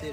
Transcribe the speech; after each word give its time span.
We're 0.00 0.12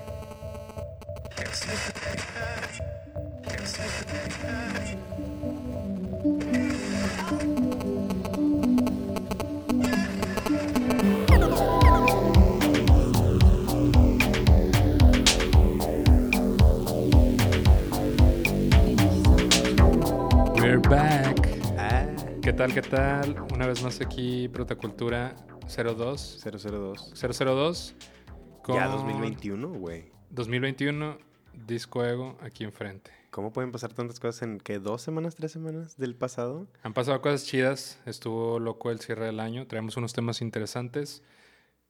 back. 20.81 21.48
Ah, 21.77 22.05
¿Qué 22.41 22.52
tal? 22.52 22.73
¿Qué 22.73 22.81
tal? 22.81 23.38
Una 23.54 23.67
vez 23.67 23.81
más 23.81 24.02
aquí, 24.02 24.49
Protacultura 24.49 25.34
02. 25.66 26.44
002. 26.44 27.13
002. 27.16 27.96
Con 28.67 28.76
Ya 28.76 28.89
2021, 28.89 29.66
güey. 29.70 30.12
2021, 30.31 31.17
Disco 31.66 32.03
Ego 32.03 32.38
aquí 32.41 32.66
enfrente. 32.66 33.12
¿Cómo 33.30 33.53
pueden 33.53 33.71
pasar 33.71 33.93
tantas 33.93 34.20
cosas 34.20 34.41
en 34.41 34.59
que 34.59 34.77
dos 34.80 35.02
semanas, 35.02 35.35
tres 35.35 35.53
semanas 35.53 35.95
del 35.95 36.16
pasado? 36.16 36.67
Han 36.84 36.93
pasado 36.93 37.21
cosas 37.21 37.45
chidas. 37.45 37.98
Estuvo 38.05 38.59
loco 38.59 38.91
el 38.91 38.99
cierre 38.99 39.26
del 39.27 39.40
año. 39.40 39.67
Traemos 39.67 39.95
unos 39.95 40.12
temas 40.12 40.41
interesantes. 40.41 41.23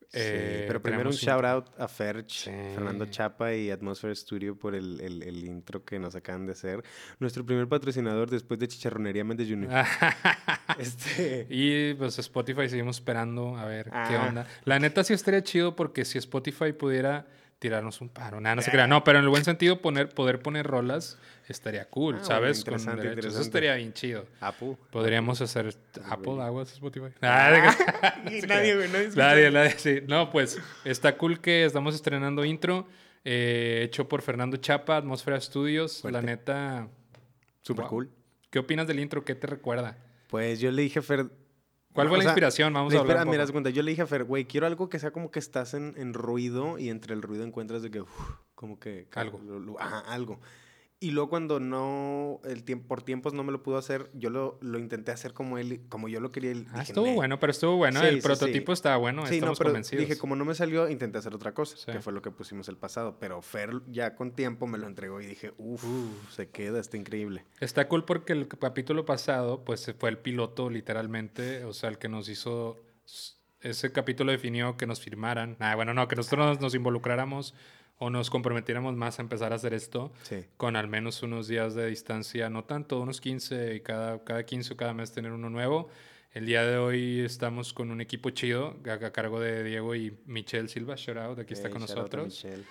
Sí, 0.09 0.19
Eh, 0.23 0.63
pero 0.67 0.81
primero 0.81 1.09
un 1.09 1.15
shout 1.15 1.43
out 1.43 1.65
a 1.77 1.87
Ferch, 1.89 2.45
Sí. 2.45 2.51
Fernando 2.73 3.05
Chapa 3.07 3.53
y 3.53 3.69
Atmosphere 3.69 4.15
Studio 4.15 4.57
por 4.57 4.73
el, 4.73 5.01
el- 5.01 5.21
el 5.21 5.43
intro 5.43 5.83
que 5.83 5.99
nos 5.99 6.15
acaban 6.15 6.45
de 6.45 6.53
hacer. 6.53 6.81
Nuestro 7.19 7.45
primer 7.45 7.67
patrocinador 7.67 8.29
después 8.29 8.57
de 8.57 8.69
Chicharronería 8.69 9.25
Méndez 9.25 9.49
Jr. 9.49 9.69
este, 10.79 11.47
y 11.49 11.93
pues 11.95 12.17
Spotify 12.19 12.69
seguimos 12.69 12.97
esperando 12.97 13.57
a 13.57 13.65
ver 13.65 13.85
qué 13.85 13.91
Ah. 14.15 14.25
onda. 14.29 14.47
La 14.65 14.79
neta 14.79 15.03
sí 15.03 15.13
estaría 15.13 15.43
chido 15.43 15.75
porque 15.75 16.05
si 16.05 16.17
Spotify 16.17 16.71
pudiera 16.73 17.27
tirarnos 17.59 18.01
un 18.01 18.09
paro, 18.09 18.39
nada, 18.39 18.55
no 18.55 18.61
se 18.61 18.69
crea. 18.71 18.87
No, 18.87 19.03
pero 19.03 19.17
en 19.19 19.23
el 19.25 19.29
buen 19.29 19.43
sentido 19.43 19.81
poner, 19.81 20.09
poder 20.09 20.41
poner 20.41 20.65
rolas 20.67 21.17
estaría 21.47 21.89
cool, 21.89 22.15
Ah, 22.15 22.17
bueno, 22.19 22.25
¿sabes? 22.27 22.63
Con 22.63 22.73
interesante, 22.73 23.09
derechos. 23.09 23.33
Eso 23.33 23.41
estaría 23.41 23.75
bien 23.75 23.93
chido. 23.93 24.25
Apu. 24.41 24.77
Podríamos 24.91 25.41
hacer 25.41 25.73
Apple. 26.09 26.41
Aguas 26.41 26.71
Spotify. 26.73 27.07
Ah, 27.21 28.15
no 28.23 28.31
y 28.31 28.41
se 28.41 28.47
nadie, 28.47 28.75
güey, 28.75 28.87
nadie 28.89 29.05
escucha. 29.05 29.23
Nadie, 29.23 29.51
nadie, 29.51 29.71
sí. 29.77 29.99
No, 30.07 30.29
pues 30.29 30.59
está 30.85 31.17
cool 31.17 31.39
que 31.41 31.65
estamos 31.65 31.95
estrenando 31.95 32.45
intro, 32.45 32.87
eh, 33.25 33.81
hecho 33.83 34.07
por 34.07 34.21
Fernando 34.21 34.57
Chapa, 34.57 34.97
Atmósfera 34.97 35.39
Studios. 35.41 36.03
La 36.03 36.21
neta, 36.21 36.87
Super 37.63 37.83
Wow. 37.83 37.89
cool. 37.89 38.11
¿qué 38.49 38.59
opinas 38.59 38.87
del 38.87 38.99
intro? 38.99 39.25
¿Qué 39.25 39.35
te 39.35 39.47
recuerda? 39.47 39.97
Pues 40.27 40.59
yo 40.59 40.71
le 40.71 40.81
dije 40.83 40.99
a 40.99 41.01
Fer. 41.01 41.25
¿Cuál 41.97 42.07
fue 42.09 42.15
o 42.15 42.17
la 42.19 42.23
sea, 42.23 42.31
inspiración? 42.31 42.73
Vamos 42.73 42.93
a 42.93 42.95
la 42.95 43.01
hablar. 43.01 43.17
inspira- 43.17 43.25
un 43.25 43.31
mira, 43.31 43.51
cuenta, 43.51 43.69
yo 43.71 43.81
le 43.83 43.89
dije 43.91 44.03
a 44.03 44.07
Fer, 44.07 44.23
güey, 44.23 44.45
quiero 44.45 44.67
algo 44.67 44.87
que 44.89 44.99
sea 44.99 45.11
como 45.11 45.31
que 45.31 45.39
estás 45.39 45.73
en, 45.73 45.93
en 45.97 46.13
ruido 46.13 46.77
y 46.77 46.89
entre 46.89 47.13
el 47.13 47.21
ruido 47.21 47.43
encuentras 47.43 47.81
de 47.81 47.91
que, 47.91 48.01
uf, 48.01 48.09
como 48.55 48.79
que... 48.79 49.07
que 49.11 49.19
Algo. 49.19 49.39
lo- 49.43 49.59
lo- 49.59 49.79
ajá, 49.81 49.99
algo. 50.01 50.39
Y 50.99 51.11
luego 51.11 51.29
cuando 51.29 51.59
no, 51.59 52.41
el 52.43 52.63
tiempo, 52.63 52.87
por 52.87 53.03
tiempos 53.03 53.31
no 53.35 53.43
me 53.43 53.51
lo 53.51 53.61
pudo 53.61 53.77
hacer, 53.77 54.09
yo 54.15 54.31
lo, 54.31 54.57
lo 54.61 54.79
intenté 54.79 55.11
hacer 55.11 55.31
como 55.31 55.59
él, 55.59 55.81
como 55.89 56.07
yo 56.07 56.19
lo 56.19 56.31
quería. 56.31 56.53
Ah, 56.73 56.81
estuvo 56.81 57.05
"Nee". 57.05 57.13
bueno, 57.13 57.39
pero 57.39 57.51
estuvo 57.51 57.75
bueno. 57.77 57.99
Sí, 58.01 58.07
el 58.07 58.15
sí, 58.15 58.21
prototipo 58.21 58.71
sí. 58.71 58.79
estaba 58.79 58.97
bueno, 58.97 59.21
Sí, 59.27 59.33
no, 59.33 59.35
estamos 59.35 59.57
pero 59.59 59.69
convencidos. 59.69 60.01
dije, 60.07 60.17
como 60.17 60.35
no 60.35 60.43
me 60.43 60.55
salió, 60.55 60.89
intenté 60.89 61.19
hacer 61.19 61.35
otra 61.35 61.53
cosa, 61.53 61.91
que 61.91 61.99
fue 62.01 62.13
lo 62.13 62.23
que 62.23 62.31
pusimos 62.31 62.67
el 62.67 62.77
pasado. 62.77 63.17
Pero 63.19 63.43
Fer 63.43 63.73
ya 63.91 64.15
con 64.15 64.31
tiempo 64.31 64.65
me 64.65 64.79
lo 64.79 64.87
entregó 64.87 65.21
y 65.21 65.27
dije, 65.27 65.53
uff, 65.59 65.83
se 66.31 66.49
queda, 66.49 66.79
está 66.79 66.97
increíble. 66.97 67.45
Está 67.59 67.87
cool 67.87 68.03
porque 68.03 68.33
el 68.33 68.47
capítulo 68.47 69.05
pasado, 69.05 69.63
pues 69.63 69.93
fue 69.99 70.09
el 70.09 70.17
piloto, 70.17 70.71
literalmente. 70.71 71.63
O 71.65 71.73
sea, 71.73 71.89
el 71.91 71.99
que 71.99 72.09
nos 72.09 72.27
hizo. 72.27 72.77
Ese 73.61 73.91
capítulo 73.91 74.31
definió 74.31 74.77
que 74.77 74.87
nos 74.87 74.99
firmaran. 74.99 75.57
Ah, 75.59 75.75
bueno, 75.75 75.93
no, 75.93 76.07
que 76.07 76.15
nosotros 76.15 76.43
nos, 76.47 76.59
nos 76.59 76.73
involucráramos 76.75 77.53
o 77.99 78.09
nos 78.09 78.29
comprometiéramos 78.29 78.95
más 78.95 79.19
a 79.19 79.21
empezar 79.23 79.51
a 79.53 79.55
hacer 79.55 79.73
esto 79.73 80.11
Sí. 80.23 80.45
con 80.57 80.75
al 80.75 80.87
menos 80.87 81.23
unos 81.23 81.47
días 81.47 81.73
de 81.75 81.87
distancia, 81.87 82.49
no 82.49 82.63
tanto, 82.63 82.99
unos 82.99 83.19
15 83.21 83.75
y 83.75 83.79
cada, 83.81 84.23
cada 84.23 84.45
15 84.45 84.73
o 84.73 84.77
cada 84.77 84.93
mes 84.93 85.11
tener 85.11 85.31
uno 85.31 85.49
nuevo. 85.49 85.89
El 86.33 86.45
día 86.45 86.63
de 86.63 86.77
hoy 86.77 87.21
estamos 87.21 87.73
con 87.73 87.89
un 87.89 87.99
equipo 88.01 88.29
chido 88.29 88.75
a, 88.87 88.93
a 89.05 89.11
cargo 89.11 89.39
de 89.39 89.63
Diego 89.63 89.95
y 89.95 90.15
Michelle 90.27 90.67
Silva. 90.67 90.95
Shout 90.95 91.17
out, 91.17 91.39
aquí 91.39 91.53
está 91.53 91.67
Ey, 91.69 91.71
con 91.73 91.81
nosotros. 91.81 92.25
Michelle. 92.25 92.63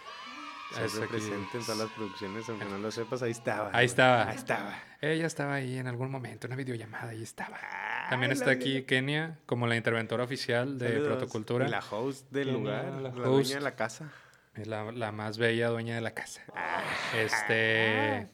Ah, 0.76 0.84
está 0.84 0.88
Siempre 0.88 1.08
presente 1.18 1.58
en 1.58 1.64
todas 1.64 1.78
las 1.78 1.90
producciones, 1.90 2.48
aunque 2.48 2.64
no 2.64 2.78
lo 2.78 2.90
sepas, 2.90 3.22
ahí 3.22 3.30
estaba. 3.30 3.70
Ahí 3.72 3.86
estaba. 3.86 4.28
Ahí 4.28 4.36
estaba. 4.36 4.78
Ella 5.00 5.26
estaba 5.26 5.54
ahí 5.54 5.78
en 5.78 5.86
algún 5.86 6.10
momento, 6.10 6.46
una 6.48 6.56
videollamada, 6.56 7.10
ahí 7.10 7.22
estaba. 7.22 7.56
Ay, 7.62 8.10
También 8.10 8.32
está 8.32 8.50
aquí. 8.50 8.82
Kenia 8.82 9.38
como 9.46 9.66
la 9.66 9.76
interventora 9.76 10.24
oficial 10.24 10.78
de 10.78 10.88
Saludos. 10.88 11.08
Protocultura. 11.08 11.66
Y 11.66 11.70
la 11.70 11.80
host 11.90 12.30
del 12.32 12.52
lugar, 12.52 12.84
la 13.00 13.08
host. 13.10 13.18
dueña 13.24 13.54
de 13.56 13.60
la 13.60 13.74
casa. 13.76 14.12
Es 14.56 14.66
la, 14.66 14.90
la 14.92 15.12
más 15.12 15.38
bella 15.38 15.68
dueña 15.68 15.94
de 15.94 16.00
la 16.00 16.12
casa. 16.12 16.42
Ah. 16.54 16.82
Este. 17.16 18.28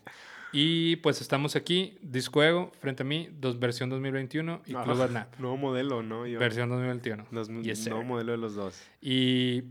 Y 0.55 0.97
pues 0.97 1.21
estamos 1.23 1.57
aquí, 1.57 1.99
Discuego, 2.03 2.73
frente 2.79 3.03
a 3.03 3.07
mí, 3.07 3.29
dos, 3.41 3.59
versión 3.59 3.89
2021 3.89 4.63
y 4.67 4.75
Club 4.75 5.01
Adnap, 5.01 5.35
Nuevo 5.39 5.57
modelo, 5.57 6.03
¿no? 6.03 6.27
Yo. 6.27 6.39
versión 6.39 6.69
2021. 6.69 7.27
Nos- 7.31 7.49
Yes, 7.63 7.79
sir. 7.85 7.93
nuevo 7.93 8.05
modelo 8.07 8.33
de 8.33 8.39
los 8.39 8.55
dos. 8.55 8.79
Y 9.01 9.65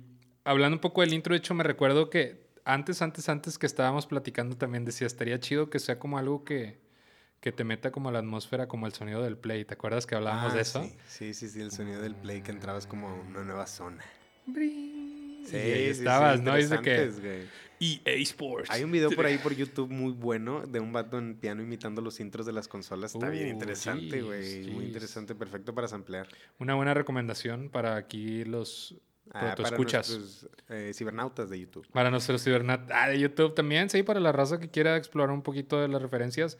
hablando 0.44 0.78
un 0.78 0.82
poco 0.82 1.02
del 1.02 1.14
intro, 1.14 1.34
de 1.34 1.38
hecho, 1.38 1.54
me 1.54 1.64
recuerdo 1.64 2.10
que 2.10 2.50
antes, 2.66 3.02
antes, 3.04 3.30
antes 3.30 3.60
que 3.60 3.68
estábamos 3.68 4.08
platicando 4.08 4.58
también 4.58 4.84
decía, 4.84 5.06
estaría 5.06 5.40
chido 5.40 5.70
que 5.70 5.78
sea 5.78 6.00
como 6.00 6.18
algo 6.18 6.44
que, 6.44 6.80
que 7.42 7.52
te 7.52 7.64
meta 7.64 7.92
como 7.92 8.10
la 8.12 8.18
atmósfera, 8.20 8.68
como 8.68 8.88
el 8.88 8.94
sonido 8.94 9.22
del 9.22 9.38
play. 9.38 9.66
¿Te 9.66 9.76
acuerdas 9.76 10.08
que 10.08 10.16
hablábamos 10.16 10.54
Ah, 10.54 10.56
de 10.56 10.62
eso? 10.64 10.84
Sí, 10.84 10.96
sí, 11.08 11.34
sí, 11.36 11.50
sí, 11.50 11.62
el 11.62 11.70
sonido 11.72 12.02
del 12.02 12.16
play 12.16 12.42
que 12.42 12.50
entrabas 12.52 12.88
como 12.88 13.08
a 13.10 13.14
una 13.14 13.44
nueva 13.44 13.68
zona. 13.68 14.04
Brin. 14.48 15.01
Sí, 15.46 15.56
ahí 15.56 15.88
sí, 15.88 15.94
sí, 15.96 16.00
estabas, 16.00 16.41
¿no? 16.41 16.56
Dice 16.56 16.79
que. 16.81 17.47
EA 17.84 18.13
Sports. 18.22 18.69
Hay 18.69 18.84
un 18.84 18.91
video 18.91 19.09
por 19.09 19.25
ahí 19.25 19.38
por 19.44 19.56
YouTube 19.56 19.90
muy 19.90 20.12
bueno 20.13 20.68
de 20.68 20.79
un 20.79 20.94
vato 20.94 21.18
en 21.18 21.35
piano 21.35 21.63
imitando 21.63 22.02
los 22.02 22.19
intros 22.19 22.46
de 22.46 22.53
las 22.53 22.68
consolas. 22.68 23.16
Está 23.16 23.29
bien 23.29 23.47
Uh, 23.47 23.52
interesante, 23.52 24.22
jeez, 24.22 24.24
güey. 24.24 24.68
Muy 24.72 24.85
interesante, 24.85 25.34
perfecto 25.34 25.74
para 25.74 25.88
samplear. 25.88 26.28
Una 26.59 26.75
buena 26.75 26.94
recomendación 26.94 27.69
para 27.69 27.96
aquí 27.96 28.46
los 28.46 28.96
Ah, 29.34 29.56
para 29.56 29.69
escuchas. 29.69 30.09
nuestros 30.09 30.50
eh, 30.69 30.91
cibernautas 30.94 31.50
de 31.50 31.59
YouTube. 31.59 31.88
Para 31.91 32.12
nuestros 32.12 32.44
cibernat 32.44 32.90
ah, 32.91 33.08
de 33.08 33.19
YouTube 33.19 33.53
también, 33.56 33.90
sí, 33.90 34.03
para 34.03 34.19
la 34.19 34.31
raza 34.34 34.59
que 34.59 34.69
quiera 34.69 34.97
explorar 34.97 35.31
un 35.31 35.41
poquito 35.41 35.79
de 35.79 35.88
las 35.88 36.02
referencias. 36.02 36.58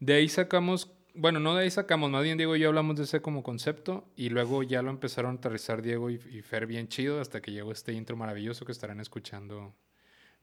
De 0.00 0.14
ahí 0.14 0.28
sacamos, 0.28 0.90
bueno, 1.18 1.40
no 1.40 1.54
de 1.54 1.64
ahí 1.64 1.70
sacamos, 1.70 2.10
más 2.10 2.22
bien 2.22 2.38
Diego 2.38 2.56
y 2.56 2.60
yo 2.60 2.68
hablamos 2.68 2.96
de 2.96 3.04
ese 3.04 3.20
como 3.20 3.42
concepto 3.42 4.08
y 4.16 4.28
luego 4.30 4.62
ya 4.62 4.82
lo 4.82 4.90
empezaron 4.90 5.36
a 5.36 5.38
aterrizar 5.38 5.82
Diego 5.82 6.10
y, 6.10 6.14
y 6.14 6.42
Fer 6.42 6.66
bien 6.66 6.88
chido 6.88 7.20
hasta 7.20 7.40
que 7.40 7.52
llegó 7.52 7.72
este 7.72 7.92
intro 7.92 8.16
maravilloso 8.16 8.64
que 8.64 8.72
estarán 8.72 9.00
escuchando 9.00 9.74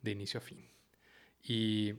de 0.02 0.12
inicio 0.12 0.40
a 0.40 0.42
fin. 0.42 0.70
Y 1.44 1.94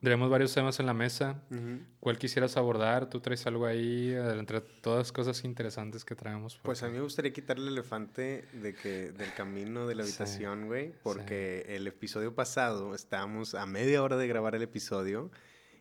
tenemos 0.00 0.30
varios 0.30 0.54
temas 0.54 0.80
en 0.80 0.86
la 0.86 0.94
mesa. 0.94 1.42
Ujú. 1.50 1.80
¿Cuál 2.00 2.18
quisieras 2.18 2.56
abordar? 2.56 3.10
¿Tú 3.10 3.20
traes 3.20 3.46
algo 3.46 3.66
ahí 3.66 4.14
entre 4.14 4.60
todas 4.60 4.98
las 5.00 5.12
cosas 5.12 5.44
interesantes 5.44 6.04
que 6.04 6.14
traemos? 6.14 6.58
Pues 6.62 6.82
a 6.82 6.88
mí 6.88 6.94
me 6.94 7.02
gustaría 7.02 7.32
quitarle 7.32 7.66
el 7.66 7.74
elefante 7.74 8.46
de 8.54 8.74
que, 8.74 9.12
del 9.12 9.34
camino 9.34 9.86
de 9.86 9.94
la 9.94 10.02
habitación, 10.04 10.68
güey. 10.68 10.94
Porque 11.02 11.66
el 11.68 11.86
episodio 11.86 12.34
pasado 12.34 12.94
estábamos 12.94 13.54
a 13.54 13.66
media 13.66 14.02
hora 14.02 14.16
de 14.16 14.26
grabar 14.26 14.54
el 14.54 14.62
episodio 14.62 15.30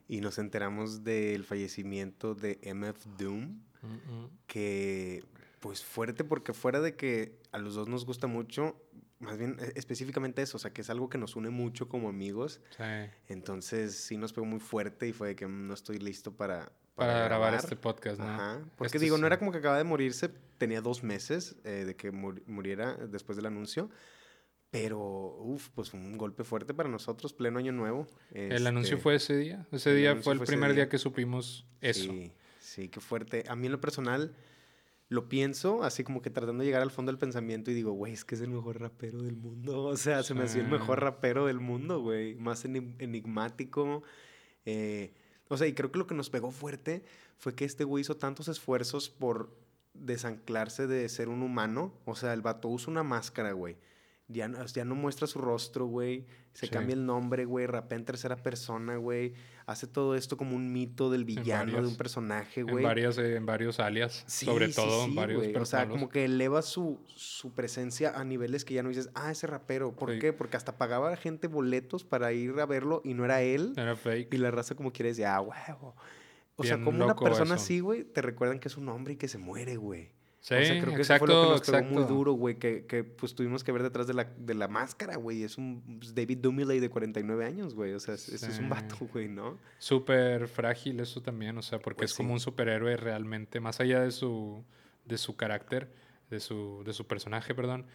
y 0.09 0.19
nos 0.19 0.37
enteramos 0.39 1.05
del 1.05 1.45
fallecimiento 1.45 2.35
de 2.35 2.59
MF 2.63 3.05
Doom. 3.17 3.61
Mm, 3.81 3.87
mm. 4.11 4.29
que 4.47 5.23
pues 5.61 5.85
fuerte 5.85 6.25
porque 6.25 6.51
fuera 6.53 6.81
de 6.81 6.95
que 6.97 7.37
a 7.53 7.59
los 7.59 7.75
dos 7.75 7.87
nos 7.87 8.05
gusta 8.05 8.27
mucho, 8.27 8.75
más 9.19 9.37
bien 9.37 9.55
e- 9.59 9.71
específicamente 9.75 10.41
eso, 10.41 10.57
o 10.57 10.59
sea, 10.59 10.71
que 10.73 10.81
es 10.81 10.89
algo 10.89 11.07
que 11.09 11.17
nos 11.17 11.37
une 11.37 11.49
mucho 11.49 11.87
como 11.87 12.09
amigos, 12.09 12.59
Sí. 12.75 12.83
entonces 13.29 13.95
sí 13.95 14.17
nos 14.17 14.33
pegó 14.33 14.45
muy 14.45 14.59
fuerte 14.59 15.07
y 15.07 15.13
fue 15.13 15.29
de 15.29 15.35
que 15.37 15.47
"Mm, 15.47 15.67
no 15.67 15.73
estoy 15.73 15.97
listo 15.99 16.33
para, 16.35 16.71
Para, 16.95 17.23
grabar 17.23 17.53
este 17.53 17.77
podcast, 17.77 18.19
¿no? 18.19 18.25
Ajá, 18.27 18.59
porque 18.77 18.97
Este 18.97 18.99
digo, 18.99 19.15
sí. 19.15 19.21
no 19.21 19.27
era 19.27 19.39
como 19.39 19.53
que 19.53 19.59
acaba 19.59 19.77
de 19.77 19.85
morirse, 19.85 20.29
tenía 20.57 20.81
dos 20.81 21.01
meses 21.03 21.55
eh, 21.63 21.85
de 21.85 21.95
que 21.95 22.11
muri- 22.11 22.43
muriera 22.47 22.95
después 22.95 23.37
del 23.37 23.45
anuncio, 23.45 23.89
pero, 24.71 24.99
uff, 25.41 25.69
pues 25.69 25.89
fue 25.89 25.99
un 25.99 26.17
golpe 26.17 26.43
fuerte 26.43 26.73
para 26.73 26.89
nosotros, 26.89 27.33
pleno 27.33 27.57
año 27.59 27.71
nuevo. 27.71 28.07
El 28.31 28.65
anuncio 28.67 28.95
Este, 28.95 29.03
fue 29.03 29.15
ese 29.15 29.35
día. 29.37 29.65
Ese 29.71 29.93
día 29.93 30.15
fue 30.17 30.33
el 30.33 30.39
fue 30.39 30.45
primer 30.47 30.69
día. 30.71 30.83
día 30.83 30.89
que 30.89 30.97
supimos 30.99 31.65
eso. 31.81 32.03
Sí, 32.11 32.31
sí, 32.59 32.87
qué 32.89 32.99
fuerte. 32.99 33.45
A 33.47 33.55
mí 33.55 33.65
en 33.65 33.71
lo 33.71 33.81
personal 33.81 34.35
lo 35.07 35.27
pienso 35.27 35.81
así 35.83 36.03
como 36.03 36.21
que 36.21 36.29
tratando 36.29 36.61
de 36.61 36.67
llegar 36.67 36.83
al 36.83 36.91
fondo 36.91 37.11
del 37.11 37.17
pensamiento 37.17 37.71
y 37.71 37.73
digo, 37.73 37.93
güey, 37.93 38.13
es 38.13 38.23
que 38.23 38.35
es 38.35 38.41
el 38.41 38.51
mejor 38.51 38.79
rapero 38.79 39.23
del 39.23 39.35
mundo. 39.35 39.85
O 39.85 39.97
sea, 39.97 40.21
se 40.21 40.35
me 40.35 40.43
hacía 40.43 40.61
el 40.61 40.67
mejor 40.69 41.01
rapero 41.01 41.47
del 41.47 41.59
mundo, 41.59 41.99
güey. 42.01 42.35
Más 42.35 42.63
enigmático. 42.65 44.03
eh, 44.65 45.13
o 45.47 45.57
sea, 45.57 45.65
y 45.65 45.73
creo 45.73 45.91
que 45.91 45.97
lo 45.97 46.05
que 46.05 46.13
nos 46.13 46.29
pegó 46.29 46.51
fuerte 46.51 47.03
fue 47.39 47.55
que 47.55 47.65
este 47.65 47.83
güey 47.85 48.01
hizo 48.01 48.17
tantos 48.17 48.47
esfuerzos 48.49 49.09
por 49.09 49.57
desanclarse 49.95 50.85
de 50.85 51.09
ser 51.09 51.27
un 51.27 51.41
humano. 51.41 51.91
O 52.05 52.15
sea, 52.15 52.33
el 52.33 52.41
vato 52.41 52.67
usa 52.67 52.91
una 52.91 53.01
máscara, 53.01 53.53
güey. 53.53 53.77
Ya 54.31 54.47
no, 54.47 54.63
ya 54.63 54.85
no 54.85 54.93
muestra 54.93 55.25
su 55.25 55.39
rostro, 55.39 55.87
güey. 55.87 56.27
Se 56.53 56.67
Sí. 56.67 56.71
cambia 56.71 56.93
el 56.93 57.03
nombre, 57.03 57.45
güey. 57.45 57.65
Rapea 57.65 57.97
en 57.97 58.05
tercera 58.05 58.35
persona, 58.35 58.95
güey. 58.97 59.33
Hace 59.65 59.87
todo 59.87 60.13
esto 60.15 60.37
como 60.37 60.55
un 60.55 60.71
mito 60.71 61.09
del 61.09 61.25
villano 61.25 61.81
de 61.81 61.87
un 61.87 61.97
personaje, 61.97 62.61
En, 62.61 62.67
güey. 62.67 62.83
varias, 62.83 63.17
eh, 63.17 63.35
en 63.37 63.45
varios 63.47 63.79
alias, 63.79 64.23
Sí, 64.27 64.45
sobre 64.45 64.67
sí, 64.67 64.75
todo 64.75 65.05
en 65.05 65.15
varios. 65.15 65.43
O 65.59 65.65
sea, 65.65 65.87
como 65.89 66.09
que 66.09 66.25
eleva 66.25 66.61
su, 66.61 66.99
su 67.07 67.51
presencia 67.55 68.11
a 68.19 68.23
niveles 68.23 68.65
que 68.65 68.75
ya 68.75 68.83
no 68.83 68.89
dices, 68.89 69.09
ah, 69.15 69.31
ese 69.31 69.47
rapero. 69.47 69.93
¿Por 69.95 70.19
qué? 70.19 70.31
Porque 70.31 70.57
hasta 70.57 70.77
pagaba 70.77 71.07
a 71.07 71.11
la 71.11 71.17
gente 71.17 71.47
boletos 71.47 72.03
para 72.03 72.31
ir 72.31 72.59
a 72.59 72.67
verlo 72.67 73.01
y 73.03 73.15
no 73.15 73.25
era 73.25 73.41
él. 73.41 73.73
Era 73.77 73.95
fake. 73.95 74.31
Y 74.33 74.37
la 74.37 74.51
raza 74.51 74.75
como 74.75 74.93
quiere 74.93 75.09
decir, 75.09 75.25
ah, 75.25 75.41
huevo. 75.41 75.95
O 76.55 76.63
sea, 76.63 76.75
Bien 76.75 76.85
como 76.85 77.03
una 77.05 77.15
persona 77.15 77.55
eso. 77.55 77.63
así, 77.63 77.79
güey, 77.79 78.03
te 78.03 78.21
recuerdan 78.21 78.59
que 78.59 78.67
es 78.67 78.77
un 78.77 78.89
hombre 78.89 79.13
y 79.13 79.17
que 79.17 79.27
se 79.27 79.37
muere, 79.39 79.77
güey. 79.77 80.11
Sí, 80.41 80.53
o 80.55 80.63
sea, 80.63 80.79
creo 80.81 80.93
que 80.95 81.01
exacto, 81.01 81.25
eso 81.25 81.33
fue 81.33 81.35
lo 81.35 81.41
que 81.43 81.49
nos 81.51 81.61
pegó 81.61 81.77
exacto. 81.79 81.99
muy 81.99 82.03
duro, 82.05 82.31
güey, 82.31 82.55
que, 82.57 82.85
que, 82.85 83.03
pues 83.03 83.35
tuvimos 83.35 83.63
que 83.63 83.73
ver 83.73 83.83
detrás 83.83 84.07
de 84.07 84.13
la, 84.13 84.23
de 84.23 84.53
la 84.53 84.69
máscara, 84.69 85.17
güey. 85.17 85.43
Es 85.43 85.57
un 85.57 85.97
pues, 85.99 86.15
David 86.15 86.37
Dumiley 86.37 86.79
de 86.79 86.89
49 86.89 87.45
años, 87.45 87.75
güey. 87.75 87.91
O 87.93 87.99
sea, 87.99 88.13
es, 88.13 88.29
es- 88.29 88.43
es 88.43 88.57
un 88.59 88.65
Sí. 88.65 88.69
vato, 88.69 88.95
güey, 89.13 89.27
¿no? 89.27 89.57
Súper 89.79 90.47
frágil 90.47 90.99
eso 91.01 91.21
también, 91.21 91.57
o 91.57 91.61
sea, 91.61 91.79
porque 91.79 91.99
Pues 91.99 92.11
es 92.11 92.17
como 92.17 92.29
sí. 92.29 92.33
un 92.35 92.39
superhéroe 92.39 92.95
realmente, 92.95 93.59
más 93.59 93.81
allá 93.81 93.99
de 94.01 94.11
su, 94.11 94.63
de 95.05 95.17
su 95.17 95.35
carácter, 95.35 95.91
de 96.29 96.39
su, 96.39 96.83
de 96.85 96.93
su 96.93 97.05
personaje, 97.05 97.53
perdón, 97.53 97.85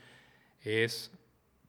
es, 0.63 1.13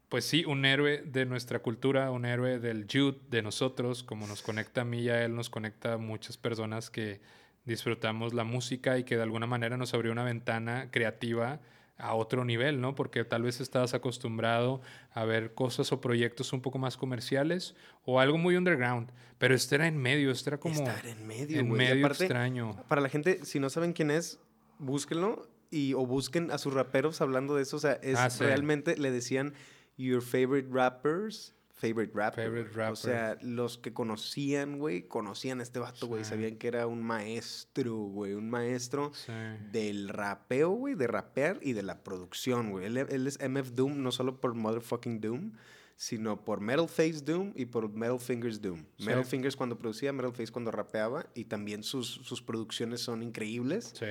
pues 0.10 0.26
sí, 0.26 0.44
un 0.46 0.66
héroe 0.66 1.02
de 1.06 1.26
nuestra 1.26 1.60
cultura, 1.60 2.12
un 2.12 2.26
héroe 2.26 2.60
del 2.60 2.86
youth, 2.88 3.18
de 3.30 3.42
nosotros, 3.42 4.04
como 4.04 4.28
nos 4.28 4.42
conecta 4.42 4.82
a 4.82 4.86
mí 4.86 5.02
y 5.04 5.10
a 5.10 5.24
él, 5.24 5.36
nos 5.36 5.50
conecta 5.50 5.94
a 5.94 5.98
muchas 5.98 6.38
personas 6.38 6.90
que 6.90 7.22
disfrutamos 7.66 8.34
la 8.34 8.44
música 8.44 8.98
y 8.98 9.04
que 9.04 9.16
de 9.18 9.24
alguna 9.24 9.48
manera 9.48 9.78
nos 9.78 9.94
abrió 9.94 10.12
una 10.12 10.24
ventana 10.24 10.90
creativa 10.92 11.60
a 11.98 12.14
otro 12.14 12.44
nivel, 12.44 12.82
¿no? 12.82 12.94
Porque 12.94 13.24
tal 13.24 13.44
vez 13.44 13.62
estabas 13.62 13.94
acostumbrado 13.94 14.82
a 15.12 15.24
ver 15.24 15.54
cosas 15.54 15.92
o 15.94 16.02
proyectos 16.02 16.52
un 16.52 16.62
poco 16.62 16.78
más 16.78 16.98
comerciales 16.98 17.74
o 18.04 18.20
algo 18.20 18.38
muy 18.38 18.58
underground, 18.58 19.10
pero 19.38 19.56
este 19.56 19.76
era 19.76 19.88
en 19.88 19.98
medio, 19.98 20.30
este 20.30 20.50
era 20.50 20.58
como 20.60 20.76
Estar 20.76 21.06
en 21.06 21.26
medio, 21.26 21.60
en 21.60 21.72
medio 21.72 22.06
aparte, 22.06 22.26
extraño. 22.26 22.76
Para 22.90 23.00
la 23.02 23.08
gente, 23.10 23.46
si 23.46 23.60
no 23.62 23.70
saben 23.70 23.94
quién 23.94 24.12
es, 24.12 24.40
búsquenlo 24.78 25.48
y, 25.72 25.94
o 25.94 26.06
busquen 26.06 26.52
a 26.52 26.58
sus 26.58 26.74
raperos 26.74 27.22
hablando 27.22 27.56
de 27.56 27.64
eso. 27.64 27.78
O 27.78 27.80
sea, 27.80 27.94
es 27.94 28.18
Ah, 28.20 28.30
sí. 28.30 28.44
realmente, 28.44 28.98
le 28.98 29.10
decían, 29.12 29.54
your 29.98 30.22
favorite 30.22 30.68
rappers, 30.70 31.56
favorite 31.76 32.12
rapper. 32.16 32.46
Favorite 32.46 32.82
O 32.92 32.96
sea, 32.96 33.38
los 33.42 33.78
que 33.78 33.94
conocían, 33.94 34.80
güey, 34.80 35.08
conocían 35.08 35.60
a 35.60 35.64
este 35.64 35.80
vato, 35.80 36.08
güey. 36.08 36.24
Sí. 36.24 36.30
Sabían 36.32 36.56
que 36.58 36.68
era 36.68 36.88
un 36.88 37.04
maestro, 37.04 37.96
güey. 37.96 38.34
Un 38.34 38.50
maestro 38.50 39.12
Sí. 39.14 39.32
del 39.72 40.10
rapeo, 40.10 40.72
güey, 40.72 40.96
de 40.96 41.08
rapear 41.08 41.60
y 41.62 41.74
de 41.74 41.84
la 41.84 42.04
producción, 42.04 42.72
güey. 42.72 42.86
Él, 42.86 42.98
él 42.98 43.28
es 43.28 43.38
MF 43.40 43.72
Doom 43.76 44.02
no 44.02 44.12
solo 44.12 44.40
por 44.40 44.54
Motherfucking 44.56 45.20
Doom, 45.22 45.52
sino 45.98 46.44
por 46.44 46.60
Metal 46.60 46.90
Face 46.90 47.22
Doom 47.24 47.54
y 47.56 47.66
por 47.66 47.90
Metal 47.90 48.20
Fingers 48.20 48.62
Doom. 48.62 48.86
Sí. 48.98 49.06
Metal 49.06 49.24
Fingers 49.24 49.56
cuando 49.56 49.78
producía, 49.78 50.12
Metal 50.12 50.34
Face 50.34 50.52
cuando 50.52 50.70
rapeaba 50.72 51.26
y 51.34 51.46
también 51.46 51.84
sus, 51.84 52.08
sus 52.08 52.42
producciones 52.42 53.00
son 53.00 53.24
increíbles. 53.24 53.94
Sí, 53.98 54.06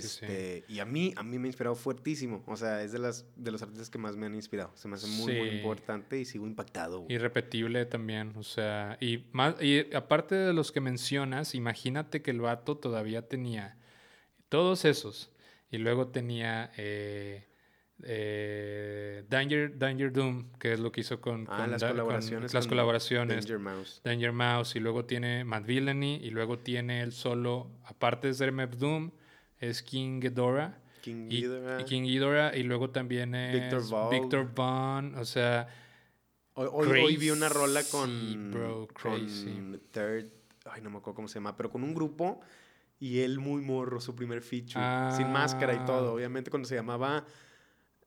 sí, 0.00 0.08
sí. 0.08 0.24
Este, 0.24 0.64
Y 0.68 0.80
a 0.80 0.84
mí, 0.84 1.14
a 1.16 1.22
mí 1.22 1.38
me 1.38 1.46
ha 1.46 1.50
inspirado 1.50 1.76
fuertísimo. 1.76 2.42
O 2.46 2.56
sea, 2.56 2.82
es 2.82 2.90
de, 2.90 2.98
las, 2.98 3.24
de 3.36 3.52
los 3.52 3.62
artistas 3.62 3.88
que 3.88 3.98
más 3.98 4.16
me 4.16 4.26
han 4.26 4.34
inspirado. 4.34 4.72
Se 4.74 4.88
me 4.88 4.96
hace 4.96 5.06
muy, 5.06 5.36
muy 5.38 5.48
importante 5.50 6.18
y 6.18 6.24
sigo 6.24 6.44
impactado. 6.46 7.02
güey. 7.02 7.14
Irrepetible 7.14 7.86
también, 7.86 8.32
o 8.36 8.42
sea, 8.42 8.98
y 9.00 9.24
más 9.32 9.54
y 9.62 9.94
aparte 9.94 10.34
de 10.34 10.52
los 10.52 10.72
que 10.72 10.80
mencionas, 10.80 11.54
imagínate 11.54 12.20
que 12.22 12.32
el 12.32 12.40
vato 12.40 12.76
todavía 12.78 13.28
tenía 13.28 13.78
todos 14.48 14.84
esos 14.84 15.30
y 15.70 15.78
luego 15.78 16.08
tenía 16.08 16.72
eh, 16.76 17.46
eh, 18.04 19.24
Danger, 19.28 19.78
Danger 19.78 20.12
Doom, 20.12 20.52
que 20.58 20.72
es 20.72 20.80
lo 20.80 20.90
que 20.92 21.00
hizo 21.02 21.20
con, 21.20 21.46
Ah, 21.48 21.58
con 21.58 21.70
las 21.70 21.80
Da- 21.80 21.88
con 21.88 21.96
colaboraciones. 21.98 22.52
las 22.54 22.64
con 22.66 22.70
colaboraciones, 22.70 23.36
Danger 23.46 23.58
Mouse. 23.58 24.00
Danger 24.04 24.32
Mouse 24.32 24.76
y 24.76 24.80
luego 24.80 25.04
tiene 25.04 25.44
Matt 25.44 25.66
Villainy 25.66 26.16
y 26.22 26.30
luego 26.30 26.58
tiene 26.58 27.02
el 27.02 27.12
solo, 27.12 27.70
aparte 27.84 28.28
de 28.28 28.34
ser 28.34 28.48
MF 28.52 28.76
Doom, 28.76 29.10
es 29.58 29.82
King 29.82 30.20
Ghidorah 30.20 30.78
King 31.02 31.28
Ghidorah. 31.28 31.80
y 31.80 31.84
King 31.84 32.02
Ghidorah 32.02 32.56
y 32.56 32.62
luego 32.64 32.90
también 32.90 33.34
es 33.34 33.52
Victor 34.10 34.52
Vaughn, 34.54 35.14
o 35.16 35.24
sea, 35.24 35.68
Hoy, 36.54 36.68
hoy- 36.70 37.00
hoy 37.02 37.16
vi 37.16 37.30
una 37.30 37.48
rola 37.48 37.82
con, 37.90 38.50
bro, 38.52 38.86
con 38.88 39.14
crazy. 39.16 39.58
Third, 39.90 40.26
ay 40.66 40.82
no 40.82 40.90
me 40.90 40.98
acuerdo 40.98 41.14
cómo 41.16 41.28
se 41.28 41.34
llama, 41.36 41.56
pero 41.56 41.70
con 41.70 41.82
un 41.82 41.94
grupo 41.94 42.40
y 43.00 43.20
él 43.20 43.38
muy 43.38 43.62
morro, 43.62 44.00
su 44.00 44.14
primer 44.14 44.42
feature, 44.42 44.84
sin 45.16 45.32
máscara 45.32 45.72
y 45.74 45.78
Ah. 45.80 45.84
todo, 45.86 46.12
obviamente 46.14 46.50
cuando 46.50 46.68
se 46.68 46.74
llamaba 46.74 47.24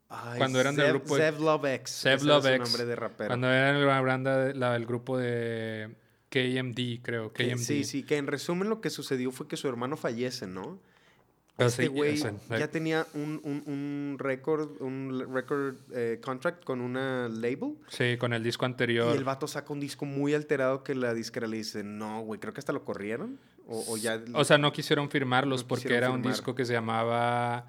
ay, 0.09 0.37
Cuando 0.37 0.59
eran 0.59 0.75
del 0.75 0.85
Zev- 0.87 0.89
grupo 0.91 1.15
de- 1.17 1.21
Zev 1.31 1.39
Love 1.41 1.65
X, 1.75 2.01
Zev 2.01 2.23
Love 2.23 2.45
X, 2.47 2.59
nombre 2.69 2.85
de 2.85 2.95
rapero. 2.95 3.27
Cuando 3.29 3.51
era 3.51 3.73
la 3.73 4.01
banda, 4.01 4.53
la, 4.53 4.75
el 4.75 4.85
grupo 4.85 5.17
de 5.17 5.95
KMD, 6.29 7.01
creo. 7.01 7.31
KMD. 7.33 7.57
sí, 7.57 7.83
sí, 7.83 8.03
que 8.03 8.17
en 8.17 8.27
resumen 8.27 8.69
lo 8.69 8.81
que 8.81 8.89
sucedió 8.89 9.31
fue 9.31 9.47
que 9.47 9.57
su 9.57 9.67
hermano 9.67 9.97
fallece, 9.97 10.47
¿no? 10.47 10.79
Ah, 11.57 11.67
Este 11.67 11.87
güey 11.87 12.21
ya 12.49 12.67
tenía 12.69 13.07
un, 13.13 13.39
un, 13.45 13.63
un 13.65 14.17
récord, 14.19 14.81
un 14.81 15.25
record 15.33 15.75
eh, 15.93 16.19
contract 16.21 16.65
con 16.65 16.81
una 16.81 17.29
label. 17.29 17.75
Sí, 17.87 18.17
con 18.17 18.33
el 18.33 18.43
disco 18.43 18.65
Y 18.65 18.67
anterior. 18.67 19.15
el 19.15 19.23
vato 19.23 19.47
saca 19.47 19.71
un 19.71 19.79
disco 19.79 20.03
muy 20.03 20.33
alterado 20.33 20.83
que 20.83 20.93
la 20.95 21.13
disquera 21.13 21.47
le 21.47 21.55
dice, 21.55 21.81
no, 21.81 22.19
güey, 22.23 22.41
creo 22.41 22.53
que 22.53 22.59
hasta 22.59 22.73
lo 22.73 22.83
corrieron. 22.83 23.39
O, 23.67 23.85
o 23.93 23.95
ya... 23.95 24.21
O 24.33 24.43
sea, 24.43 24.57
no 24.57 24.73
quisieron 24.73 25.09
firmarlos 25.09 25.61
No 25.61 25.67
porque 25.69 25.83
quisieron 25.83 26.03
era 26.03 26.11
un 26.13 26.21
disco 26.23 26.53
que 26.55 26.65
se 26.65 26.73
llamaba 26.73 27.67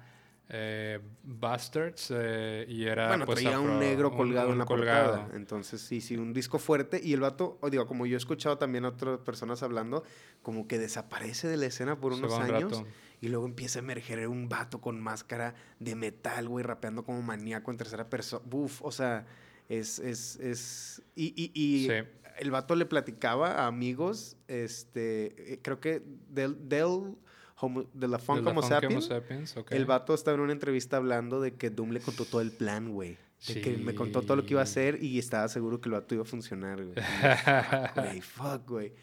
eh, 0.49 0.99
Bastards 1.23 2.11
eh, 2.15 2.65
y 2.69 2.85
era 2.85 3.09
bueno, 3.09 3.25
pues 3.25 3.41
traía 3.41 3.59
un 3.59 3.79
negro 3.79 4.11
colgado 4.15 4.47
un 4.47 4.53
en 4.53 4.59
la 4.59 4.65
colgado. 4.65 5.13
portada. 5.17 5.35
Entonces, 5.35 5.81
sí, 5.81 5.99
sí, 6.01 6.15
un 6.17 6.33
disco 6.33 6.57
fuerte. 6.59 6.99
Y 7.03 7.13
el 7.13 7.19
vato, 7.19 7.57
o 7.61 7.69
digo, 7.69 7.85
como 7.85 8.05
yo 8.05 8.15
he 8.15 8.17
escuchado 8.17 8.57
también 8.57 8.85
a 8.85 8.89
otras 8.89 9.19
personas 9.19 9.61
hablando, 9.63 10.03
como 10.41 10.67
que 10.67 10.77
desaparece 10.79 11.47
de 11.47 11.57
la 11.57 11.65
escena 11.65 11.99
por 11.99 12.13
unos 12.13 12.33
un 12.33 12.41
años. 12.41 12.71
rato. 12.71 12.87
Y 13.19 13.29
luego 13.29 13.45
empieza 13.45 13.79
a 13.79 13.81
emerger 13.81 14.27
un 14.27 14.47
vato 14.47 14.79
con 14.79 15.01
máscara 15.01 15.55
de 15.79 15.95
metal, 15.95 16.47
güey, 16.47 16.63
rapeando 16.63 17.03
como 17.03 17.21
maníaco 17.21 17.71
en 17.71 17.77
tercera 17.77 18.09
persona. 18.09 18.43
Buf, 18.45 18.81
o 18.83 18.91
sea, 18.91 19.25
es, 19.69 19.99
es, 19.99 20.37
es... 20.37 21.01
Y, 21.15 21.33
y, 21.35 21.51
y 21.53 21.87
Sí. 21.87 21.93
el 22.37 22.51
vato 22.51 22.75
le 22.75 22.85
platicaba 22.85 23.53
a 23.63 23.67
amigos, 23.67 24.37
este, 24.47 25.53
eh, 25.53 25.59
creo 25.63 25.79
que 25.79 26.03
del, 26.29 26.69
del 26.69 27.15
homo- 27.59 27.85
de 27.93 28.07
la 28.07 28.19
Funk 28.19 28.39
De 28.39 28.43
la 28.45 28.51
Homo 28.51 28.61
Funk 28.61 28.71
Sapien, 28.71 29.01
Sapiens, 29.01 29.57
ok. 29.57 29.71
el 29.71 29.85
vato 29.85 30.13
estaba 30.13 30.35
en 30.35 30.41
una 30.41 30.53
entrevista 30.53 30.97
hablando 30.97 31.41
de 31.41 31.55
que 31.55 31.69
Doom 31.69 31.91
le 31.91 31.99
contó 31.99 32.25
todo 32.25 32.41
el 32.41 32.51
plan, 32.51 32.91
güey. 32.91 33.17
De 33.47 33.61
que 33.61 33.77
me 33.77 33.93
contó 33.93 34.21
todo 34.23 34.35
lo 34.37 34.45
que 34.45 34.53
iba 34.55 34.61
a 34.63 34.65
Sí. 34.65 34.71
hacer 34.79 35.03
y 35.03 35.19
estaba 35.19 35.47
seguro 35.47 35.79
que 35.79 35.89
el 35.89 35.93
vato 35.93 36.15
iba 36.15 36.23
a 36.23 36.25
funcionar, 36.25 36.83
güey. 36.83 36.95
Güey, 37.95 38.21
fuck, 38.21 38.67
güey. 38.67 38.93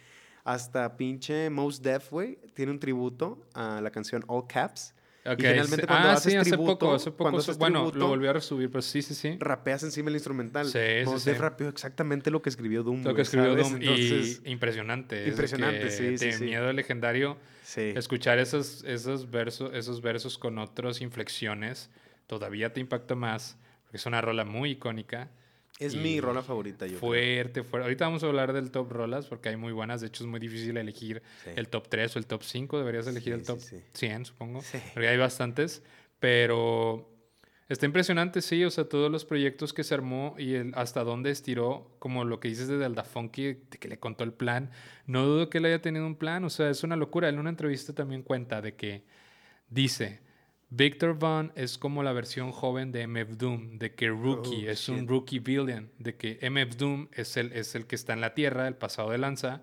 Hasta 0.45 0.97
pinche 0.97 1.49
Most 1.51 1.83
Def, 1.83 2.11
güey, 2.11 2.39
tiene 2.55 2.73
un 2.73 2.79
tributo 2.79 3.47
a 3.55 3.81
la 3.81 3.91
canción 3.91 4.25
All 4.27 4.47
Caps. 4.47 4.94
Ok, 5.27 5.37
generalmente 5.39 5.77
sí. 5.83 5.87
cuando 5.87 6.09
ah, 6.09 6.13
haces 6.13 6.33
sí, 6.33 6.39
hace 6.39 6.51
tributo- 6.51 6.79
poco, 6.79 6.95
hace 6.95 7.11
poco. 7.11 7.39
haces 7.39 7.57
bueno, 7.57 7.81
tributo- 7.81 7.99
lo 7.99 8.09
volví 8.09 8.27
a 8.27 8.35
resubir, 8.35 8.71
pero 8.71 8.83
sí, 8.83 9.01
sí, 9.01 9.15
sí. 9.15 9.37
Rapeas 9.41 9.83
encima 9.83 10.11
el 10.11 10.17
instrumental. 10.17 10.67
Sí, 10.67 10.79
sí, 11.01 11.05
Most 11.07 11.25
sí. 11.25 11.31
Def 11.31 11.41
rapeó 11.41 11.69
exactamente 11.69 12.31
lo 12.31 12.43
que 12.43 12.51
escribió 12.51 12.83
Doom, 12.83 13.03
Lo 13.05 13.15
que 13.15 13.23
escribió 13.23 13.53
¿sabes? 13.53 13.71
Doom 13.71 13.81
Entonces, 13.81 14.43
y 14.45 14.51
impresionante. 14.51 15.27
impresionante, 15.27 15.91
sí, 15.91 16.19
sí, 16.19 16.33
sí. 16.33 16.45
miedo 16.45 16.71
legendario. 16.75 17.39
sí. 17.63 17.93
Escuchar 17.97 18.39
esos, 18.39 18.85
esos, 18.85 19.31
versos, 19.31 19.73
esos 19.73 20.03
versos 20.03 20.37
con 20.37 20.59
otras 20.59 21.01
inflexiones 21.01 21.89
todavía 22.27 22.73
te 22.75 22.81
impacta 22.81 23.15
más, 23.15 23.57
porque 23.85 23.97
es 23.97 24.05
una 24.07 24.21
rola 24.21 24.45
muy 24.45 24.73
icónica. 24.73 25.31
Es 25.81 25.95
y 25.95 25.99
mi 25.99 26.21
rola 26.21 26.43
favorita, 26.43 26.87
yo 26.87 26.91
creo. 26.99 27.01
Fuerte, 27.01 27.63
fuerte. 27.65 27.85
Ahorita 27.85 28.05
vamos 28.07 28.23
a 28.23 28.27
hablar 28.27 28.53
del 28.53 28.71
top 28.71 28.93
rolas, 28.93 29.27
porque 29.27 29.49
hay 29.49 29.57
muy 29.57 29.73
buenas. 29.73 30.01
De 30.01 30.07
hecho, 30.07 30.23
es 30.23 30.31
muy 30.31 30.39
difícil 30.39 30.77
elegir 30.77 31.21
Sí. 31.43 31.51
el 31.57 31.69
top 31.69 31.89
3 31.89 32.15
o 32.15 32.19
el 32.21 32.27
top 32.27 32.43
5. 32.45 32.79
Deberías 32.79 33.07
elegir 33.09 33.33
Sí, 33.35 33.41
el 33.41 33.47
top 33.47 33.59
sí, 33.59 33.79
sí. 33.79 33.85
100, 33.93 34.25
supongo. 34.27 34.61
Porque 34.95 35.09
hay 35.09 35.17
bastantes. 35.19 35.83
Pero 36.21 37.11
está 37.69 37.87
impresionante, 37.87 38.41
sí. 38.41 38.65
O 38.65 38.71
sea, 38.71 38.89
todos 38.89 39.11
los 39.11 39.25
proyectos 39.25 39.73
que 39.73 39.83
se 39.85 39.95
armó 39.95 40.37
y 40.39 40.55
el, 40.55 40.73
hasta 40.77 41.03
dónde 41.03 41.31
estiró, 41.31 41.97
como 41.99 42.25
lo 42.25 42.39
que 42.39 42.49
dices 42.49 42.69
de 42.69 42.79
Delta 42.79 43.03
Funky, 43.05 43.55
de 43.55 43.79
que 43.81 43.89
le 43.89 43.99
contó 43.99 44.23
el 44.25 44.33
plan. 44.33 44.71
No 45.07 45.27
dudo 45.27 45.51
que 45.51 45.59
él 45.59 45.65
haya 45.65 45.83
tenido 45.83 46.07
un 46.07 46.15
plan. 46.17 46.45
O 46.45 46.51
sea, 46.51 46.71
es 46.71 46.85
una 46.85 46.95
locura. 46.97 47.29
En 47.29 47.39
una 47.39 47.51
entrevista 47.51 47.93
también 47.93 48.23
cuenta 48.23 48.63
de 48.63 48.75
que 48.77 49.05
dice. 49.69 50.21
Victor 50.77 51.17
Vaughn 51.17 51.53
es 51.55 51.79
como 51.79 52.03
la 52.03 52.13
versión 52.13 52.51
joven 52.51 52.91
de 52.91 53.07
MF 53.07 53.37
Doom, 53.37 53.79
de 53.79 53.95
que 53.95 54.09
Rookie 54.09 54.67
Oh, 54.67 54.71
es 54.71 54.89
un 54.89 55.07
rookie 55.07 55.39
villain, 55.39 55.89
de 56.01 56.17
que 56.17 56.39
MF 56.51 56.77
Doom 56.77 57.09
es 57.13 57.37
el, 57.37 57.53
es 57.53 57.77
el 57.77 57.87
que 57.87 57.95
está 57.95 58.13
en 58.13 58.21
la 58.21 58.35
Tierra, 58.35 58.67
el 58.67 58.75
pasado 58.75 59.11
de 59.11 59.19
lanza, 59.19 59.63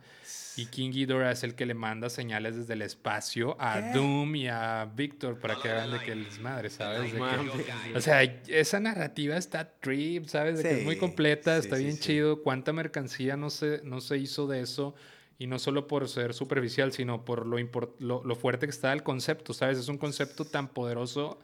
y 0.55 0.67
King 0.67 0.91
Ghidorah 0.91 1.31
es 1.31 1.43
el 1.43 1.55
que 1.55 1.65
le 1.65 1.73
manda 1.73 2.09
señales 2.09 2.55
desde 2.55 2.73
el 2.73 2.81
espacio 2.81 3.57
a 3.59 3.91
¿Qué? 3.91 3.97
Doom 3.97 4.35
y 4.37 4.47
a 4.47 4.89
Victor 4.95 5.37
para 5.39 5.55
que 5.61 5.69
hagan 5.69 5.91
de 5.91 5.99
que 5.99 6.15
les 6.15 6.39
madre, 6.39 6.69
¿sabes? 6.69 7.03
De 7.03 7.11
que- 7.11 7.19
Mames. 7.19 7.51
o 7.95 7.99
sea, 8.01 8.23
esa 8.23 8.79
narrativa 8.79 9.35
está 9.35 9.69
trip, 9.81 10.27
¿sabes? 10.27 10.57
De 10.57 10.63
que 10.63 10.77
es 10.79 10.83
muy 10.85 10.97
completa, 10.97 11.55
sí, 11.59 11.65
está 11.67 11.75
bien 11.77 11.93
sí. 11.95 11.99
chido. 12.01 12.41
Cuánta 12.41 12.71
mercancía 12.71 13.35
no 13.35 13.49
se, 13.49 13.81
no 13.83 13.99
se 13.99 14.17
hizo 14.17 14.47
de 14.47 14.61
eso. 14.61 14.95
Y 15.41 15.47
no 15.47 15.57
solo 15.57 15.87
por 15.87 16.07
ser 16.07 16.33
superficial, 16.35 16.91
sino 16.91 17.25
por 17.25 17.47
lo, 17.47 17.57
lo, 17.99 18.23
lo 18.23 18.35
fuerte 18.35 18.67
que 18.67 18.69
está 18.71 18.93
el 18.93 19.01
concepto, 19.01 19.53
¿sabes? 19.53 19.79
Es 19.79 19.87
un 19.87 19.97
concepto 19.97 20.45
tan 20.45 20.67
poderoso 20.67 21.39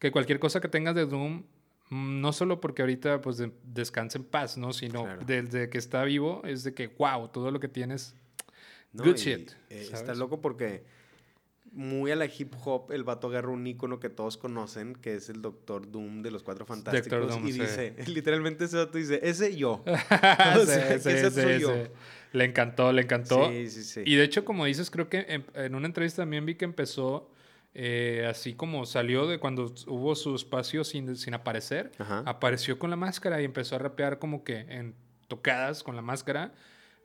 que 0.00 0.10
cualquier 0.10 0.40
cosa 0.40 0.60
que 0.60 0.68
tengas 0.68 0.94
de 0.96 1.06
Doom, 1.06 1.44
Mm, 1.90 2.20
No 2.20 2.32
solo 2.34 2.60
porque 2.60 2.82
ahorita 2.82 3.22
pues 3.22 3.38
de- 3.38 3.50
descansa 3.62 4.18
en 4.18 4.24
paz, 4.24 4.58
¿no? 4.58 4.72
Sino 4.74 5.04
Claro. 5.04 5.22
desde 5.24 5.70
que 5.70 5.78
está 5.78 6.04
vivo 6.04 6.42
es 6.44 6.62
de 6.62 6.74
que, 6.74 6.88
wow, 6.88 7.28
todo 7.28 7.50
lo 7.50 7.60
que 7.60 7.68
tienes. 7.68 8.14
¿no? 8.92 9.04
Good 9.04 9.16
shit, 9.16 9.52
eh, 9.70 9.88
está 9.90 10.14
loco 10.14 10.40
porque 10.40 10.84
muy 11.78 12.10
a 12.10 12.16
la 12.16 12.26
hip 12.26 12.54
hop 12.64 12.90
el 12.90 13.04
vato 13.04 13.28
agarra 13.28 13.50
un 13.50 13.64
icono 13.66 14.00
que 14.00 14.10
todos 14.10 14.36
conocen, 14.36 14.96
que 14.96 15.14
es 15.14 15.28
el 15.28 15.40
Doctor 15.40 15.90
Doom 15.90 16.22
de 16.22 16.32
los 16.32 16.42
Cuatro 16.42 16.66
Fantásticos. 16.66 17.28
Doom, 17.28 17.46
y 17.46 17.52
sí. 17.52 17.60
dice, 17.60 17.94
literalmente 18.08 18.64
ese 18.64 18.76
vato 18.76 18.98
dice, 18.98 19.20
ese 19.22 19.56
yo. 19.56 19.84
Sí, 20.58 20.66
sea, 20.66 20.98
sí, 20.98 21.10
ese 21.10 21.30
soy 21.30 21.60
yo. 21.60 21.74
Le 22.32 22.44
encantó, 22.44 22.92
le 22.92 23.02
encantó. 23.02 23.48
Sí, 23.48 23.70
sí, 23.70 23.84
sí. 23.84 24.02
Y 24.04 24.16
de 24.16 24.24
hecho, 24.24 24.44
como 24.44 24.64
dices, 24.64 24.90
creo 24.90 25.08
que 25.08 25.24
en, 25.28 25.44
en 25.54 25.74
una 25.76 25.86
entrevista 25.86 26.22
también 26.22 26.44
vi 26.44 26.56
que 26.56 26.64
empezó 26.64 27.30
eh, 27.74 28.26
así 28.28 28.54
como 28.54 28.84
salió 28.86 29.28
de 29.28 29.38
cuando 29.38 29.72
hubo 29.86 30.16
su 30.16 30.34
espacio 30.34 30.82
sin, 30.82 31.14
sin 31.16 31.34
aparecer, 31.34 31.92
Ajá. 31.98 32.24
apareció 32.26 32.76
con 32.76 32.90
la 32.90 32.96
máscara 32.96 33.40
y 33.40 33.44
empezó 33.44 33.76
a 33.76 33.78
rapear 33.78 34.18
como 34.18 34.42
que 34.42 34.66
en 34.68 34.96
tocadas 35.28 35.84
con 35.84 35.94
la 35.94 36.02
máscara 36.02 36.52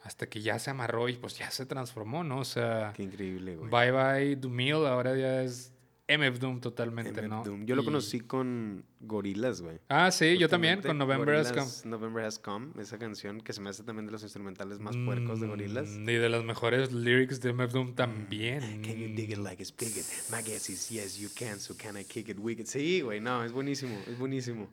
hasta 0.04 0.28
que 0.28 0.42
ya 0.42 0.60
se 0.60 0.70
amarró 0.70 1.10
y 1.10 1.14
pues 1.16 1.38
ya 1.38 1.50
se 1.50 1.66
transformó, 1.66 2.24
¿no? 2.24 2.40
O 2.40 2.46
sea, 2.46 2.94
Qué 2.96 3.04
increíble, 3.04 3.56
güey. 3.56 3.70
Bye 3.70 3.92
Bye 3.92 4.36
Dumil 4.36 4.86
ahora 4.86 5.16
ya 5.18 5.42
es 5.44 5.72
MF 6.10 6.38
Doom 6.40 6.60
totalmente, 6.60 7.22
MF 7.22 7.30
¿no? 7.30 7.44
Doom. 7.46 7.66
Yo 7.66 7.78
lo 7.78 7.86
conocí 7.86 8.20
con 8.20 8.84
Gorilas, 9.00 9.62
güey. 9.62 9.80
Ah, 9.88 10.12
sí, 10.12 10.38
yo 10.38 10.50
también, 10.50 10.82
con 10.82 10.98
November 10.98 11.36
Has 11.36 11.54
Come. 11.54 11.72
November 11.86 12.26
Has 12.26 12.38
Come, 12.40 12.74
esa 12.80 12.98
canción 13.00 13.40
que 13.40 13.54
se 13.54 13.62
me 13.62 13.70
hace 13.70 13.84
también 13.84 14.06
de 14.06 14.12
los 14.12 14.22
instrumentales 14.24 14.80
más 14.80 14.98
puercos 14.98 15.40
de 15.40 15.48
Gorilas. 15.48 15.88
Mm, 15.88 16.10
Y 16.10 16.14
de 16.16 16.28
las 16.30 16.44
mejores 16.44 16.92
lyrics 16.92 17.40
de 17.40 17.54
MF 17.54 17.72
Doom 17.72 17.96
también. 17.96 18.60
Can 18.84 18.98
you 18.98 19.16
dig 19.16 19.32
it 19.32 19.38
like 19.38 19.64
it's 19.64 19.74
big? 19.74 19.94
My 20.30 20.44
guess 20.44 20.70
is 20.70 20.90
yes, 20.90 21.18
you 21.18 21.30
can, 21.34 21.62
so 21.62 21.74
can 21.78 21.96
I 21.98 22.04
kick 22.04 22.28
it 22.28 22.38
wicked? 22.38 22.66
Sí, 22.66 23.00
güey, 23.00 23.22
no, 23.22 23.46
es 23.46 23.54
buenísimo, 23.54 23.98
es 24.06 24.20
buenísimo. 24.20 24.68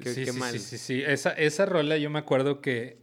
Qué, 0.00 0.14
sí, 0.14 0.24
qué 0.24 0.32
sí, 0.32 0.38
mal. 0.38 0.52
sí, 0.52 0.60
sí, 0.60 0.78
sí. 0.78 1.02
Esa, 1.04 1.32
esa 1.32 1.66
rola 1.66 1.96
yo 1.98 2.08
me 2.08 2.20
acuerdo 2.20 2.60
que 2.60 2.98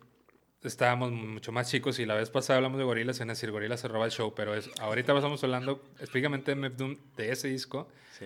estábamos 0.65 1.11
mucho 1.11 1.51
más 1.51 1.69
chicos 1.69 1.99
y 1.99 2.05
la 2.05 2.15
vez 2.15 2.29
pasada 2.29 2.57
hablamos 2.57 2.77
de 2.79 2.83
Gorilas 2.85 3.19
en 3.21 3.27
decir 3.29 3.51
Gorilas 3.51 3.79
se 3.79 3.87
roba 3.87 4.05
el 4.05 4.11
show, 4.11 4.33
pero 4.35 4.55
es, 4.55 4.69
ahorita 4.79 5.13
estamos 5.15 5.43
hablando 5.43 5.83
específicamente 5.95 6.53
de 6.53 6.55
MF 6.61 6.75
Doom, 6.77 6.97
de 7.17 7.31
ese 7.31 7.47
disco. 7.49 7.87
Sí. 8.17 8.25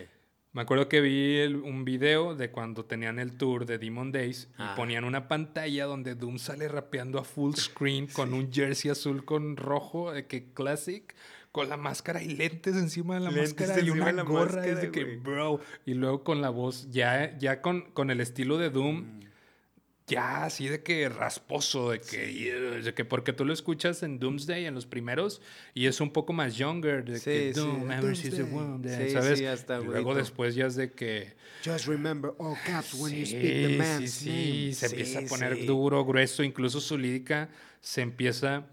Me 0.54 0.62
acuerdo 0.64 0.90
que 0.90 1.00
vi 1.02 1.38
el- 1.38 1.58
un 1.58 1.86
video 1.86 2.36
de 2.36 2.50
cuando 2.50 2.84
tenían 2.86 3.20
el 3.20 3.38
tour 3.38 3.66
de 3.66 3.78
Demon 3.78 4.12
Days 4.12 4.48
y 4.58 4.62
Ah. 4.64 4.74
ponían 4.76 5.04
una 5.04 5.28
pantalla 5.28 5.86
donde 5.86 6.16
Doom 6.16 6.40
sale 6.40 6.68
rapeando 6.68 7.20
a 7.20 7.24
full 7.24 7.54
screen 7.54 8.08
con 8.14 8.34
un 8.34 8.52
jersey 8.52 8.90
azul 8.90 9.24
con 9.26 9.58
rojo, 9.58 10.12
de 10.12 10.26
que 10.26 10.52
classic, 10.54 11.16
con 11.52 11.68
la 11.70 11.78
máscara 11.78 12.22
y 12.24 12.30
lentes 12.30 12.76
encima 12.76 13.16
de 13.16 13.22
la 13.22 13.32
Lentes 13.32 13.56
máscara 13.68 13.80
y 13.82 13.90
una 13.90 14.12
gorra. 14.24 14.62
es 14.66 14.74
máscara, 14.74 14.82
de 14.82 14.92
que, 14.92 15.06
bro. 15.18 15.60
Y 15.86 15.94
luego 15.96 16.24
con 16.24 16.42
la 16.42 16.50
voz, 16.50 16.90
ya, 16.92 17.38
ya 17.38 17.62
con, 17.62 17.82
con 17.92 18.10
el 18.12 18.20
estilo 18.22 18.58
de 18.58 18.70
Doom, 18.70 19.02
Mm. 19.02 19.20
Ya 20.10 20.44
así 20.46 20.68
de 20.68 20.84
que 20.84 21.08
rasposo, 21.10 21.92
de 21.92 22.00
que, 22.02 22.34
yeah, 22.34 22.56
de 22.82 22.94
que 22.94 23.06
porque 23.06 23.32
tú 23.34 23.46
lo 23.46 23.54
escuchas 23.54 24.04
en 24.04 24.20
Doomsday, 24.20 24.66
en 24.66 24.74
los 24.76 24.86
primeros, 24.86 25.42
y 25.74 25.86
es 25.86 26.02
un 26.02 26.12
poco 26.12 26.34
más 26.34 26.56
younger, 26.58 27.06
de 27.06 27.14
que 27.14 27.20
Sí, 27.20 27.54
sí, 27.54 27.60
Doom, 27.60 27.88
the 27.88 27.96
Doomsday. 28.02 28.42
womb, 28.44 28.86
Sí, 28.88 29.10
¿sabes? 29.12 29.40
sí, 29.40 29.46
hasta 29.46 29.80
y 29.80 29.86
luego 29.86 30.16
después 30.16 30.56
ya 30.56 30.66
es 30.66 30.76
de 30.76 30.92
que... 30.92 31.36
Just 31.64 31.88
remember 31.88 32.32
all 32.38 32.56
caps 32.66 32.94
when 32.94 33.16
you 33.16 33.26
speak 33.26 33.62
the 33.62 33.68
Sí, 33.70 33.76
man's 33.78 34.12
sí, 34.14 34.30
name. 34.30 34.52
sí, 34.52 34.74
se 34.74 34.86
empieza 34.88 35.20
a 35.20 35.22
Sí, 35.22 35.28
poner 35.30 35.56
sí. 35.58 35.66
duro, 35.66 36.06
grueso, 36.06 36.44
incluso 36.44 36.80
su 36.82 36.98
lírica 36.98 37.50
se 37.82 38.02
empieza, 38.02 38.66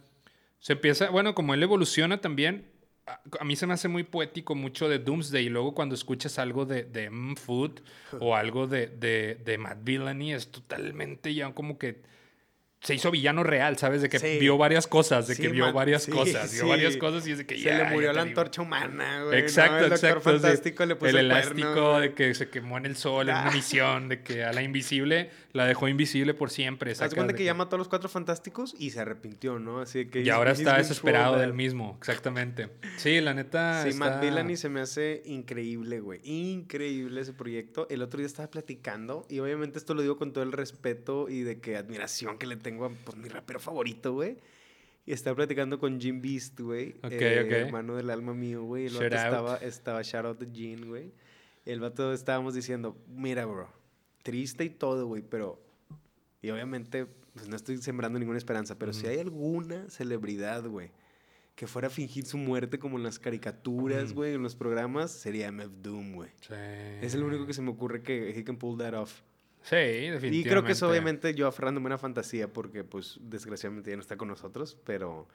se 0.60 0.72
empieza, 0.74 1.10
bueno, 1.10 1.34
como 1.34 1.54
él 1.54 1.62
evoluciona 1.62 2.20
también, 2.20 2.66
a, 3.06 3.44
mí 3.44 3.54
se 3.56 3.66
me 3.66 3.74
hace 3.74 3.88
muy 3.88 4.02
poético 4.02 4.54
mucho 4.54 4.88
de 4.88 4.98
Doomsday 4.98 5.46
y 5.46 5.48
luego 5.48 5.74
cuando 5.74 5.94
escuchas 5.94 6.38
algo 6.38 6.64
de, 6.66 6.84
de 6.84 7.08
Mm, 7.10 7.36
Food 7.36 7.80
o 8.18 8.34
algo 8.34 8.66
de, 8.66 8.88
de, 8.88 9.36
de 9.44 9.58
Matt 9.58 9.78
Villani 9.84 10.32
es 10.34 10.50
totalmente 10.50 11.32
ya 11.34 11.52
como 11.52 11.78
que 11.78 12.02
se 12.82 12.94
hizo 12.94 13.10
villano 13.10 13.42
real, 13.42 13.78
¿sabes? 13.78 14.02
De 14.02 14.08
que 14.08 14.18
Sí. 14.18 14.38
vio 14.38 14.58
varias 14.58 14.86
cosas, 14.86 15.26
de 15.26 15.34
Sí, 15.34 15.42
que 15.42 15.48
vio 15.48 15.64
man, 15.64 15.74
varias 15.74 16.04
sí, 16.04 16.10
cosas, 16.12 16.52
vio 16.52 16.68
varias 16.68 16.96
cosas 16.98 17.26
y 17.26 17.32
es 17.32 17.38
de 17.38 17.46
que 17.46 17.56
Se 17.56 17.62
ya, 17.62 17.78
le 17.78 17.84
ya 17.84 17.90
murió 17.90 18.12
la 18.12 18.22
antorcha 18.22 18.62
humana, 18.62 19.24
güey. 19.24 19.38
Exacto, 19.40 19.78
¿no? 19.80 19.86
El 19.86 19.92
exacto. 19.92 20.20
Fantástico 20.20 20.86
le 20.86 20.94
puso 20.94 21.10
el 21.10 21.16
el, 21.16 21.26
elástico 21.26 21.72
cuerno, 21.72 22.00
de 22.00 22.14
que 22.14 22.34
se 22.34 22.48
quemó 22.48 22.76
en 22.78 22.86
el 22.86 22.96
sol 22.96 23.28
en 23.28 23.34
una 23.34 23.48
Ah. 23.48 23.50
misión, 23.50 24.08
de 24.08 24.22
que 24.22 24.44
a 24.44 24.52
la 24.52 24.62
invisible 24.62 25.30
la 25.56 25.66
dejó 25.66 25.88
invisible 25.88 26.34
por 26.34 26.50
siempre. 26.50 26.92
Haz 26.92 27.14
cuenta 27.14 27.34
que 27.34 27.52
mató 27.54 27.76
a 27.76 27.78
los 27.78 27.88
cuatro 27.88 28.08
fantásticos 28.08 28.74
y 28.78 28.90
se 28.90 29.00
arrepintió, 29.00 29.58
¿no? 29.58 29.80
Así 29.80 30.06
que... 30.06 30.22
Y 30.22 30.28
ahora 30.28 30.52
he's 30.52 30.60
está 30.60 30.76
desesperado 30.76 31.38
del 31.38 31.54
mismo, 31.54 31.96
exactamente. 31.98 32.68
Sí, 32.98 33.20
la 33.20 33.34
neta. 33.34 33.82
Sí, 33.82 33.96
Matt 33.98 34.14
está- 34.14 34.20
Villani 34.20 34.56
se 34.56 34.68
me 34.68 34.80
hace 34.80 35.22
increíble, 35.24 36.00
güey. 36.00 36.20
Increíble 36.22 37.22
ese 37.22 37.32
proyecto. 37.32 37.88
El 37.90 38.02
otro 38.02 38.18
día 38.18 38.26
estaba 38.26 38.50
platicando 38.50 39.26
y 39.28 39.38
obviamente 39.40 39.78
esto 39.78 39.94
lo 39.94 40.02
digo 40.02 40.16
con 40.16 40.32
todo 40.32 40.44
el 40.44 40.52
respeto 40.52 41.28
y 41.28 41.40
de 41.40 41.58
que 41.60 41.76
admiración 41.76 42.38
que 42.38 42.46
le 42.46 42.56
tengo 42.56 42.84
a 42.84 42.90
pues, 42.90 43.16
mi 43.16 43.28
rapero 43.28 43.58
favorito, 43.58 44.12
güey. 44.12 44.36
Y 45.06 45.12
estaba 45.12 45.36
platicando 45.36 45.78
con 45.78 46.00
Jim 46.00 46.20
Beast, 46.20 46.60
güey. 46.60 46.90
Ok, 47.02 47.12
eh, 47.12 47.42
ok. 47.46 47.52
Hermano 47.52 47.96
del 47.96 48.10
alma 48.10 48.34
mío, 48.34 48.64
güey. 48.64 48.86
El 48.86 48.92
Shout 48.92 49.04
vato 49.04 49.16
out. 49.16 49.24
estaba, 49.24 49.56
estaba, 49.58 50.02
shout 50.02 50.26
out 50.26 50.38
to 50.38 50.46
Jim, 50.52 50.88
güey. 50.88 51.12
El 51.64 51.80
vato 51.80 52.12
estábamos 52.12 52.54
diciendo, 52.54 52.96
mira, 53.08 53.44
bro, 53.46 53.68
triste 54.26 54.64
y 54.64 54.70
todo, 54.70 55.06
güey, 55.06 55.22
pero... 55.22 55.62
Y 56.42 56.50
obviamente, 56.50 57.06
pues 57.34 57.48
no 57.48 57.56
estoy 57.56 57.78
sembrando 57.78 58.18
ninguna 58.18 58.38
esperanza, 58.38 58.78
pero 58.78 58.92
si 58.92 59.06
hay 59.06 59.18
alguna 59.20 59.88
celebridad, 59.88 60.64
güey, 60.66 60.90
que 61.54 61.66
fuera 61.66 61.88
a 61.88 61.90
fingir 61.90 62.26
su 62.26 62.36
muerte 62.38 62.78
como 62.78 62.98
en 62.98 63.04
las 63.04 63.18
caricaturas, 63.18 64.12
güey, 64.12 64.34
en 64.34 64.42
los 64.42 64.54
programas, 64.56 65.10
sería 65.12 65.50
MF 65.50 65.70
Doom, 65.82 66.12
güey. 66.14 66.30
Sí. 66.40 66.54
Es 67.02 67.14
el 67.14 67.22
único 67.22 67.46
que 67.46 67.54
se 67.54 67.62
me 67.62 67.70
ocurre 67.70 68.02
que 68.02 68.38
he 68.38 68.44
can 68.44 68.56
pull 68.56 68.76
that 68.78 68.94
off. 68.94 69.20
Sí, 69.62 69.74
definitivamente. 69.76 70.36
Y 70.36 70.44
creo 70.44 70.62
que 70.64 70.72
eso 70.72 70.88
obviamente 70.88 71.34
yo 71.34 71.46
aferrándome 71.48 71.86
a 71.86 71.88
una 71.88 71.98
fantasía 71.98 72.52
porque 72.52 72.84
pues 72.84 73.18
desgraciadamente 73.22 73.90
ya 73.90 73.96
no 73.96 74.02
está 74.02 74.16
con 74.16 74.28
nosotros, 74.28 74.76
pero 74.84 75.26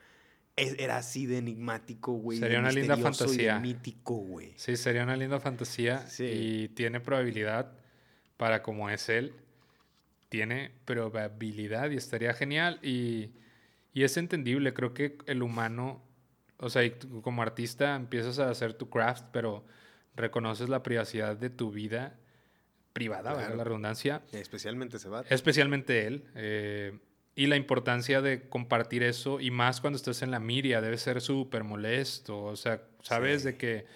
es- 0.56 0.78
era 0.78 0.96
así 0.98 1.26
de 1.26 1.38
enigmático, 1.38 2.12
güey. 2.12 2.38
Sería 2.38 2.60
una 2.60 2.72
linda 2.72 2.96
misterioso 2.96 3.24
y 3.24 3.28
fantasía. 3.28 3.58
mítico, 3.58 4.14
güey. 4.14 4.54
Sí, 4.56 4.76
sería 4.76 5.02
una 5.02 5.16
linda 5.16 5.38
fantasía. 5.40 6.06
Sí. 6.06 6.24
Y 6.24 6.68
tiene 6.68 7.00
probabilidad 7.00 7.72
para 8.36 8.62
como 8.62 8.90
es 8.90 9.08
él. 9.08 9.34
Tiene 10.28 10.72
probabilidad 10.84 11.90
y 11.90 11.96
estaría 11.96 12.32
genial. 12.32 12.78
Y, 12.82 13.30
y 13.92 14.02
es 14.04 14.16
entendible. 14.16 14.72
Creo 14.72 14.94
que 14.94 15.18
el 15.26 15.42
humano, 15.42 16.02
o 16.58 16.70
sea, 16.70 16.82
como 17.22 17.42
artista 17.42 17.94
empiezas 17.96 18.38
a 18.38 18.48
hacer 18.48 18.74
tu 18.74 18.88
craft, 18.88 19.26
pero 19.32 19.64
reconoces 20.16 20.68
la 20.68 20.82
privacidad 20.82 21.36
de 21.36 21.50
tu 21.50 21.70
vida 21.70 22.16
privada, 22.92 23.34
Claro. 23.34 23.56
la 23.56 23.64
redundancia. 23.64 24.22
Especialmente 24.32 24.96
ese 24.96 25.08
vato. 25.08 25.32
Especialmente 25.34 26.06
él. 26.06 26.24
eh, 26.34 26.98
y 27.34 27.46
la 27.46 27.56
importancia 27.56 28.20
de 28.20 28.46
compartir 28.50 29.02
eso, 29.02 29.40
y 29.40 29.50
más 29.50 29.80
cuando 29.80 29.96
estás 29.96 30.20
en 30.20 30.30
la 30.30 30.38
miria, 30.38 30.82
debe 30.82 30.98
ser 30.98 31.22
súper 31.22 31.64
molesto. 31.64 32.42
O 32.44 32.56
sea, 32.56 32.82
sabes 33.02 33.40
Sí. 33.42 33.48
de 33.48 33.56
que. 33.56 33.86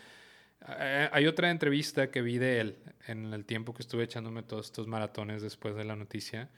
Eh, 0.68 1.08
hay 1.12 1.26
otra 1.26 1.50
entrevista 1.50 2.10
que 2.10 2.22
vi 2.22 2.38
de 2.38 2.60
él 2.60 2.78
en 3.06 3.32
el 3.32 3.44
tiempo 3.44 3.74
que 3.74 3.82
estuve 3.82 4.04
echándome 4.04 4.42
todos 4.42 4.66
estos 4.66 4.86
maratones 4.86 5.42
después 5.42 5.76
de 5.76 5.84
la 5.84 5.96
noticia. 5.96 6.48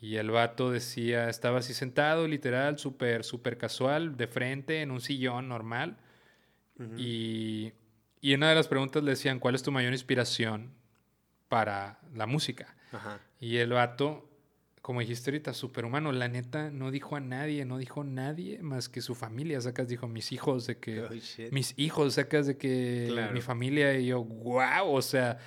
Y 0.00 0.16
el 0.16 0.30
vato 0.30 0.70
decía, 0.70 1.28
estaba 1.28 1.60
así 1.60 1.74
sentado, 1.74 2.26
literal, 2.26 2.78
súper, 2.78 3.24
súper 3.24 3.56
casual, 3.56 4.16
de 4.16 4.26
frente, 4.26 4.82
en 4.82 4.90
un 4.90 5.00
sillón 5.00 5.48
normal. 5.48 5.96
Y, 6.96 7.72
y 8.20 8.34
una 8.34 8.48
de 8.48 8.56
las 8.56 8.66
preguntas 8.66 9.02
le 9.04 9.10
decían, 9.10 9.38
¿cuál 9.38 9.54
es 9.54 9.62
tu 9.62 9.70
mayor 9.70 9.92
inspiración 9.92 10.72
para 11.48 12.00
la 12.14 12.26
música? 12.26 12.74
Ajá. 12.90 13.20
Y 13.38 13.58
el 13.58 13.70
vato, 13.70 14.28
como 14.82 15.00
dijiste 15.00 15.30
ahorita, 15.30 15.54
superhumano, 15.54 16.10
la 16.12 16.28
neta 16.28 16.70
no 16.70 16.90
dijo 16.90 17.14
a 17.16 17.20
nadie, 17.20 17.64
no 17.64 17.78
dijo 17.78 18.02
nadie 18.04 18.58
más 18.62 18.88
que 18.88 19.00
su 19.00 19.14
familia. 19.14 19.60
Sacas, 19.60 19.88
dijo 19.88 20.08
mis 20.08 20.32
hijos, 20.32 20.66
de 20.66 20.76
que. 20.76 21.02
Oh. 21.02 21.08
Mis 21.52 21.72
hijos, 21.78 22.14
sacas 22.14 22.46
de 22.48 22.56
que 22.56 23.06
Claro. 23.10 23.32
mi 23.32 23.40
familia. 23.40 23.96
Y 23.98 24.06
yo, 24.06 24.22
wow, 24.24 24.88
o 24.92 25.00
sea. 25.02 25.38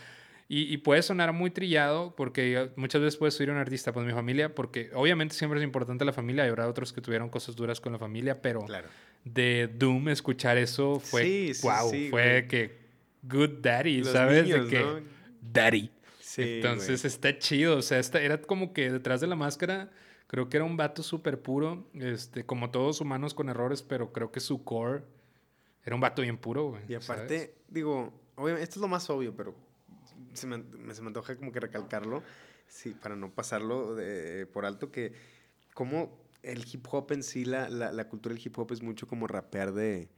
Y, 0.48 0.72
y 0.72 0.78
puede 0.78 1.02
sonar 1.02 1.34
muy 1.34 1.50
trillado, 1.50 2.16
porque 2.16 2.70
muchas 2.76 3.02
veces 3.02 3.18
puedes 3.18 3.38
oír 3.40 3.50
a 3.50 3.54
un 3.54 3.58
artista, 3.58 3.92
pues 3.92 4.06
mi 4.06 4.14
familia, 4.14 4.54
porque 4.54 4.92
obviamente 4.94 5.34
siempre 5.36 5.60
es 5.60 5.64
importante 5.64 6.06
la 6.06 6.14
familia, 6.14 6.46
y 6.46 6.50
habrá 6.50 6.68
otros 6.70 6.94
que 6.94 7.02
tuvieron 7.02 7.30
cosas 7.30 7.56
duras 7.56 7.82
con 7.82 7.94
la 7.94 7.98
familia, 8.00 8.42
pero 8.44 8.62
Claro. 8.62 8.88
de 9.24 9.68
Doom 9.76 10.10
escuchar 10.10 10.60
eso 10.60 11.00
fue, 11.00 11.24
Sí, 11.24 11.54
sí, 11.56 11.68
wow, 11.68 11.90
sí, 11.90 12.08
fue 12.12 12.30
güey. 12.42 12.48
que 12.48 12.78
good 13.24 13.50
daddy, 13.62 13.98
Los 14.04 14.10
¿sabes? 14.10 14.44
niños, 14.44 14.70
de 14.70 14.78
que 14.78 14.84
¿no? 14.84 15.00
daddy. 15.42 15.90
Sí, 16.36 16.42
Entonces 16.56 17.02
güey. 17.04 17.14
está 17.14 17.38
chido, 17.40 17.78
o 17.78 17.82
sea, 17.82 18.00
esta, 18.00 18.22
era 18.22 18.42
como 18.42 18.74
que 18.74 18.92
detrás 18.92 19.22
de 19.22 19.28
la 19.28 19.36
máscara, 19.36 19.90
creo 20.28 20.50
que 20.50 20.58
era 20.58 20.66
un 20.66 20.76
vato 20.76 21.02
súper 21.02 21.42
puro, 21.42 21.88
este, 21.94 22.46
como 22.46 22.72
todos 22.72 23.00
humanos 23.00 23.34
con 23.34 23.48
errores, 23.50 23.82
pero 23.82 24.12
creo 24.12 24.32
que 24.32 24.40
su 24.42 24.64
core 24.64 25.04
era 25.84 25.96
un 25.96 26.02
vato 26.02 26.22
bien 26.24 26.38
puro, 26.38 26.72
güey. 26.72 26.84
Y 26.90 26.96
aparte, 26.96 27.38
¿sabes? 27.40 27.52
digo, 27.70 28.12
obviamente, 28.36 28.64
esto 28.64 28.80
es 28.80 28.82
lo 28.82 28.88
más 28.90 29.10
obvio, 29.10 29.34
pero 29.36 29.56
se 30.34 30.46
me, 30.48 30.58
me- 30.58 30.94
se 30.94 31.02
me 31.02 31.08
antoja 31.08 31.38
como 31.38 31.52
que 31.54 31.60
recalcarlo, 31.62 32.22
sí, 32.68 32.94
para 32.94 33.16
no 33.16 33.32
pasarlo 33.34 33.96
de- 33.96 34.46
por 34.48 34.66
alto, 34.66 34.92
que 34.92 35.14
como 35.74 36.20
el 36.44 36.66
hip 36.72 36.86
hop 36.92 37.12
en 37.14 37.24
sí, 37.24 37.46
la, 37.46 37.70
la, 37.70 37.92
la 37.94 38.10
cultura 38.10 38.36
del 38.36 38.46
hip 38.46 38.58
hop 38.60 38.72
es 38.74 38.82
mucho 38.82 39.08
como 39.08 39.26
rapear 39.28 39.72
de, 39.74 40.10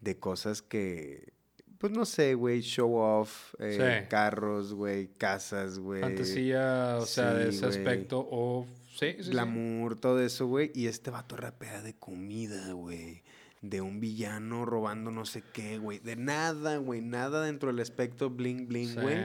de 0.00 0.18
cosas 0.18 0.62
que 0.62 1.32
pues 1.78 1.92
no 1.92 2.04
sé, 2.04 2.34
güey, 2.34 2.60
show 2.60 2.94
off, 2.96 3.54
eh, 3.58 4.02
Sí. 4.02 4.08
carros, 4.08 4.74
güey, 4.74 5.08
casas, 5.16 5.78
güey. 5.78 6.00
Fantasía, 6.02 6.96
o 7.00 7.06
sea, 7.06 7.34
de 7.34 7.50
ese 7.50 7.66
aspecto. 7.66 8.26
O. 8.30 8.66
Sí, 8.98 9.16
sí, 9.20 9.30
glamour, 9.30 9.94
todo 9.98 10.20
eso, 10.20 10.46
güey. 10.46 10.72
Y 10.74 10.86
este 10.88 11.10
vato 11.10 11.36
rapea 11.36 11.80
de 11.82 11.94
comida, 11.94 12.72
güey. 12.72 13.22
De 13.62 13.80
un 13.80 13.98
villano 14.00 14.64
robando 14.64 15.10
no 15.10 15.24
sé 15.24 15.42
qué, 15.52 15.78
güey. 15.78 15.98
De 16.00 16.16
nada, 16.16 16.76
güey. 16.78 17.00
Nada 17.00 17.42
dentro 17.44 17.70
del 17.70 17.80
aspecto 17.80 18.28
bling 18.30 18.66
bling, 18.68 18.94
güey. 19.00 19.18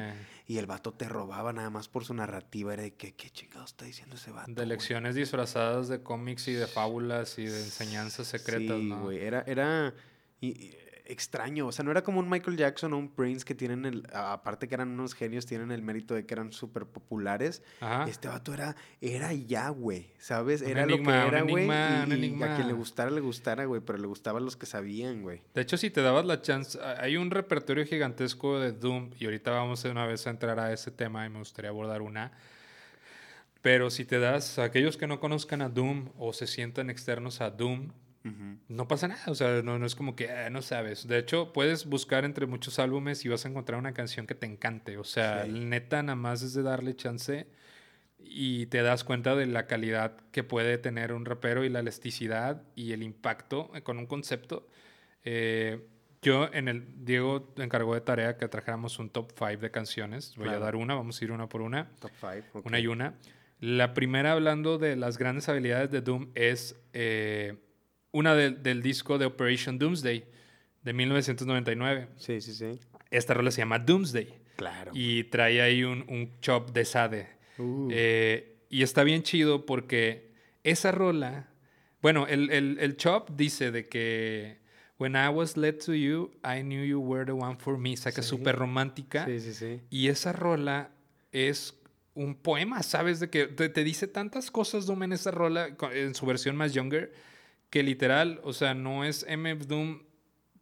Y 0.46 0.58
el 0.58 0.66
vato 0.66 0.92
te 0.92 1.08
robaba 1.08 1.54
nada 1.54 1.70
más 1.70 1.88
por 1.88 2.04
su 2.06 2.14
narrativa. 2.14 2.74
Era 2.74 2.84
de 2.84 2.94
que, 2.94 3.14
¿qué 3.14 3.30
chingado 3.30 3.64
está 3.66 3.86
diciendo 3.86 4.16
ese 4.16 4.30
vato? 4.32 4.52
De 4.54 4.66
lecciones 4.66 5.16
disfrazadas 5.16 5.88
de 5.88 6.02
cómics 6.04 6.48
y 6.48 6.54
de 6.54 6.68
fábulas 6.68 7.40
y 7.40 7.46
de 7.46 7.60
enseñanzas 7.60 8.28
secretas, 8.28 8.78
sí, 8.80 8.90
¿no? 8.90 9.04
güey. 9.04 9.20
Era, 9.24 9.44
era 9.48 9.94
y- 10.42 10.48
y- 10.50 10.76
extraño. 11.06 11.68
O 11.68 11.72
sea, 11.72 11.84
no 11.84 11.92
era 11.92 12.04
como 12.04 12.20
un 12.20 12.30
Michael 12.30 12.58
Jackson 12.58 12.94
o 12.94 12.98
un 12.98 13.10
Prince 13.10 13.46
que 13.46 13.56
tienen 13.56 13.86
el. 13.86 14.08
Aparte 14.14 14.68
que 14.68 14.76
eran 14.76 14.90
unos 14.90 15.14
genios, 15.14 15.46
tienen 15.46 15.72
el 15.72 15.82
mérito 15.82 16.14
de 16.14 16.26
que 16.26 16.34
eran 16.34 16.52
súper 16.52 16.86
populares. 16.86 17.62
Ajá. 17.80 18.06
Este 18.10 18.28
vato 18.28 18.54
era, 18.54 18.76
era 19.02 19.34
ya, 19.34 19.70
güey, 19.70 20.08
¿sabes? 20.20 20.62
Un 20.62 20.70
Era 20.70 20.84
enigma, 20.84 21.16
lo 21.16 21.22
que 21.22 21.28
era, 21.28 21.42
güey. 21.44 21.68
Y, 21.68 22.44
a 22.44 22.56
quien 22.56 22.68
le 22.68 22.74
gustara, 22.74 23.12
le 23.12 23.22
gustara, 23.22 23.66
güey. 23.66 23.82
Pero 23.82 24.00
le 24.00 24.08
gustaban 24.08 24.46
los 24.46 24.56
que 24.56 24.66
sabían, 24.66 25.22
güey. 25.22 25.42
De 25.54 25.62
hecho, 25.62 25.78
si 25.78 25.90
te 25.90 26.02
dabas 26.02 26.26
la 26.26 26.42
chance, 26.42 26.80
hay 26.82 27.18
un 27.18 27.32
repertorio 27.32 27.86
gigantesco 27.86 28.60
de 28.60 28.72
Doom 28.72 29.12
y 29.20 29.26
ahorita 29.26 29.52
vamos 29.52 29.84
de 29.84 29.92
una 29.92 30.06
vez 30.06 30.26
a 30.28 30.30
entrar 30.30 30.60
a 30.60 30.72
ese 30.72 30.92
tema 30.92 31.26
y 31.26 31.30
me 31.30 31.40
gustaría 31.40 31.70
abordar 31.70 32.02
una. 32.02 32.32
Pero 33.62 33.90
si 33.90 34.04
te 34.04 34.20
das, 34.20 34.60
a 34.60 34.66
aquellos 34.66 34.98
que 34.98 35.08
no 35.08 35.22
conozcan 35.22 35.62
a 35.62 35.70
Doom 35.70 36.10
o 36.18 36.34
se 36.34 36.48
sientan 36.48 36.90
externos 36.90 37.40
a 37.40 37.50
Doom, 37.50 37.92
No 38.70 38.88
pasa 38.88 39.08
nada, 39.10 39.22
o 39.28 39.36
sea, 39.36 39.62
no, 39.64 39.78
no 39.80 39.86
es 39.86 39.96
como 39.96 40.16
que 40.16 40.30
"Ah, 40.32 40.50
no 40.50 40.62
sabes. 40.62 41.08
De 41.08 41.18
hecho, 41.18 41.52
puedes 41.52 41.86
buscar 41.86 42.24
entre 42.24 42.46
muchos 42.46 42.80
álbumes 42.80 43.26
y 43.26 43.30
vas 43.30 43.46
a 43.46 43.50
encontrar 43.50 43.78
una 43.80 43.94
canción 43.94 44.26
que 44.28 44.34
te 44.36 44.46
encante. 44.46 44.98
O 44.98 45.04
sea, 45.04 45.44
Sí. 45.46 45.52
neta, 45.52 46.02
nada 46.04 46.16
más 46.16 46.42
es 46.42 46.54
de 46.54 46.64
darle 46.64 46.96
chance 46.96 47.48
y 48.20 48.68
te 48.68 48.82
das 48.82 49.04
cuenta 49.04 49.36
de 49.36 49.46
la 49.48 49.68
calidad 49.68 50.16
que 50.32 50.44
puede 50.44 50.78
tener 50.78 51.12
un 51.12 51.26
rapero 51.26 51.66
y 51.66 51.70
la 51.70 51.80
elasticidad 51.82 52.64
y 52.76 52.94
el 52.94 53.04
impacto 53.04 53.70
con 53.84 53.98
un 54.00 54.06
concepto. 54.08 54.68
Eh, 55.26 55.86
yo 56.22 56.50
en 56.54 56.70
el, 56.70 57.04
Diego 57.06 57.54
encargó 57.58 57.94
de 57.96 58.00
tarea 58.02 58.38
que 58.38 58.48
trajéramos 58.48 58.98
un 59.00 59.10
top 59.10 59.34
5 59.38 59.60
de 59.62 59.72
canciones. 59.72 60.34
Voy 60.38 60.48
a 60.48 60.60
dar 60.60 60.78
una, 60.78 60.96
vamos 60.96 61.22
a 61.22 61.26
ir 61.26 61.32
una 61.34 61.50
por 61.50 61.62
una. 61.62 61.90
Top 62.00 62.12
5. 62.22 62.62
Una 62.64 62.80
y 62.80 62.88
una. 62.88 63.16
La 63.60 63.94
primera, 63.94 64.32
hablando 64.32 64.78
de 64.78 64.96
las 64.96 65.18
grandes 65.18 65.50
habilidades 65.50 65.92
de 65.92 66.00
Doom, 66.02 66.30
es 66.36 66.80
eh, 66.94 67.58
una 68.14 68.34
del- 68.36 68.64
del 68.64 68.82
disco 68.82 69.18
de 69.18 69.26
Operation 69.26 69.78
Doomsday 69.78 70.24
de 70.84 70.94
1999. 70.94 72.08
Sí, 72.18 72.40
sí, 72.42 72.54
sí. 72.54 72.80
Esta 73.12 73.34
rola 73.34 73.52
se 73.52 73.58
llama 73.60 73.80
Doomsday 73.80 74.34
Claro. 74.56 74.92
y 74.94 75.26
trae 75.26 75.62
ahí 75.62 75.84
un, 75.84 76.06
un 76.08 76.32
chop 76.40 76.72
de 76.72 76.86
Sade. 76.86 77.28
Uh, 77.58 77.90
Eh, 77.92 78.56
y 78.70 78.84
está 78.84 79.04
bien 79.04 79.24
chido 79.24 79.66
porque 79.66 80.32
esa 80.64 80.92
rola, 80.92 81.50
bueno, 82.02 82.26
el, 82.28 82.50
el, 82.52 82.78
el 82.80 82.96
chop 82.98 83.30
dice 83.36 83.72
de 83.72 83.88
que 83.88 84.62
When 85.00 85.16
I 85.16 85.28
was 85.30 85.58
led 85.58 85.80
to 85.86 85.94
you, 85.96 86.32
I 86.46 86.62
knew 86.62 86.84
you 86.86 87.00
were 87.00 87.26
the 87.26 87.32
one 87.34 87.58
for 87.60 87.78
me. 87.78 87.98
Saca 87.98 88.22
Sí. 88.22 88.30
súper 88.30 88.56
romántica. 88.56 89.26
sí, 89.26 89.40
sí, 89.40 89.54
sí. 89.54 89.82
Y 89.90 90.08
esa 90.08 90.32
rola 90.34 90.92
es 91.32 91.78
un 92.14 92.36
poema, 92.36 92.84
¿sabes? 92.84 93.20
De 93.20 93.30
que 93.30 93.48
te, 93.48 93.70
te 93.70 93.84
dice 93.84 94.08
tantas 94.08 94.52
cosas 94.52 94.86
Doom 94.86 95.04
en 95.04 95.14
esa 95.14 95.32
rola, 95.32 95.76
en 95.94 96.14
su 96.14 96.26
versión 96.28 96.56
más 96.56 96.74
younger, 96.74 97.12
que 97.74 97.82
literal, 97.82 98.40
o 98.44 98.54
sea, 98.54 98.76
no 98.76 99.04
es 99.04 99.26
MF 99.28 99.66
Doom 99.66 100.04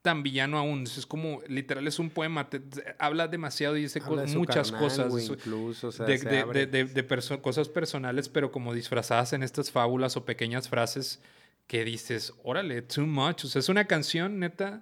tan 0.01 0.23
villano 0.23 0.57
aún. 0.57 0.83
Es 0.83 1.05
como, 1.05 1.41
literal, 1.49 1.85
es 1.85 1.99
un 1.99 2.09
poema. 2.09 2.49
te- 2.49 2.61
te- 2.61 2.95
habla 2.99 3.27
demasiado 3.27 3.75
y 3.75 3.81
dice 3.81 3.99
co- 3.99 4.15
de 4.15 4.27
muchas 4.27 4.71
carnal, 4.71 4.81
cosas. 5.09 5.29
incluso, 5.29 5.89
o 5.89 5.91
sea, 5.91 6.05
de, 6.05 6.17
se 6.17 6.29
de- 6.29 6.39
abre. 6.39 6.65
de- 6.67 6.85
de- 6.85 6.93
de 6.93 7.03
perso- 7.05 7.41
cosas 7.41 7.67
personales, 7.67 8.29
pero 8.29 8.49
como 8.49 8.73
disfrazadas 8.73 9.33
en 9.33 9.43
estas 9.43 9.71
fábulas 9.71 10.15
o 10.15 10.23
pequeñas 10.23 10.69
frases 10.69 11.19
que 11.67 11.83
dices, 11.83 12.33
órale, 12.45 12.81
too 12.81 13.05
much. 13.05 13.43
O 13.43 13.47
sea, 13.49 13.59
es 13.59 13.67
una 13.67 13.83
canción, 13.87 14.39
neta, 14.39 14.81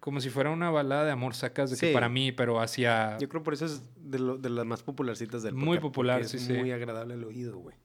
como 0.00 0.22
si 0.22 0.30
fuera 0.30 0.48
una 0.48 0.70
balada 0.70 1.04
de 1.04 1.10
amor, 1.10 1.34
sacas 1.34 1.70
de 1.72 1.76
que 1.76 1.88
Sí. 1.88 1.92
para 1.92 2.08
mí, 2.08 2.32
pero 2.32 2.58
hacia... 2.58 3.18
Yo 3.18 3.28
creo 3.28 3.42
por 3.42 3.52
eso 3.52 3.66
es 3.66 3.82
de, 3.96 4.18
lo- 4.18 4.38
de 4.38 4.48
las 4.48 4.64
más 4.64 4.82
popularcitas 4.82 5.42
del 5.42 5.52
Muy 5.52 5.76
porque- 5.76 5.80
popular, 5.82 6.24
sí, 6.24 6.38
es 6.38 6.44
sí. 6.44 6.54
muy 6.54 6.72
agradable 6.72 7.12
al 7.12 7.24
oído, 7.24 7.58
güey. 7.58 7.76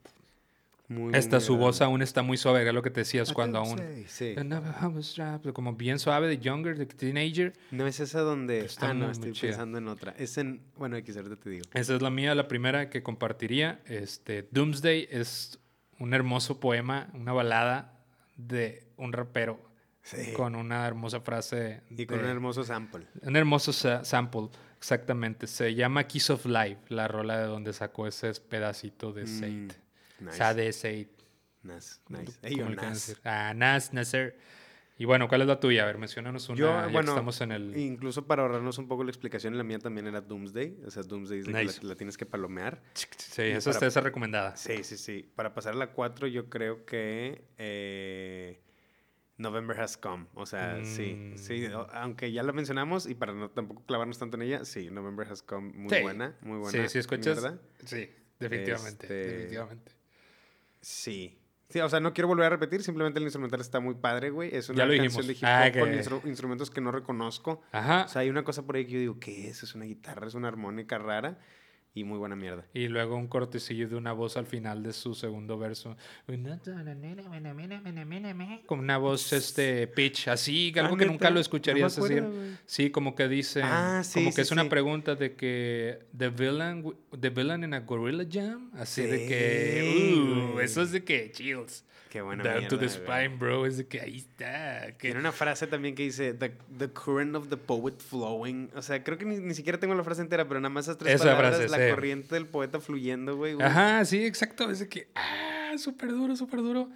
Muy, 0.87 1.13
muy 1.13 1.41
su 1.41 1.57
voz 1.57 1.81
aún 1.81 2.01
está 2.01 2.21
muy 2.21 2.37
suave, 2.37 2.61
era 2.61 2.71
lo 2.71 2.81
que 2.81 2.91
te 2.91 3.01
decías 3.01 3.33
cuando 3.33 3.57
aún... 3.59 3.79
Sí, 4.07 4.35
trapped, 5.15 5.51
Como 5.53 5.73
bien 5.73 5.97
suave 5.99 6.27
de 6.27 6.37
Younger, 6.37 6.77
de 6.77 6.85
Teenager. 6.85 7.53
No 7.71 7.87
es 7.87 7.99
esa 7.99 8.19
donde. 8.21 8.59
Está 8.65 8.89
ah, 8.89 8.93
no, 8.93 9.09
estoy 9.09 9.31
chida. 9.33 9.49
pensando 9.51 9.77
en 9.79 9.87
otra. 9.87 10.13
Es 10.17 10.37
en. 10.37 10.61
Bueno, 10.77 10.95
X, 10.97 11.17
ahorita 11.17 11.35
te 11.37 11.49
digo. 11.49 11.65
Esa 11.73 11.95
es 11.95 12.01
la 12.01 12.09
mía, 12.09 12.35
la 12.35 12.47
primera 12.47 12.89
que 12.89 13.01
compartiría. 13.01 13.79
Este, 13.85 14.47
Doomsday 14.51 15.07
es 15.09 15.59
un 15.99 16.13
hermoso 16.13 16.59
poema, 16.59 17.09
una 17.13 17.33
balada 17.33 17.99
de 18.37 18.87
un 18.97 19.11
rapero 19.13 19.59
Sí. 20.03 20.33
con 20.33 20.55
una 20.55 20.85
hermosa 20.85 21.21
frase. 21.21 21.81
y 21.89 22.05
con 22.05 22.19
de- 22.19 22.25
un 22.25 22.29
hermoso 22.29 22.63
sample. 22.63 23.07
un 23.23 23.35
hermoso 23.35 23.73
sa- 23.73 24.03
sample, 24.05 24.49
exactamente. 24.77 25.47
Se 25.47 25.73
llama 25.73 26.03
Kiss 26.05 26.29
of 26.29 26.45
Life, 26.45 26.77
la 26.89 27.07
rola 27.07 27.39
de 27.39 27.47
donde 27.47 27.73
sacó 27.73 28.05
ese 28.05 28.31
pedacito 28.35 29.11
de 29.13 29.23
Mm, 29.23 29.27
Said. 29.39 29.71
Nice. 30.19 30.37
Sade 30.37 30.71
Said. 30.73 31.07
Nice, 31.63 31.99
nice. 32.09 32.25
¿Cómo 32.25 32.25
Ey, 32.43 32.55
yo, 32.57 32.69
le 32.69 32.75
quieren 32.75 32.89
Nas. 32.89 33.15
Ah, 33.23 33.53
Nas, 33.55 33.93
Nasser. 33.93 34.37
Y 34.97 35.03
bueno, 35.03 35.27
¿cuál 35.27 35.41
es 35.41 35.47
la 35.47 35.59
tuya? 35.59 35.83
A 35.83 35.85
ver, 35.87 35.97
menciónanos 35.97 36.47
una. 36.47 36.57
Yo, 36.57 36.67
ya 36.67 36.85
que 36.87 36.93
bueno, 36.93 37.11
estamos 37.11 37.41
en 37.41 37.51
el. 37.51 37.75
Incluso 37.75 38.25
para 38.27 38.43
ahorrarnos 38.43 38.77
un 38.77 38.87
poco 38.87 39.03
la 39.03 39.09
explicación, 39.09 39.57
la 39.57 39.63
mía 39.63 39.79
también 39.79 40.07
era 40.07 40.21
Doomsday. 40.21 40.77
O 40.85 40.91
sea, 40.91 41.03
Doomsday 41.03 41.39
es 41.39 41.47
Nice. 41.47 41.81
la, 41.83 41.89
la 41.89 41.95
tienes 41.95 42.17
que 42.17 42.25
palomear. 42.25 42.81
Sí, 42.93 43.41
esa 43.41 43.71
está 43.71 43.87
esa 43.87 43.99
recomendada. 44.01 44.55
Sí, 44.55 44.83
sí, 44.85 44.95
sí. 44.97 45.29
Para 45.35 45.53
pasar 45.53 45.73
a 45.73 45.77
la 45.77 45.91
4, 45.91 46.27
yo 46.27 46.49
creo 46.49 46.85
que. 46.85 47.43
eh, 47.57 48.61
November 49.37 49.77
has 49.81 49.97
come. 49.97 50.27
O 50.33 50.45
sea, 50.45 50.79
sí, 50.85 51.33
sí. 51.35 51.67
Mm. 51.67 51.73
o- 51.75 51.87
Aunque 51.91 52.31
ya 52.31 52.41
la 52.41 52.53
mencionamos 52.53 53.05
y 53.05 53.15
para 53.15 53.33
no 53.33 53.49
tampoco 53.49 53.83
clavarnos 53.85 54.17
tanto 54.17 54.37
en 54.37 54.43
ella, 54.43 54.63
sí, 54.63 54.89
November 54.91 55.27
has 55.29 55.41
come. 55.41 55.73
Muy 55.73 55.89
Sí. 55.93 56.01
buena, 56.03 56.37
muy 56.39 56.57
buena. 56.59 56.71
Sí, 56.83 56.87
si 56.87 56.99
escuchas. 56.99 57.45
Sí, 57.83 58.09
definitivamente. 58.39 59.03
Este- 59.07 59.13
Definitivamente. 59.27 59.91
Sí. 60.85 61.35
Sí, 61.69 61.79
o 61.79 61.89
sea, 61.89 61.99
no 61.99 62.13
quiero 62.13 62.27
volver 62.27 62.45
a 62.45 62.49
repetir, 62.49 62.83
simplemente 62.83 63.17
el 63.17 63.23
instrumental 63.25 63.59
está 63.59 63.79
muy 63.79 63.95
padre, 63.95 64.29
güey. 64.29 64.55
Es 64.55 64.69
una 64.69 64.87
canción 64.87 65.25
de 65.25 65.33
hip 65.33 65.39
hop 65.41 65.47
Ah, 65.49 65.71
con 65.73 65.89
que- 65.89 65.99
instru- 65.99 66.25
instrumentos 66.27 66.69
que 66.69 66.79
no 66.79 66.91
reconozco. 66.91 67.63
Ajá. 67.71 68.03
O 68.05 68.07
sea, 68.07 68.21
hay 68.21 68.29
una 68.29 68.43
cosa 68.43 68.67
por 68.67 68.75
ahí 68.75 68.85
que 68.85 68.91
yo 68.91 68.99
digo, 68.99 69.19
¿qué 69.19 69.47
es? 69.49 69.63
Es 69.63 69.73
una 69.73 69.85
guitarra, 69.85 70.27
es 70.27 70.35
una 70.35 70.47
armónica 70.47 70.99
rara 70.99 71.39
y 71.95 72.03
muy 72.03 72.17
buena 72.19 72.35
mierda. 72.35 72.65
Y 72.73 72.89
luego 72.89 73.15
un 73.15 73.27
cortecillo 73.27 73.87
de 73.87 73.95
una 73.95 74.11
voz 74.11 74.35
al 74.35 74.45
final 74.45 74.83
de 74.83 74.91
su 74.91 75.15
segundo 75.15 75.57
verso. 75.57 75.95
Como 78.65 78.81
una 78.81 78.97
voz, 78.97 79.31
este, 79.31 79.87
pitch, 79.87 80.27
así, 80.27 80.73
algo 80.75 80.95
Ah, 80.95 80.97
que 80.97 81.05
nunca 81.05 81.29
lo 81.29 81.35
No 81.35 81.39
escucharías 81.39 81.97
me 81.97 82.09
decir. 82.09 82.57
Sí, 82.65 82.89
como 82.89 83.15
que 83.15 83.29
dice, 83.29 83.61
Ah, 83.63 84.01
sí, 84.03 84.15
como 84.19 84.31
que 84.31 84.35
sí, 84.35 84.41
es 84.41 84.51
una 84.51 84.67
pregunta 84.67 85.15
de 85.15 85.35
que 85.35 85.99
the 86.15 86.29
villain, 86.29 86.83
the 87.17 87.29
villain 87.29 87.63
in 87.63 87.73
a 87.73 87.79
gorilla 87.79 88.27
jam, 88.29 88.71
así 88.75 89.03
de 89.03 89.25
que, 89.27 90.53
uh, 90.53 90.59
eso 90.59 90.81
es 90.81 90.91
de 90.91 91.01
que 91.05 91.31
chills, 91.31 91.85
Qué 92.15 92.21
buena 92.21 92.43
down 92.45 92.67
to 92.69 92.77
the 92.79 92.85
mierda, 92.85 93.05
güey. 93.05 93.25
spine, 93.25 93.37
bro, 93.37 93.65
es 93.65 93.75
de 93.75 93.87
que 93.87 93.99
ahí 93.99 94.17
está, 94.19 94.93
que 94.93 95.07
Tiene 95.09 95.19
una 95.19 95.33
frase 95.33 95.67
también 95.67 95.95
que 95.95 96.03
dice, 96.03 96.33
the, 96.33 96.53
the 96.77 96.89
current 96.89 97.35
of 97.35 97.49
the 97.49 97.57
poet 97.57 97.95
flowing. 97.99 98.71
O 98.73 98.81
sea, 98.81 99.03
creo 99.03 99.17
que 99.17 99.25
ni, 99.25 99.35
ni 99.37 99.53
siquiera 99.53 99.77
tengo 99.81 99.93
la 99.95 100.03
frase 100.05 100.21
entera, 100.21 100.47
pero 100.47 100.61
nada 100.61 100.69
más 100.69 100.85
esas 100.85 100.97
tres 100.97 101.15
Esa 101.15 101.25
palabras, 101.25 101.57
frase, 101.57 101.69
la 101.77 101.85
sí. 101.89 101.93
corriente 101.93 102.35
del 102.35 102.47
poeta 102.47 102.79
fluyendo, 102.79 103.35
güey. 103.35 103.55
güey. 103.55 103.67
Ajá, 103.67 104.05
sí, 104.05 104.25
exacto. 104.25 104.71
Es 104.71 104.79
de 104.79 104.87
que, 104.87 105.09
ah, 105.15 105.73
súper 105.77 106.11
duro, 106.11 106.37
súper 106.37 106.61
duro. 106.61 106.89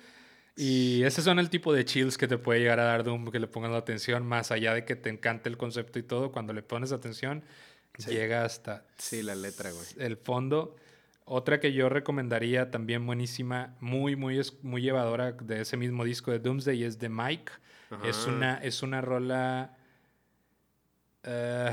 Y 0.56 1.04
ese 1.04 1.22
son 1.22 1.38
el 1.40 1.50
tipo 1.50 1.74
de 1.74 1.84
chills 1.84 2.18
que 2.18 2.28
te 2.30 2.38
puede 2.38 2.60
llegar 2.62 2.80
a 2.80 2.84
dar 2.86 3.04
Doom, 3.04 3.30
que 3.30 3.40
le 3.40 3.48
pongas 3.48 3.72
la 3.72 3.78
atención, 3.80 4.26
más 4.26 4.52
allá 4.52 4.74
de 4.74 4.86
que 4.86 4.96
te 4.96 5.10
encante 5.10 5.50
el 5.50 5.58
concepto 5.58 6.00
y 6.00 6.04
todo, 6.04 6.32
cuando 6.32 6.54
le 6.54 6.62
pones 6.64 6.92
atención, 6.94 7.44
Sí. 7.98 8.12
llega 8.12 8.46
hasta 8.46 8.86
Sí, 8.98 9.22
la 9.22 9.36
letra, 9.36 9.72
güey. 9.72 9.86
el 9.98 10.16
fondo. 10.16 10.78
Otra 11.32 11.60
que 11.60 11.74
yo 11.74 11.90
recomendaría, 11.90 12.72
también 12.72 13.06
buenísima, 13.06 13.76
muy, 13.80 14.16
muy, 14.16 14.42
muy 14.64 14.82
llevadora 14.82 15.34
de 15.34 15.62
ese 15.62 15.78
mismo 15.78 16.04
disco 16.04 16.32
de 16.32 16.40
Doomsday, 16.40 16.84
es 16.84 16.98
de 16.98 17.08
Mike. 17.10 17.52
Es 18.04 18.26
una, 18.26 18.56
es 18.64 18.82
una 18.84 19.02
rola. 19.02 19.78
eh, 21.24 21.72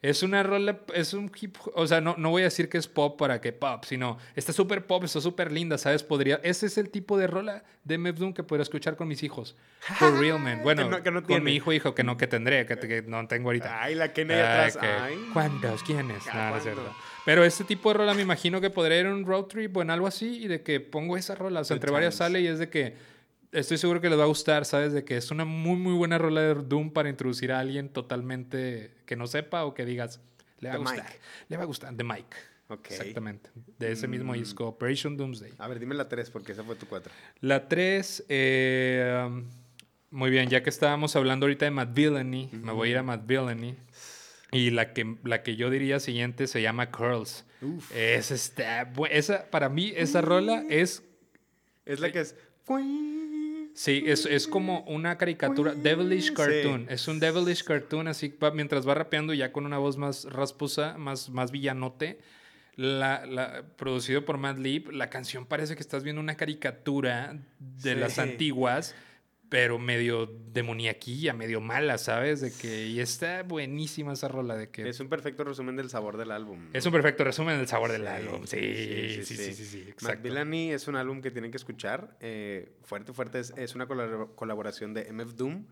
es 0.00 0.22
una 0.22 0.42
rola. 0.42 0.80
Es 0.94 1.14
un 1.14 1.30
hip 1.40 1.56
O 1.74 1.86
sea, 1.86 2.00
no, 2.00 2.14
no 2.18 2.30
voy 2.30 2.42
a 2.42 2.46
decir 2.46 2.68
que 2.68 2.76
es 2.78 2.88
pop 2.88 3.18
para 3.18 3.40
que 3.40 3.52
pop, 3.52 3.84
sino 3.84 4.18
está 4.34 4.52
súper 4.52 4.86
pop, 4.86 5.04
está 5.04 5.20
súper 5.20 5.52
linda, 5.52 5.78
¿sabes? 5.78 6.02
Podría. 6.02 6.40
Ese 6.42 6.66
es 6.66 6.76
el 6.76 6.90
tipo 6.90 7.16
de 7.18 7.26
rola 7.28 7.62
de 7.84 7.98
MF 7.98 8.18
Doom 8.18 8.32
que 8.34 8.42
podría 8.42 8.62
escuchar 8.64 8.96
con 8.96 9.06
mis 9.08 9.22
hijos. 9.22 9.56
For 9.80 10.18
real, 10.18 10.38
man. 10.38 10.60
Bueno, 10.64 10.88
no- 10.90 11.02
que 11.02 11.10
no 11.10 11.20
con 11.20 11.26
tiene. 11.28 11.42
mi 11.44 11.52
hijo, 11.54 11.72
hijo, 11.72 11.94
que 11.94 12.04
no, 12.04 12.16
que 12.16 12.26
tendré, 12.26 12.66
que, 12.66 12.76
que 12.78 13.02
no 13.02 13.26
tengo 13.28 13.48
ahorita. 13.48 13.82
Ay, 13.82 13.94
la 13.94 14.12
Kennedy 14.12 14.40
Ah, 14.40 14.52
atrás. 14.64 14.76
que- 14.76 14.86
Ay. 14.86 15.28
¿Cuántos? 15.32 15.82
¿Quiénes? 15.84 16.26
No, 16.26 16.50
no 16.50 16.56
es 16.56 16.62
cierto. 16.64 16.94
Pero 17.24 17.44
este 17.44 17.64
tipo 17.64 17.90
de 17.90 17.98
rola 17.98 18.14
me 18.14 18.22
imagino 18.22 18.60
que 18.60 18.70
podría 18.70 19.00
ir 19.00 19.06
en 19.06 19.12
un 19.12 19.24
road 19.26 19.44
trip 19.44 19.76
o 19.76 19.82
en 19.82 19.90
algo 19.90 20.06
así 20.06 20.42
y 20.42 20.48
de 20.48 20.62
que 20.62 20.80
pongo 20.80 21.16
esa 21.16 21.34
rola. 21.34 21.60
O 21.60 21.64
sea, 21.64 21.74
entre 21.76 21.90
varias 21.92 22.16
sale 22.16 22.40
y 22.40 22.46
es 22.48 22.58
de 22.58 22.68
que 22.68 22.96
estoy 23.52 23.78
seguro 23.78 24.00
que 24.00 24.10
les 24.10 24.18
va 24.18 24.24
a 24.24 24.26
gustar, 24.26 24.64
¿sabes? 24.64 24.92
De 24.92 25.04
que 25.04 25.16
es 25.16 25.30
una 25.30 25.44
muy, 25.44 25.76
muy 25.76 25.92
buena 25.94 26.18
rola 26.18 26.40
de 26.40 26.54
Doom 26.54 26.90
para 26.90 27.08
introducir 27.08 27.52
a 27.52 27.60
alguien 27.60 27.88
totalmente 27.90 28.90
que 29.06 29.14
no 29.14 29.26
sepa 29.26 29.64
o 29.64 29.74
que 29.74 29.84
digas, 29.84 30.20
le 30.58 30.68
va 30.70 30.74
The 30.74 30.76
a 30.76 30.80
gustar. 30.80 31.04
Mike. 31.04 31.18
Le 31.48 31.56
va 31.56 31.62
a 31.62 31.66
gustar. 31.66 31.96
The 31.96 32.04
Mike. 32.04 32.36
Ok. 32.68 32.86
Exactamente. 32.90 33.50
De 33.78 33.92
ese 33.92 34.08
mismo 34.08 34.32
Mm. 34.32 34.36
disco, 34.38 34.66
Operation 34.66 35.16
Doomsday. 35.16 35.52
A 35.58 35.68
ver, 35.68 35.78
dime 35.78 35.94
la 35.94 36.08
3 36.08 36.30
porque 36.30 36.52
esa 36.52 36.64
fue 36.64 36.74
tu 36.76 36.86
4. 36.86 37.12
La 37.40 37.68
3, 37.68 38.24
muy 40.10 40.30
bien, 40.30 40.48
ya 40.48 40.62
que 40.62 40.70
estábamos 40.70 41.14
hablando 41.16 41.44
ahorita 41.46 41.64
de 41.66 41.70
Matt 41.70 41.94
Villainy, 41.94 42.48
me 42.52 42.72
voy 42.72 42.88
a 42.88 42.90
ir 42.92 42.98
a 42.98 43.02
Matt 43.02 43.26
Villainy. 43.26 43.76
Y 44.52 44.70
la 44.70 44.92
que, 44.92 45.16
la 45.24 45.42
que 45.42 45.56
yo 45.56 45.70
diría 45.70 45.98
siguiente 45.98 46.46
se 46.46 46.62
llama 46.62 46.90
Curls. 46.90 47.44
Uf. 47.62 47.90
Es 47.96 48.30
esta, 48.30 48.92
esa, 49.10 49.50
para 49.50 49.68
mí, 49.68 49.92
esa 49.96 50.20
rola 50.20 50.62
es 50.68 51.02
Es 51.86 51.98
la 52.00 52.12
que 52.12 52.20
es. 52.20 52.36
Sí, 53.74 54.04
es, 54.06 54.26
es 54.26 54.46
como 54.46 54.80
una 54.82 55.16
caricatura, 55.16 55.74
devilish 55.74 56.28
Sí. 56.28 56.34
cartoon. 56.34 56.86
Es 56.90 57.08
un 57.08 57.18
devilish 57.18 57.64
cartoon, 57.64 58.06
así 58.06 58.34
mientras 58.52 58.86
va 58.86 58.94
rapeando 58.94 59.32
ya 59.32 59.50
con 59.50 59.64
una 59.64 59.78
voz 59.78 59.96
más 59.96 60.24
rasposa, 60.24 60.98
más, 60.98 61.30
más 61.30 61.50
villanote. 61.50 62.18
La, 62.76 63.24
la- 63.26 63.64
producido 63.76 64.24
por 64.26 64.36
Mad 64.38 64.58
Lib, 64.58 64.90
la 64.92 65.08
canción 65.10 65.46
parece 65.46 65.74
que 65.74 65.80
estás 65.82 66.02
viendo 66.04 66.20
una 66.20 66.36
caricatura 66.36 67.38
de 67.58 67.94
Sí. 67.94 67.98
las 68.00 68.18
antiguas, 68.18 68.94
pero 69.52 69.78
medio 69.78 70.26
demoníaquilla, 70.54 71.34
medio 71.34 71.60
mala, 71.60 71.98
¿sabes? 71.98 72.40
De 72.40 72.50
que, 72.54 72.86
y 72.86 73.00
está 73.00 73.42
buenísima 73.42 74.14
esa 74.14 74.26
rola 74.26 74.56
de 74.56 74.70
que... 74.70 74.88
Es 74.88 74.98
un 74.98 75.10
perfecto 75.10 75.44
resumen 75.44 75.76
del 75.76 75.90
sabor 75.90 76.16
del 76.16 76.30
álbum. 76.30 76.70
Es 76.72 76.86
un 76.86 76.92
perfecto 76.92 77.22
resumen 77.22 77.58
del 77.58 77.68
sabor 77.68 77.92
del 77.92 78.00
Sí, 78.00 78.08
álbum. 78.08 78.46
Sí, 78.46 78.56
sí, 78.56 79.36
sí, 79.36 79.52
sí, 79.54 79.64
sí, 79.66 79.78
Matt 79.80 79.88
exacto. 79.90 80.22
Villani 80.22 80.72
es 80.72 80.88
un 80.88 80.96
álbum 80.96 81.20
que 81.20 81.30
tienen 81.30 81.50
que 81.50 81.58
escuchar. 81.58 82.16
eh, 82.20 82.72
fuerte, 82.82 83.12
fuerte. 83.12 83.40
Es, 83.40 83.52
es 83.58 83.74
una 83.74 83.86
colabor- 83.86 84.34
colaboración 84.34 84.94
de 84.94 85.12
MF 85.12 85.34
Doom 85.34 85.66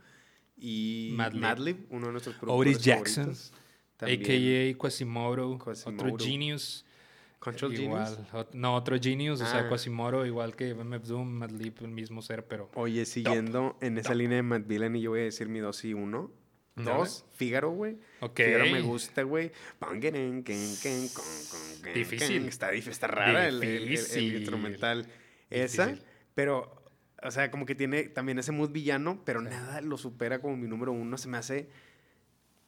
y 0.58 1.12
Madlib. 1.16 1.40
Madlib, 1.40 1.76
uno 1.88 2.06
de 2.08 2.12
nuestros 2.12 2.34
Otis 2.36 2.40
productores 2.42 2.82
Jackson, 2.82 3.24
favoritos. 3.24 3.52
También 3.96 4.20
A.K.A. 4.20 4.78
Quasimodo, 4.78 5.58
Quasimodo. 5.58 6.12
otro 6.14 6.26
Genius. 6.26 6.84
Control 7.40 7.74
igual, 7.74 8.06
Genius. 8.30 8.46
no, 8.54 8.74
otro 8.76 8.96
Genius, 9.00 9.40
o 9.40 9.46
sea, 9.46 9.60
Ah. 9.60 9.68
Quasimodo, 9.68 10.24
igual 10.26 10.54
que 10.54 10.74
MF 10.74 11.06
Doom, 11.08 11.26
Madlib, 11.26 11.72
el 11.80 11.88
mismo 11.88 12.20
ser, 12.22 12.46
pero... 12.46 12.70
Oye, 12.74 13.04
siguiendo 13.06 13.76
en 13.80 13.96
esa 13.98 14.10
Top. 14.10 14.18
línea 14.18 14.36
de 14.36 14.42
Matt 14.42 14.66
Villani, 14.66 15.00
yo 15.00 15.10
voy 15.10 15.20
a 15.20 15.24
decir 15.24 15.48
mi 15.48 15.58
2 15.58 15.84
y 15.86 15.94
1. 15.94 16.30
Dale. 16.76 16.98
2, 16.98 17.24
Fígaro, 17.32 17.70
güey. 17.70 17.96
Ok. 18.20 18.36
Fígaro 18.36 18.64
me 18.66 18.80
gusta, 18.82 19.22
güey. 19.22 19.52
Pongeren, 19.78 20.42
ken, 20.44 20.74
ken, 20.82 21.08
con, 21.08 21.24
con, 21.24 21.82
ken, 21.82 21.94
Difícil. 21.94 22.46
Está, 22.46 22.72
está 22.72 23.06
rara 23.06 23.48
el, 23.48 23.56
el- 23.56 23.62
el- 23.68 23.82
el 23.84 23.88
Difícil. 23.88 24.36
instrumental. 24.36 25.06
Esa, 25.50 25.86
Difícil. 25.86 26.06
pero, 26.34 26.84
o 27.22 27.30
sea, 27.30 27.50
como 27.50 27.64
que 27.66 27.74
tiene 27.74 28.04
también 28.04 28.38
ese 28.38 28.52
mood 28.52 28.70
villano, 28.70 29.22
pero 29.24 29.40
nada 29.40 29.80
lo 29.80 29.96
supera 29.98 30.40
como 30.40 30.56
mi 30.56 30.68
número 30.68 30.92
uno. 30.92 31.16
Se 31.18 31.28
me 31.28 31.38
hace 31.38 31.68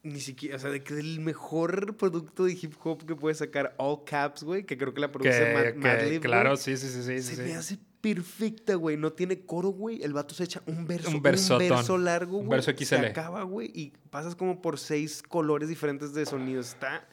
ni 0.04 0.20
siquiera, 0.20 0.56
o 0.56 0.58
sea, 0.58 0.70
de 0.70 0.82
que 0.82 0.94
el 0.98 1.20
mejor 1.20 1.96
producto 1.96 2.44
de 2.44 2.52
hip 2.52 2.74
hop 2.82 3.06
que 3.06 3.14
puede 3.14 3.34
sacar 3.36 3.74
All 3.78 4.02
Caps, 4.04 4.42
güey, 4.42 4.64
que 4.66 4.76
creo 4.76 4.92
que 4.92 5.00
la 5.00 5.12
produce 5.12 5.54
Mad- 5.54 5.76
Madlib, 5.76 6.20
claro, 6.22 6.56
sí, 6.56 6.76
sí, 6.76 6.88
sí, 6.88 7.02
sí. 7.02 7.22
Se 7.22 7.36
sí. 7.36 7.42
me 7.42 7.54
hace 7.54 7.78
perfecta, 8.00 8.74
güey. 8.74 8.96
No 8.96 9.12
tiene 9.12 9.46
coro, 9.46 9.68
güey. 9.68 10.02
El 10.02 10.12
vato 10.12 10.34
se 10.34 10.42
echa 10.42 10.60
un 10.66 10.86
verso, 10.88 11.08
Un 11.10 11.16
un, 11.16 11.22
verso 11.22 11.98
largo, 11.98 12.38
Un 12.38 12.46
güey. 12.46 12.56
verso 12.58 12.72
Se 12.76 12.84
XL. 12.84 13.04
acaba, 13.06 13.44
güey, 13.44 13.70
y 13.72 13.92
pasas 14.10 14.34
como 14.34 14.60
por 14.60 14.78
seis 14.80 15.22
colores 15.22 15.68
diferentes 15.68 16.12
de 16.12 16.26
sonidos. 16.26 16.70
Está 16.70 17.08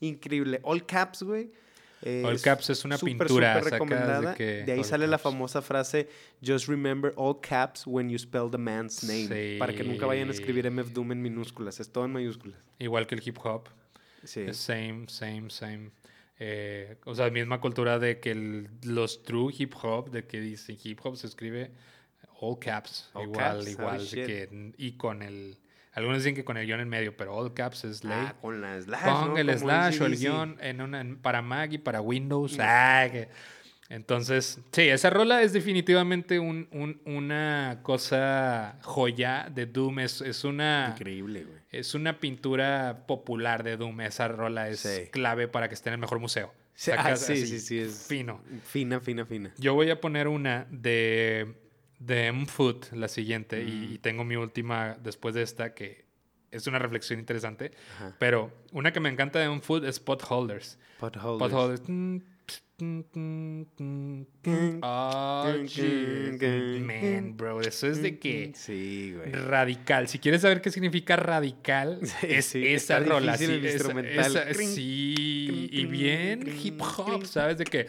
increíble. 0.00 0.58
All 0.64 0.84
Caps, 0.84 1.22
güey. 1.22 1.52
Eh, 2.02 2.22
All 2.26 2.40
Caps 2.40 2.70
es 2.70 2.84
una 2.84 2.98
pintura, 2.98 3.54
de 3.56 3.70
recomendada. 3.70 4.34
que 4.34 4.64
De 4.64 4.72
ahí 4.72 4.84
sale 4.84 5.06
la 5.06 5.18
famosa 5.18 5.62
frase 5.62 6.08
Just 6.44 6.68
remember 6.68 7.12
all 7.16 7.40
caps 7.40 7.86
when 7.86 8.10
you 8.10 8.18
spell 8.18 8.50
the 8.50 8.58
man's 8.58 9.02
name. 9.04 9.58
Para 9.58 9.72
que 9.74 9.84
nunca 9.84 10.06
vayan 10.06 10.28
a 10.28 10.32
escribir 10.32 10.66
MF 10.70 10.92
Doom 10.92 11.12
en 11.12 11.22
minúsculas. 11.22 11.80
Es 11.80 11.90
todo 11.90 12.04
en 12.04 12.12
mayúsculas. 12.12 12.58
Igual 12.78 13.06
que 13.06 13.14
el 13.14 13.22
hip 13.26 13.38
hop. 13.44 13.68
Sí. 14.24 14.52
Same, 14.52 15.04
same, 15.08 15.50
same. 15.50 15.90
Eh, 16.38 16.96
o 17.04 17.14
sea, 17.14 17.30
misma 17.30 17.60
cultura 17.60 17.98
de 17.98 18.18
que 18.18 18.32
el- 18.32 18.68
los 18.84 19.22
true 19.22 19.52
hip 19.56 19.74
hop, 19.82 20.10
de 20.10 20.26
que 20.26 20.40
dice 20.40 20.76
hip 20.82 20.98
hop 21.04 21.16
se 21.16 21.28
escribe 21.28 21.70
all 22.40 22.58
caps. 22.58 23.10
All 23.12 23.24
igual, 23.28 23.58
caps, 23.58 23.68
igual. 23.68 24.08
que, 24.12 24.72
y 24.76 24.92
con 24.96 25.22
el. 25.22 25.56
Algunos 25.92 26.18
dicen 26.18 26.34
que 26.34 26.44
con 26.44 26.56
el 26.56 26.66
guion 26.66 26.80
en 26.80 26.88
medio, 26.88 27.16
pero 27.16 27.34
all 27.36 27.52
caps 27.52 27.84
es 27.84 28.02
ley. 28.02 28.12
Ah, 28.16 28.34
con 28.40 28.60
la 28.60 28.80
slash, 28.80 29.02
Ponga 29.04 29.26
¿no? 29.26 29.36
el 29.38 29.46
Como 29.46 29.58
slash 29.58 30.00
o 30.00 30.06
el 30.06 30.16
guion 30.16 30.56
en 30.60 30.80
una, 30.80 31.00
en- 31.02 31.16
para 31.18 31.42
Mac 31.42 31.72
y 31.72 31.78
para 31.78 32.00
Windows. 32.00 32.56
Ah, 32.60 33.06
que- 33.12 33.28
Entonces, 33.90 34.58
sí, 34.72 34.88
esa 34.88 35.10
rola 35.10 35.42
es 35.42 35.52
definitivamente 35.52 36.38
un- 36.38 36.66
un- 36.72 37.02
una 37.04 37.80
cosa 37.82 38.78
joya 38.80 39.48
de 39.54 39.66
Doom. 39.66 39.98
Es, 39.98 40.22
es 40.22 40.44
una. 40.44 40.94
Increíble, 40.96 41.44
güey. 41.44 41.58
Es 41.70 41.94
una 41.94 42.18
pintura 42.18 43.04
popular 43.06 43.62
de 43.62 43.76
Doom. 43.76 44.00
Esa 44.00 44.28
rola 44.28 44.70
es 44.70 44.80
Sí. 44.80 45.08
clave 45.10 45.46
para 45.46 45.68
que 45.68 45.74
esté 45.74 45.90
en 45.90 45.94
el 45.94 46.00
mejor 46.00 46.20
museo. 46.20 46.54
Sí, 46.74 46.90
ah, 46.96 47.16
sí, 47.16 47.46
sí, 47.46 47.60
sí, 47.60 47.78
es- 47.80 48.06
Fino. 48.08 48.40
Fina, 48.64 48.98
fina, 49.00 49.26
fina. 49.26 49.52
Yo 49.58 49.74
voy 49.74 49.90
a 49.90 50.00
poner 50.00 50.26
una 50.26 50.66
de, 50.70 51.52
de 52.04 52.26
M-Foot, 52.26 52.92
la 52.92 53.08
siguiente, 53.08 53.62
y, 53.62 53.70
Mm. 53.88 53.92
y 53.94 53.98
tengo 53.98 54.24
mi 54.24 54.36
última 54.36 54.96
después 55.02 55.34
de 55.34 55.42
esta, 55.42 55.74
que 55.74 56.04
es 56.50 56.66
una 56.66 56.78
reflexión 56.78 57.18
interesante. 57.18 57.72
Ajá. 57.96 58.16
Pero 58.18 58.52
una 58.72 58.92
que 58.92 59.00
me 59.00 59.08
encanta 59.08 59.38
de 59.38 59.46
M-Foot 59.46 59.84
es 59.84 60.00
Potholders. 60.00 60.78
Potholders. 60.98 61.50
Potholders. 61.52 61.82
Oh, 64.82 65.44
Man, 66.80 67.36
bro, 67.36 67.60
eso 67.60 67.86
es 67.86 68.02
de 68.02 68.18
que 68.18 68.52
Sí, 68.54 69.14
güey. 69.16 69.30
radical. 69.32 70.08
Si 70.08 70.18
quieres 70.18 70.42
saber 70.42 70.60
qué 70.60 70.70
significa 70.70 71.16
radical, 71.16 72.00
Sí, 72.02 72.26
es 72.28 72.46
sí, 72.46 72.66
esa 72.66 72.98
rola. 73.00 73.36
sí, 73.36 73.44
el 73.44 73.64
instrumental. 73.64 74.36
esa- 74.36 74.52
sí, 74.54 75.68
y 75.70 75.84
bien 75.86 76.44
hip 76.62 76.80
hop. 76.80 77.24
¿sabes? 77.26 77.58
De 77.58 77.64
que 77.64 77.86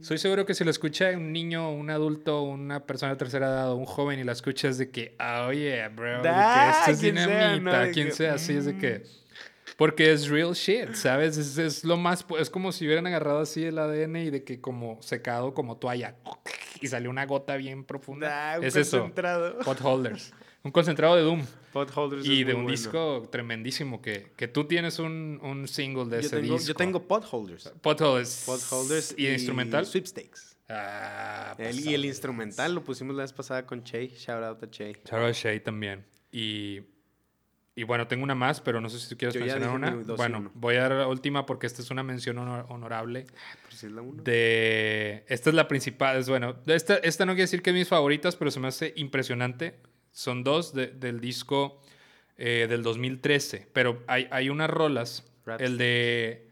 soy 0.00 0.18
seguro 0.18 0.46
que 0.46 0.54
si 0.54 0.64
lo 0.64 0.70
escucha 0.70 1.10
un 1.10 1.32
niño, 1.32 1.72
un 1.72 1.90
adulto, 1.90 2.42
una 2.42 2.86
persona 2.86 3.12
de 3.12 3.18
tercera 3.18 3.46
edad 3.48 3.72
o 3.72 3.76
un 3.76 3.86
joven 3.86 4.20
y 4.20 4.24
la 4.24 4.32
escuchas 4.32 4.78
de 4.78 4.90
que, 4.90 5.14
ah, 5.18 5.46
oye, 5.48 5.86
bro, 5.88 6.18
de 6.18 6.22
que 6.22 6.28
Da, 6.28 6.70
esto 6.80 6.90
es 6.92 7.00
quien 7.00 7.16
sea, 7.16 7.26
dinamita, 7.54 7.86
¿no? 7.86 7.92
Quien 7.92 8.06
que, 8.08 8.12
sea, 8.12 8.34
así 8.34 8.54
es 8.54 8.64
de 8.66 8.74
mm. 8.74 8.78
que... 8.78 9.19
Porque 9.80 10.12
es 10.12 10.28
real 10.28 10.52
shit, 10.52 10.92
¿sabes? 10.92 11.38
Es, 11.38 11.56
es 11.56 11.84
lo 11.84 11.96
más... 11.96 12.26
Es 12.38 12.50
como 12.50 12.70
si 12.70 12.84
hubieran 12.84 13.06
agarrado 13.06 13.40
así 13.40 13.64
el 13.64 13.78
ADN 13.78 14.16
y 14.16 14.28
de 14.30 14.44
que 14.44 14.60
como 14.60 15.00
secado 15.00 15.54
como 15.54 15.78
toalla 15.78 16.16
y 16.82 16.86
salió 16.88 17.08
una 17.08 17.24
gota 17.24 17.56
bien 17.56 17.84
profunda. 17.84 18.28
Da, 18.28 18.58
un 18.58 18.64
es 18.66 18.76
eso, 18.76 18.98
concentrado. 18.98 19.58
Potholders. 19.60 20.34
Un 20.62 20.70
concentrado 20.70 21.16
de 21.16 21.22
Doom. 21.22 21.46
Potholders 21.72 22.26
Y 22.26 22.42
es 22.42 22.46
de 22.46 22.52
muy 22.52 22.60
un 22.60 22.62
bueno. 22.64 22.76
disco 22.76 23.28
tremendísimo 23.32 24.02
que, 24.02 24.32
que 24.36 24.48
tú 24.48 24.64
tienes 24.64 24.98
un, 24.98 25.40
un 25.42 25.66
single 25.66 26.04
de 26.04 26.20
Yo 26.20 26.26
ese 26.26 26.36
tengo, 26.40 26.52
disco. 26.54 26.68
yo 26.68 26.74
tengo 26.74 27.08
Potholders. 27.08 27.72
Potholders. 27.80 28.42
Potholders 28.44 29.14
¿Y, 29.16 29.28
instrumental? 29.28 29.86
Sweepstakes. 29.86 30.56
Ah, 30.68 31.54
El- 31.58 31.80
y 31.80 31.94
el 31.94 32.04
instrumental 32.04 32.74
lo 32.74 32.84
pusimos 32.84 33.16
la 33.16 33.22
vez 33.22 33.32
pasada 33.32 33.64
con 33.64 33.82
Che. 33.82 34.08
Shout 34.08 34.44
out 34.44 34.62
a 34.62 34.70
Che. 34.70 34.92
Charles 35.04 35.38
Shay 35.38 35.60
también. 35.60 36.04
Y, 36.30 36.80
y 37.80 37.84
bueno, 37.84 38.06
tengo 38.06 38.22
una 38.24 38.34
más, 38.34 38.60
pero 38.60 38.80
no 38.80 38.90
sé 38.90 38.98
si 38.98 39.08
tú 39.08 39.16
quieres 39.16 39.34
Yo 39.34 39.40
mencionar 39.40 39.70
una. 39.74 39.90
dos 39.92 40.16
Bueno, 40.18 40.38
uno. 40.38 40.50
voy 40.54 40.76
a 40.76 40.80
dar 40.82 40.92
la 40.92 41.06
última 41.08 41.46
porque 41.46 41.66
esta 41.66 41.80
es 41.80 41.90
una 41.90 42.02
mención 42.02 42.36
honor- 42.36 42.66
honorable. 42.68 43.26
Por 43.62 43.72
si 43.72 43.86
es 43.86 43.92
la 43.92 44.02
uno. 44.02 44.22
De, 44.22 45.24
esta 45.28 45.48
es 45.48 45.54
la 45.56 45.66
principal, 45.66 46.18
es 46.18 46.28
bueno, 46.28 46.56
esta, 46.66 46.96
esta 46.96 47.24
no 47.24 47.32
quiere 47.32 47.44
decir 47.44 47.62
que 47.62 47.70
es 47.70 47.76
mis 47.76 47.88
favoritas, 47.88 48.36
pero 48.36 48.50
se 48.50 48.60
me 48.60 48.68
hace 48.68 48.92
impresionante. 48.96 49.76
Son 50.12 50.44
dos 50.44 50.74
de- 50.74 50.88
del 50.88 51.20
disco 51.20 51.80
eh, 52.36 52.66
del 52.68 52.82
2013, 52.82 53.68
pero 53.72 54.02
hay, 54.06 54.28
hay 54.30 54.50
unas 54.50 54.68
rolas, 54.68 55.24
el 55.58 55.78
de 55.78 56.49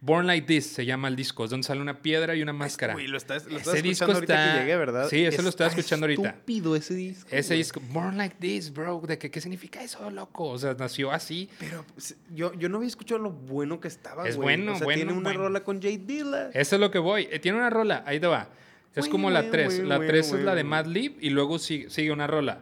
Born 0.00 0.28
Like 0.28 0.46
This 0.46 0.66
se 0.66 0.86
llama 0.86 1.08
el 1.08 1.16
disco, 1.16 1.44
es 1.44 1.50
donde 1.50 1.66
sale 1.66 1.80
una 1.80 2.00
piedra 2.02 2.36
y 2.36 2.42
una 2.42 2.52
máscara. 2.52 2.94
Uy, 2.94 3.08
lo 3.08 3.16
estás, 3.16 3.46
lo 3.46 3.50
Ese 3.58 3.58
estás 3.58 3.82
disco 3.82 4.04
escuchando 4.04 4.14
ahorita 4.14 4.34
está- 4.44 4.52
que 4.54 4.60
llegué, 4.60 4.76
¿verdad? 4.76 5.08
Sí, 5.08 5.24
ese 5.24 5.42
lo 5.42 5.48
estaba 5.48 5.70
escuchando 5.70 6.04
ahorita. 6.06 6.28
estúpido 6.28 6.76
ese 6.76 6.94
disco. 6.94 7.28
Ese 7.32 7.48
güey. 7.48 7.58
disco, 7.58 7.80
Born 7.90 8.16
Like 8.16 8.36
This, 8.38 8.72
bro, 8.72 9.02
de 9.06 9.18
que, 9.18 9.28
¿qué 9.30 9.40
significa 9.40 9.82
eso, 9.82 10.08
loco? 10.10 10.44
O 10.50 10.58
sea, 10.58 10.74
nació 10.74 11.10
así. 11.10 11.48
Pero 11.58 11.84
yo, 12.32 12.54
yo 12.54 12.68
no 12.68 12.76
había 12.76 12.86
escuchado 12.88 13.20
lo 13.20 13.30
bueno 13.32 13.80
que 13.80 13.88
estaba, 13.88 14.28
Es 14.28 14.36
güey. 14.36 14.56
bueno, 14.56 14.72
o 14.74 14.76
sea, 14.76 14.84
bueno, 14.84 14.98
tiene 14.98 15.12
una 15.14 15.22
bueno. 15.30 15.40
rola 15.40 15.64
con 15.64 15.82
Jay 15.82 15.96
Dilla. 15.96 16.50
Eso 16.54 16.76
es 16.76 16.80
lo 16.80 16.92
que 16.92 17.00
voy. 17.00 17.26
Eh, 17.32 17.40
tiene 17.40 17.58
una 17.58 17.70
rola, 17.70 18.04
ahí 18.06 18.20
te 18.20 18.28
va. 18.28 18.50
Es 18.94 19.00
Güey, 19.06 19.10
como 19.10 19.30
la 19.30 19.40
güey, 19.40 19.50
3. 19.50 19.74
güey, 19.78 19.88
La 19.88 19.96
güey, 19.96 20.08
3 20.08 20.26
es 20.32 20.40
la 20.44 20.54
de 20.54 20.62
güey. 20.62 20.70
Madlib 20.70 21.16
y 21.20 21.30
luego 21.30 21.58
sigue, 21.58 21.90
sigue 21.90 22.12
una 22.12 22.26
rola. 22.28 22.60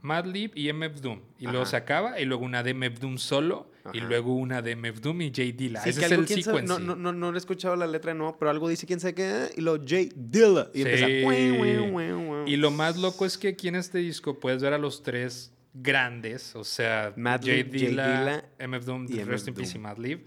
Madlib 0.00 0.52
y 0.54 0.68
MF 0.72 1.00
Doom. 1.02 1.20
Y 1.38 1.46
luego 1.48 1.66
se 1.66 1.76
acaba 1.76 2.18
y 2.20 2.24
luego 2.24 2.44
una 2.44 2.62
de 2.62 2.72
MF 2.72 2.98
Doom 3.00 3.18
solo 3.18 3.70
y 3.92 4.00
luego 4.00 4.34
una 4.34 4.60
de 4.62 4.76
MF 4.76 5.00
Doom 5.00 5.22
y 5.22 5.32
Jay 5.34 5.52
Dilla. 5.52 5.80
Sí, 5.82 5.90
Ese 5.90 6.00
que 6.00 6.06
es 6.06 6.12
algo, 6.12 6.22
el 6.22 6.28
sequence. 6.28 6.62
no, 6.66 6.78
no, 6.78 6.94
no, 6.96 7.12
no 7.12 7.34
he 7.34 7.38
escuchado 7.38 7.76
la 7.76 7.86
letra, 7.86 8.14
no, 8.14 8.36
pero 8.38 8.50
algo 8.50 8.68
dice 8.68 8.86
quién 8.86 9.00
sabe 9.00 9.14
qué, 9.14 9.50
y 9.56 9.60
luego 9.60 9.84
Jay 9.86 10.10
Dilla. 10.14 10.70
Y 10.74 10.82
Sí. 10.82 10.88
empieza. 10.88 12.44
Y 12.46 12.56
lo 12.56 12.70
más 12.70 12.96
loco 12.96 13.24
es 13.26 13.36
que 13.38 13.48
aquí 13.48 13.68
en 13.68 13.76
este 13.76 13.98
disco 13.98 14.38
puedes 14.38 14.62
ver 14.62 14.72
a 14.72 14.78
los 14.78 15.02
tres 15.02 15.52
grandes, 15.74 16.54
o 16.56 16.64
sea, 16.64 17.12
Madlib, 17.16 17.70
Jay 17.70 17.88
Dilla, 17.88 18.44
MF 18.58 18.84
Doom, 18.84 19.06
y 19.10 19.22
Rest 19.22 19.48
in 19.48 19.54
Peace 19.54 19.76
y. 19.76 19.80
Madlib. 19.80 20.24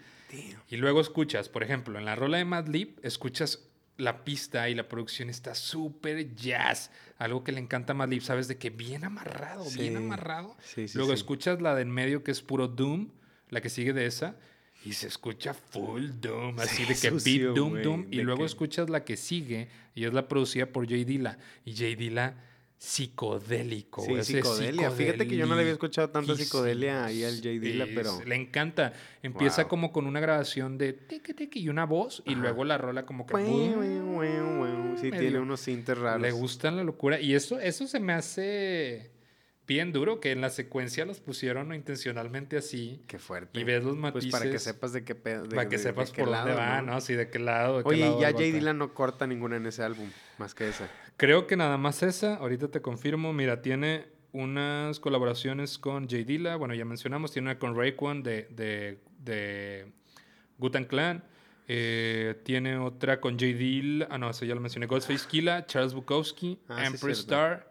Y 0.69 0.77
luego 0.77 1.01
escuchas, 1.01 1.49
por 1.49 1.61
ejemplo, 1.63 1.99
en 1.99 2.05
la 2.05 2.15
rola 2.15 2.37
de 2.37 2.45
Madlib, 2.45 2.99
escuchas 3.03 3.67
la 3.97 4.23
pista 4.23 4.69
y 4.69 4.75
la 4.75 4.87
producción 4.87 5.29
está 5.29 5.53
súper 5.53 6.33
jazz. 6.35 6.89
Algo 7.17 7.43
que 7.43 7.51
le 7.51 7.59
encanta 7.59 7.91
a 7.91 7.95
Madlib, 7.95 8.21
¿sabes? 8.23 8.47
De 8.47 8.57
que 8.57 8.69
bien 8.69 9.03
amarrado, 9.03 9.65
bien 9.77 9.97
amarrado. 9.97 10.55
Sí, 10.63 10.87
sí, 10.87 10.97
Luego 10.97 11.13
escuchas 11.13 11.61
la 11.61 11.75
de 11.75 11.81
en 11.81 11.91
medio 11.91 12.23
que 12.23 12.31
es 12.31 12.41
puro 12.41 12.67
Doom, 12.69 13.09
la 13.51 13.61
que 13.61 13.69
sigue 13.69 13.93
de 13.93 14.07
esa, 14.07 14.35
y 14.83 14.93
se 14.93 15.07
escucha 15.07 15.53
full 15.53 16.09
Doom, 16.19 16.59
así 16.59 16.77
Sí, 16.77 16.81
de 16.83 16.87
que 16.99 17.09
sucio, 17.11 17.53
beat 17.53 17.55
Doom, 17.55 17.81
Doom. 17.83 18.07
Y 18.09 18.21
luego 18.23 18.39
que- 18.39 18.45
escuchas 18.47 18.89
la 18.89 19.03
que 19.05 19.15
sigue, 19.15 19.67
y 19.93 20.05
es 20.05 20.13
la 20.13 20.27
producida 20.27 20.65
por 20.65 20.89
Jay 20.89 21.03
Dilla. 21.03 21.37
Y 21.65 21.75
Jay 21.75 21.93
Dilla, 21.95 22.33
psicodélico. 22.77 24.03
Sí, 24.03 24.23
psicodelia. 24.23 24.89
Fíjate 24.89 25.27
que 25.27 25.35
yo 25.35 25.45
no 25.45 25.53
le 25.55 25.61
había 25.61 25.73
escuchado 25.73 26.09
tanta 26.09 26.33
psicodélico. 26.35 26.45
psicodelia 26.57 27.05
ahí 27.05 27.23
al 27.23 27.39
Jay 27.41 27.59
Dilla, 27.59 27.85
pero- 27.93 28.23
Le 28.25 28.35
encanta. 28.35 28.93
Empieza 29.21 29.63
Wow. 29.63 29.69
como 29.69 29.91
con 29.91 30.07
una 30.07 30.19
grabación 30.19 30.77
de 30.77 30.93
tiqui, 30.93 31.33
tiqui 31.33 31.59
y 31.59 31.69
una 31.69 31.85
voz, 31.85 32.23
y 32.25 32.31
Ajá. 32.33 32.41
luego 32.41 32.63
la 32.63 32.77
rola 32.79 33.05
como 33.05 33.25
que... 33.27 33.33
Güey, 33.33 33.73
güey, 33.73 33.99
güey. 33.99 34.31
Sí, 34.97 35.09
medio- 35.11 35.19
tiene 35.19 35.39
unos 35.39 35.59
sintes 35.61 35.97
raros. 35.97 36.21
Le 36.21 36.31
gustan 36.31 36.75
la 36.77 36.83
locura. 36.83 37.19
Y 37.19 37.33
eso, 37.35 37.59
eso 37.59 37.85
se 37.87 37.99
me 37.99 38.13
hace 38.13 39.11
bien 39.67 39.93
duro, 39.93 40.19
que 40.19 40.31
en 40.31 40.41
la 40.41 40.49
secuencia 40.49 41.05
los 41.05 41.19
pusieron 41.21 41.73
intencionalmente 41.73 42.57
así. 42.57 43.01
Qué 43.07 43.19
fuerte. 43.19 43.59
Y 43.59 43.63
ves 43.63 43.83
los 43.83 43.95
matices. 43.95 44.29
Pues 44.31 44.41
para 44.41 44.51
que 44.51 44.59
sepas 44.59 44.91
de 44.93 45.03
qué 45.03 45.15
pedo. 45.15 45.43
para 45.49 45.63
que 45.69 45.77
de- 45.77 45.77
de 45.77 45.83
sepas 45.83 46.11
qué 46.11 46.23
por 46.23 46.31
dónde 46.33 46.51
lado, 46.53 46.59
va, 46.59 46.81
¿no? 46.81 46.99
Sí, 47.01 47.13
de 47.13 47.29
qué 47.29 47.39
lado. 47.39 47.77
de 47.77 47.83
qué 47.83 47.89
Oye, 47.89 47.99
lado 48.01 48.19
ya 48.21 48.27
vato. 48.31 48.39
Dilla 48.43 48.73
no 48.73 48.93
corta 48.93 49.27
ninguna 49.27 49.55
en 49.57 49.65
ese 49.67 49.83
álbum, 49.83 50.09
más 50.37 50.53
que 50.53 50.67
esa. 50.69 50.89
Creo 51.17 51.47
que 51.47 51.55
nada 51.55 51.77
más 51.77 52.03
esa. 52.03 52.35
Ahorita 52.35 52.67
te 52.69 52.81
confirmo. 52.81 53.31
Mira, 53.33 53.61
tiene 53.61 54.07
unas 54.33 54.99
colaboraciones 54.99 55.77
con 55.77 56.09
Jay 56.09 56.23
Dilla. 56.23 56.55
Bueno, 56.55 56.73
ya 56.73 56.83
mencionamos. 56.85 57.31
Tiene 57.31 57.49
una 57.51 57.59
con 57.59 57.75
Raekwon 57.77 58.23
de, 58.23 58.47
de, 58.49 58.99
de 59.19 59.91
Gutan 60.57 60.85
Clan. 60.85 61.23
Eh, 61.67 62.41
tiene 62.43 62.77
otra 62.77 63.21
con 63.21 63.37
Jay 63.39 63.53
Dilla. 63.53 64.07
Ah, 64.09 64.17
no, 64.17 64.29
eso 64.29 64.43
ya 64.45 64.55
lo 64.55 64.61
mencioné. 64.61 64.87
Ghostface 64.87 65.27
Killa, 65.27 65.65
Charles 65.65 65.93
Bukowski, 65.93 66.59
Ah, 66.67 66.79
sí, 66.81 66.85
Empress 66.87 67.17
cierto. 67.19 67.21
Star. 67.35 67.70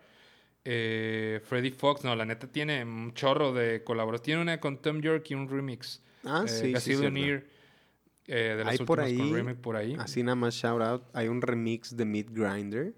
Eh, 0.72 1.40
Freddie 1.42 1.72
Fox, 1.72 2.04
no, 2.04 2.14
la 2.14 2.24
neta 2.24 2.46
tiene 2.46 2.84
un 2.84 3.12
chorro 3.12 3.52
de 3.52 3.82
colaboraciones. 3.82 4.24
Tiene 4.24 4.42
una 4.42 4.60
con 4.60 4.80
Tom 4.80 5.00
York 5.00 5.26
y 5.30 5.34
un 5.34 5.48
remix. 5.48 6.00
Ah, 6.24 6.44
eh, 6.44 6.48
sí, 6.48 6.60
sí, 6.66 6.72
Gazillion 6.72 7.14
cierto. 7.14 7.28
Ear, 7.28 7.44
eh, 8.28 8.54
de 8.56 8.64
las 8.64 8.68
Hay 8.78 8.86
por 8.86 9.00
últimas 9.00 9.18
con 9.18 9.26
ahí- 9.26 9.32
remix 9.42 9.58
por 9.60 9.76
ahí. 9.76 9.96
Así 9.98 10.22
nada 10.22 10.36
más 10.36 10.54
shout 10.54 10.80
out. 10.80 11.02
Hay 11.12 11.26
un 11.26 11.42
remix 11.42 11.96
de 11.96 12.04
Meat 12.04 12.26
Grinder, 12.30 12.94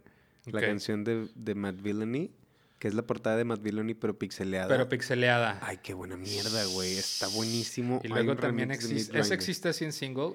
la 0.46 0.58
Ok. 0.58 0.66
canción 0.66 1.02
de, 1.02 1.28
de 1.34 1.54
Matt 1.54 1.80
Villainy, 1.80 2.30
que 2.78 2.88
es 2.88 2.94
la 2.94 3.02
portada 3.06 3.36
de 3.38 3.44
Matt 3.44 3.62
Villainy 3.62 3.94
pero 3.94 4.18
pixeleada. 4.18 4.68
Pero 4.68 4.88
pixeleada. 4.90 5.58
Ay, 5.62 5.78
qué 5.82 5.94
buena 5.94 6.16
mierda, 6.18 6.64
güey. 6.74 6.92
Está 6.98 7.28
buenísimo. 7.28 8.00
y 8.04 8.08
luego 8.08 8.36
también 8.36 8.70
existe. 8.70 9.12
¿Ese 9.12 9.12
Grinder. 9.12 9.32
existe 9.32 9.68
así 9.70 9.84
en 9.86 9.92
single? 9.92 10.34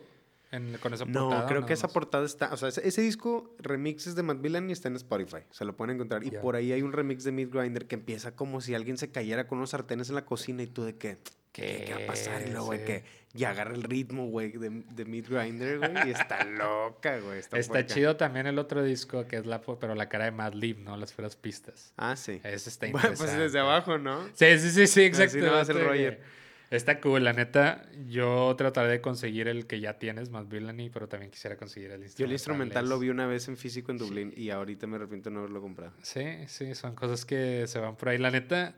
En- 0.51 0.77
con 0.77 0.93
esa 0.93 1.05
No, 1.05 1.27
portada. 1.29 1.45
creo 1.47 1.59
nada 1.61 1.67
que 1.67 1.73
esa 1.73 1.87
portada 1.89 2.25
está, 2.25 2.53
o 2.53 2.57
sea, 2.57 2.69
ese, 2.69 2.87
ese 2.87 3.01
disco 3.01 3.53
remixes 3.59 4.15
de 4.15 4.23
Matt 4.23 4.41
Villainy 4.41 4.71
está 4.71 4.87
en 4.87 4.95
Spotify, 4.95 5.43
se 5.51 5.65
lo 5.65 5.75
pueden 5.75 5.95
encontrar. 5.95 6.23
Y 6.23 6.29
Ya. 6.31 6.41
por 6.41 6.55
ahí 6.55 6.71
hay 6.71 6.81
un 6.81 6.93
remix 6.93 7.23
de 7.25 7.31
Meat 7.33 7.49
Grinder 7.51 7.85
que 7.87 7.95
empieza 7.95 8.35
como 8.35 8.61
si 8.61 8.73
alguien 8.73 8.97
se 8.97 9.11
cayera 9.11 9.47
con 9.47 9.57
unos 9.57 9.71
sartenes 9.71 10.09
en 10.09 10.15
la 10.15 10.23
cocina 10.25 10.63
y 10.63 10.67
tú 10.67 10.83
de 10.83 10.95
que, 10.95 11.17
¿qué, 11.51 11.83
qué 11.85 11.93
va 11.95 12.03
a 12.03 12.07
pasar? 12.07 12.43
Y 12.47 12.51
luego 12.51 12.71
de 12.71 12.77
Sí. 12.79 12.85
que, 12.85 13.03
y 13.33 13.43
agarra 13.43 13.75
el 13.75 13.83
ritmo, 13.83 14.27
güey, 14.27 14.51
de, 14.53 14.69
de 14.69 15.05
Meat 15.05 15.27
Grinder, 15.27 15.79
güey, 15.79 16.07
y 16.07 16.11
está 16.11 16.43
loca, 16.45 17.19
güey. 17.19 17.39
Está, 17.51 17.85
chido 17.85 18.15
también 18.15 18.47
el 18.47 18.57
otro 18.57 18.81
disco 18.83 19.27
que 19.27 19.35
es 19.37 19.45
la, 19.45 19.61
pero 19.61 19.95
la 19.95 20.07
cara 20.07 20.25
de 20.25 20.31
Madlib, 20.31 20.79
¿no? 20.79 20.95
Las 20.95 21.13
feras 21.13 21.35
pistas. 21.35 21.93
Ah, 21.97 22.15
sí. 22.15 22.39
Ese 22.45 22.69
está 22.69 22.85
Bueno, 22.91 22.99
interesante. 23.09 23.17
pues 23.33 23.37
desde 23.37 23.59
abajo, 23.59 23.97
¿no? 23.97 24.23
Sí, 24.33 24.57
sí, 24.59 24.69
sí, 24.71 24.87
sí, 24.87 25.01
exacto. 25.03 25.37
nada 25.39 25.51
más 25.59 25.69
el 25.69 25.75
vato, 25.75 25.89
Roger. 25.89 26.17
que 26.19 26.37
Está 26.69 26.99
cool, 26.99 27.23
la 27.23 27.31
neta. 27.33 27.85
Yo 28.07 28.53
trataré 28.57 28.89
de 28.91 29.01
conseguir 29.01 29.47
el 29.47 29.67
que 29.67 29.79
ya 29.79 29.97
tienes, 29.99 30.29
más 30.29 30.49
Villainy, 30.49 30.89
pero 30.89 31.07
también 31.07 31.31
quisiera 31.31 31.55
conseguir 31.55 31.91
el 31.91 32.03
instrumental. 32.03 32.19
Yo 32.19 32.25
el 32.25 32.31
instrumental 32.33 32.89
lo 32.89 32.99
vi 32.99 33.09
una 33.09 33.25
vez 33.25 33.47
en 33.47 33.55
físico 33.55 33.91
en 33.91 33.97
Dublín 33.97 34.33
y 34.35 34.49
ahorita 34.49 34.85
me 34.87 34.97
arrepiento 34.97 35.29
de 35.29 35.33
no 35.35 35.39
haberlo 35.39 35.61
comprado. 35.61 35.93
Sí, 36.01 36.25
sí, 36.47 36.75
son 36.75 36.93
cosas 36.95 37.23
que 37.23 37.65
se 37.67 37.79
van 37.79 37.95
por 37.95 38.09
ahí. 38.09 38.17
La 38.17 38.31
neta, 38.31 38.75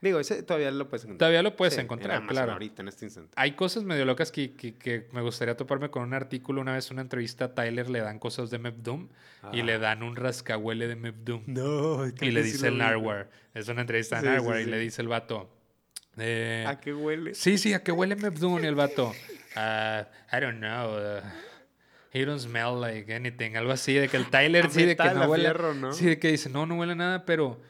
Digo, 0.00 0.20
ese 0.20 0.44
todavía 0.44 0.70
lo 0.70 0.88
puedes 0.88 1.02
encontrar. 1.06 1.18
todavía 1.18 1.42
lo 1.42 1.56
puedes 1.56 1.74
Sí, 1.74 1.80
en 1.80 1.86
encontrar, 1.86 2.18
Amazon 2.18 2.28
claro. 2.32 2.52
ahorita, 2.52 2.82
en 2.82 2.88
este 2.88 3.04
instante. 3.06 3.32
Hay 3.34 3.52
cosas 3.56 3.82
medio 3.82 4.04
locas 4.04 4.30
que, 4.30 4.52
que, 4.52 4.76
que 4.76 5.08
me 5.10 5.22
gustaría 5.22 5.56
toparme 5.56 5.90
con 5.90 6.04
un 6.04 6.14
artículo. 6.14 6.60
Una 6.60 6.74
vez 6.74 6.92
una 6.92 7.02
entrevista 7.02 7.46
a 7.46 7.54
Tyler 7.56 7.90
le 7.90 7.98
dan 7.98 8.20
cosas 8.20 8.48
de 8.50 8.60
Mep 8.60 8.76
Doom 8.76 9.08
y 9.52 9.58
Ah. 9.60 9.64
le 9.64 9.78
dan 9.80 10.04
un 10.04 10.14
rascahuele 10.14 10.86
de 10.86 10.94
Mep 10.94 11.16
Doom. 11.24 11.42
No, 11.48 12.06
Y 12.06 12.30
le 12.30 12.44
dice 12.44 12.68
el 12.68 12.78
Narwhal. 12.78 13.28
Es 13.54 13.66
una 13.66 13.80
entrevista 13.80 14.18
a 14.18 14.20
Sí, 14.20 14.26
sí, 14.28 14.32
Narwhal 14.32 14.60
y 14.60 14.64
sí. 14.66 14.70
le 14.70 14.78
dice 14.78 15.02
el 15.02 15.08
vato. 15.08 15.50
Eh, 16.20 16.64
¿A 16.66 16.78
qué 16.80 16.92
huele? 16.94 17.34
sí, 17.34 17.58
sí, 17.58 17.72
¿a 17.74 17.82
qué 17.82 17.92
huele? 17.92 18.16
Y 18.20 18.66
el 18.66 18.74
vato. 18.74 19.12
"Ah, 19.56 20.06
I 20.32 20.40
don't 20.40 20.58
know. 20.58 20.96
uh, 20.96 21.20
he 22.12 22.24
don't 22.24 22.40
smell 22.40 22.80
like 22.80 23.12
anything. 23.14 23.56
Algo 23.56 23.72
así, 23.72 23.94
de 23.94 24.08
que 24.08 24.16
el 24.16 24.28
Tyler 24.30 24.66
A 24.66 24.70
sí, 24.70 24.84
de 24.84 24.96
que 24.96 25.10
no 25.10 25.26
huele. 25.28 25.44
fierro, 25.44 25.74
¿no? 25.74 25.92
Sí, 25.92 26.06
de 26.06 26.18
que 26.18 26.28
dice, 26.32 26.48
no, 26.50 26.66
no 26.66 26.76
huele 26.76 26.94
nada, 26.94 27.24
pero. 27.24 27.60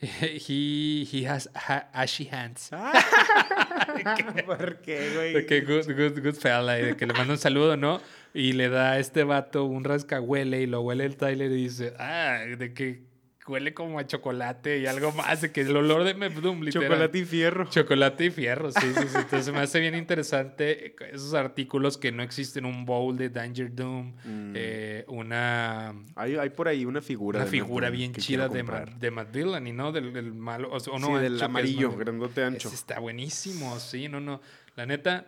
He, 0.00 1.04
he 1.10 1.26
has 1.26 1.50
ha- 1.54 1.88
ashy 1.92 2.28
hands. 2.30 2.70
¿Por 4.46 4.80
qué, 4.82 5.10
güey? 5.14 5.32
De 5.34 5.46
que 5.46 5.60
good, 5.62 5.86
good, 5.86 6.22
good 6.22 6.34
fella, 6.34 6.78
y 6.78 6.84
de 6.84 6.96
que 6.96 7.06
le 7.06 7.14
manda 7.14 7.32
un 7.32 7.38
saludo, 7.38 7.76
¿no? 7.76 8.00
Y 8.34 8.52
le 8.52 8.68
da 8.68 8.92
a 8.92 8.98
este 8.98 9.24
vato 9.24 9.64
un 9.64 9.84
rascahuele 9.84 10.60
y 10.60 10.66
lo 10.66 10.82
huele 10.82 11.04
el 11.04 11.16
Tyler 11.16 11.50
y 11.50 11.62
dice, 11.64 11.94
ah, 11.98 12.38
de 12.58 12.72
que 12.74 13.02
huele 13.48 13.74
como 13.74 13.98
a 13.98 14.06
chocolate 14.06 14.78
y 14.78 14.86
algo 14.86 15.12
más, 15.12 15.40
de 15.40 15.50
que 15.52 15.62
el 15.62 15.76
olor 15.76 16.04
de 16.04 16.14
Mep 16.14 16.34
Doom, 16.34 16.62
literal. 16.62 16.88
Chocolate 16.88 17.18
y 17.18 17.24
fierro. 17.24 17.64
Chocolate 17.70 18.24
y 18.26 18.30
fierro, 18.30 18.70
sí, 18.70 18.80
sí, 18.94 19.02
sí. 19.08 19.16
Entonces 19.16 19.52
me 19.52 19.60
hace 19.60 19.80
bien 19.80 19.94
interesante 19.94 20.94
esos 21.12 21.34
artículos 21.34 21.98
que 21.98 22.12
no 22.12 22.22
existen, 22.22 22.64
un 22.64 22.84
bowl 22.84 23.16
de 23.16 23.30
Danger 23.30 23.74
Doom, 23.74 24.12
Mm. 24.24 24.52
eh, 24.54 25.04
una, 25.08 25.94
Hay, 26.16 26.36
hay 26.36 26.50
por 26.50 26.68
ahí 26.68 26.84
una 26.84 27.00
figura. 27.00 27.38
una 27.38 27.44
de 27.46 27.50
figura 27.50 27.90
bien 27.90 28.12
chida 28.14 28.48
de. 28.48 28.62
Matt- 28.62 28.94
de 28.98 29.10
Matt 29.10 29.30
Dillon, 29.34 29.76
¿no? 29.76 29.92
Del, 29.92 30.12
del 30.12 30.32
malo, 30.34 30.70
o, 30.70 30.98
no, 30.98 31.06
sí, 31.16 31.22
del 31.22 31.42
amarillo, 31.42 31.92
grandote 31.96 32.44
ancho. 32.44 32.68
ese 32.68 32.76
está 32.76 32.98
buenísimo, 32.98 33.78
sí, 33.80 34.08
no, 34.08 34.20
no. 34.20 34.40
La 34.76 34.86
neta, 34.86 35.26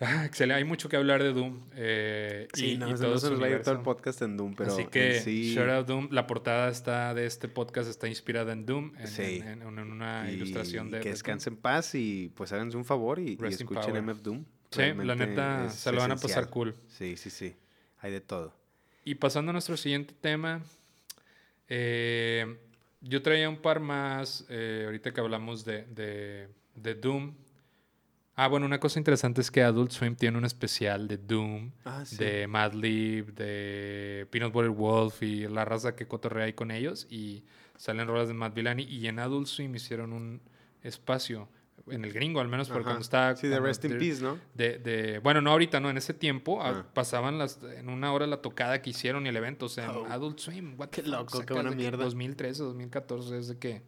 ah, 0.00 0.24
excelente. 0.24 0.58
Hay 0.58 0.64
mucho 0.64 0.88
que 0.88 0.96
hablar 0.96 1.22
de 1.22 1.32
Doom. 1.32 1.60
eh, 1.74 2.48
Sí, 2.54 2.72
y, 2.72 2.78
no, 2.78 2.88
y 2.88 2.92
no, 2.92 2.98
todo 2.98 3.18
se 3.18 3.30
nos 3.30 3.40
va 3.40 3.46
a 3.46 3.50
ir 3.50 3.62
todo 3.62 3.74
el 3.74 3.80
podcast 3.82 4.22
en 4.22 4.36
Doom, 4.36 4.54
pero 4.54 4.72
Así 4.72 4.84
que, 4.86 5.20
sí... 5.20 5.54
shout 5.54 5.68
out 5.68 5.86
Doom. 5.86 6.08
La 6.10 6.26
portada 6.26 6.68
está 6.68 7.14
de 7.14 7.26
este 7.26 7.48
podcast 7.48 7.88
está 7.88 8.08
inspirada 8.08 8.52
en 8.52 8.66
Doom, 8.66 8.92
en, 8.98 9.06
Sí. 9.08 9.22
en- 9.44 9.62
en- 9.62 9.78
en 9.78 9.90
una 9.92 10.30
y 10.30 10.34
ilustración 10.34 10.90
de. 10.90 10.98
que 11.00 11.04
de 11.04 11.10
descanse 11.12 11.50
en 11.50 11.56
paz 11.56 11.94
y 11.94 12.30
pues 12.34 12.52
háganse 12.52 12.76
un 12.76 12.84
favor 12.84 13.18
y, 13.18 13.38
y 13.40 13.44
escuchen 13.48 13.82
power. 13.82 14.02
MF 14.02 14.22
Doom. 14.22 14.44
Sí, 14.70 14.82
la 14.94 15.14
neta, 15.14 15.70
se 15.70 15.92
lo 15.92 15.98
van 16.00 16.12
a 16.12 16.16
pasar 16.16 16.50
cool. 16.50 16.74
Sí, 16.88 17.16
sí, 17.16 17.30
sí. 17.30 17.54
Hay 18.00 18.10
de 18.12 18.20
todo. 18.20 18.52
Y 19.04 19.14
pasando 19.14 19.50
a 19.50 19.52
nuestro 19.52 19.76
siguiente 19.76 20.12
tema, 20.20 20.60
eh, 21.68 22.56
yo 23.00 23.22
traía 23.22 23.48
un 23.48 23.58
par 23.58 23.80
más, 23.80 24.44
eh, 24.48 24.82
ahorita 24.86 25.12
que 25.12 25.20
hablamos 25.20 25.64
de, 25.64 25.84
de, 25.84 26.48
de 26.74 26.94
Doom. 26.94 27.34
Ah, 28.38 28.48
bueno, 28.48 28.66
una 28.66 28.78
cosa 28.78 28.98
interesante 28.98 29.40
es 29.40 29.50
que 29.50 29.62
Adult 29.62 29.92
Swim 29.92 30.14
tiene 30.14 30.36
un 30.36 30.44
especial 30.44 31.08
de 31.08 31.16
Doom, 31.16 31.70
Ah, 31.86 32.04
sí. 32.04 32.16
de 32.16 32.46
Madlib, 32.46 33.32
de 33.34 34.26
Peanut 34.30 34.52
Butter 34.52 34.70
Wolf 34.70 35.22
y 35.22 35.48
la 35.48 35.64
raza 35.64 35.96
que 35.96 36.06
cotorrea 36.06 36.44
ahí 36.44 36.52
con 36.52 36.70
ellos. 36.70 37.06
Y 37.10 37.44
salen 37.78 38.06
rolas 38.06 38.28
de 38.28 38.34
Matt 38.34 38.54
Villani. 38.54 38.82
Y 38.82 39.06
en 39.08 39.18
Adult 39.20 39.46
Swim 39.46 39.74
hicieron 39.74 40.12
un 40.12 40.42
espacio, 40.82 41.48
en 41.88 42.04
el 42.04 42.12
gringo 42.12 42.40
al 42.40 42.48
menos, 42.48 42.68
porque 42.68 42.84
cuando 42.84 43.00
estaba... 43.00 43.34
Sí, 43.36 43.48
de 43.48 43.58
Rest 43.58 43.84
in 43.86 43.92
de- 43.92 43.96
Peace, 43.98 44.22
¿no? 44.22 44.38
de, 44.54 44.78
de- 44.80 45.18
bueno, 45.20 45.40
no 45.40 45.50
ahorita, 45.52 45.80
no, 45.80 45.88
en 45.88 45.96
ese 45.96 46.12
tiempo 46.12 46.60
ah, 46.62 46.74
Ah. 46.84 46.86
pasaban 46.92 47.38
las, 47.38 47.60
en 47.62 47.88
una 47.88 48.12
hora 48.12 48.26
la 48.26 48.42
tocada 48.42 48.82
que 48.82 48.90
hicieron 48.90 49.24
y 49.24 49.30
el 49.30 49.36
evento, 49.36 49.66
o 49.66 49.68
sea, 49.70 49.84
en 49.86 49.90
Oh. 49.92 50.06
Adult 50.10 50.40
Swim. 50.40 50.74
what 50.78 50.88
Qué 50.90 51.02
loco, 51.02 51.40
qué 51.46 51.54
buena 51.54 51.70
mierda. 51.70 52.04
2013, 52.04 52.62
2014, 52.64 53.38
es 53.38 53.48
de 53.48 53.58
que... 53.58 53.82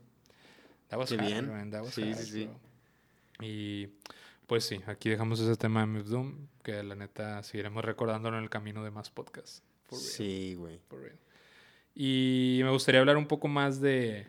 That 0.88 0.98
was 0.98 1.10
Qué 1.10 1.16
hard, 1.16 1.26
bien. 1.26 1.48
man, 1.48 1.70
that 1.70 1.82
was 1.82 1.92
Sí, 1.94 2.02
hard, 2.02 2.16
sí, 2.16 2.48
sí. 3.40 3.44
Y 3.44 3.88
pues 4.48 4.64
sí, 4.64 4.80
aquí 4.86 5.08
dejamos 5.10 5.38
ese 5.38 5.54
tema 5.56 5.80
de 5.80 5.86
Move 5.86 6.04
Doom, 6.08 6.34
que 6.64 6.82
la 6.82 6.96
neta 6.96 7.40
seguiremos 7.44 7.84
recordándolo 7.84 8.36
en 8.38 8.42
el 8.42 8.50
camino 8.50 8.82
de 8.82 8.90
más 8.90 9.10
podcasts. 9.10 9.62
Sí, 9.92 10.54
güey. 10.58 10.80
Y 11.94 12.60
me 12.64 12.70
gustaría 12.70 13.00
hablar 13.00 13.16
un 13.16 13.26
poco 13.26 13.46
más 13.48 13.80
de... 13.80 14.26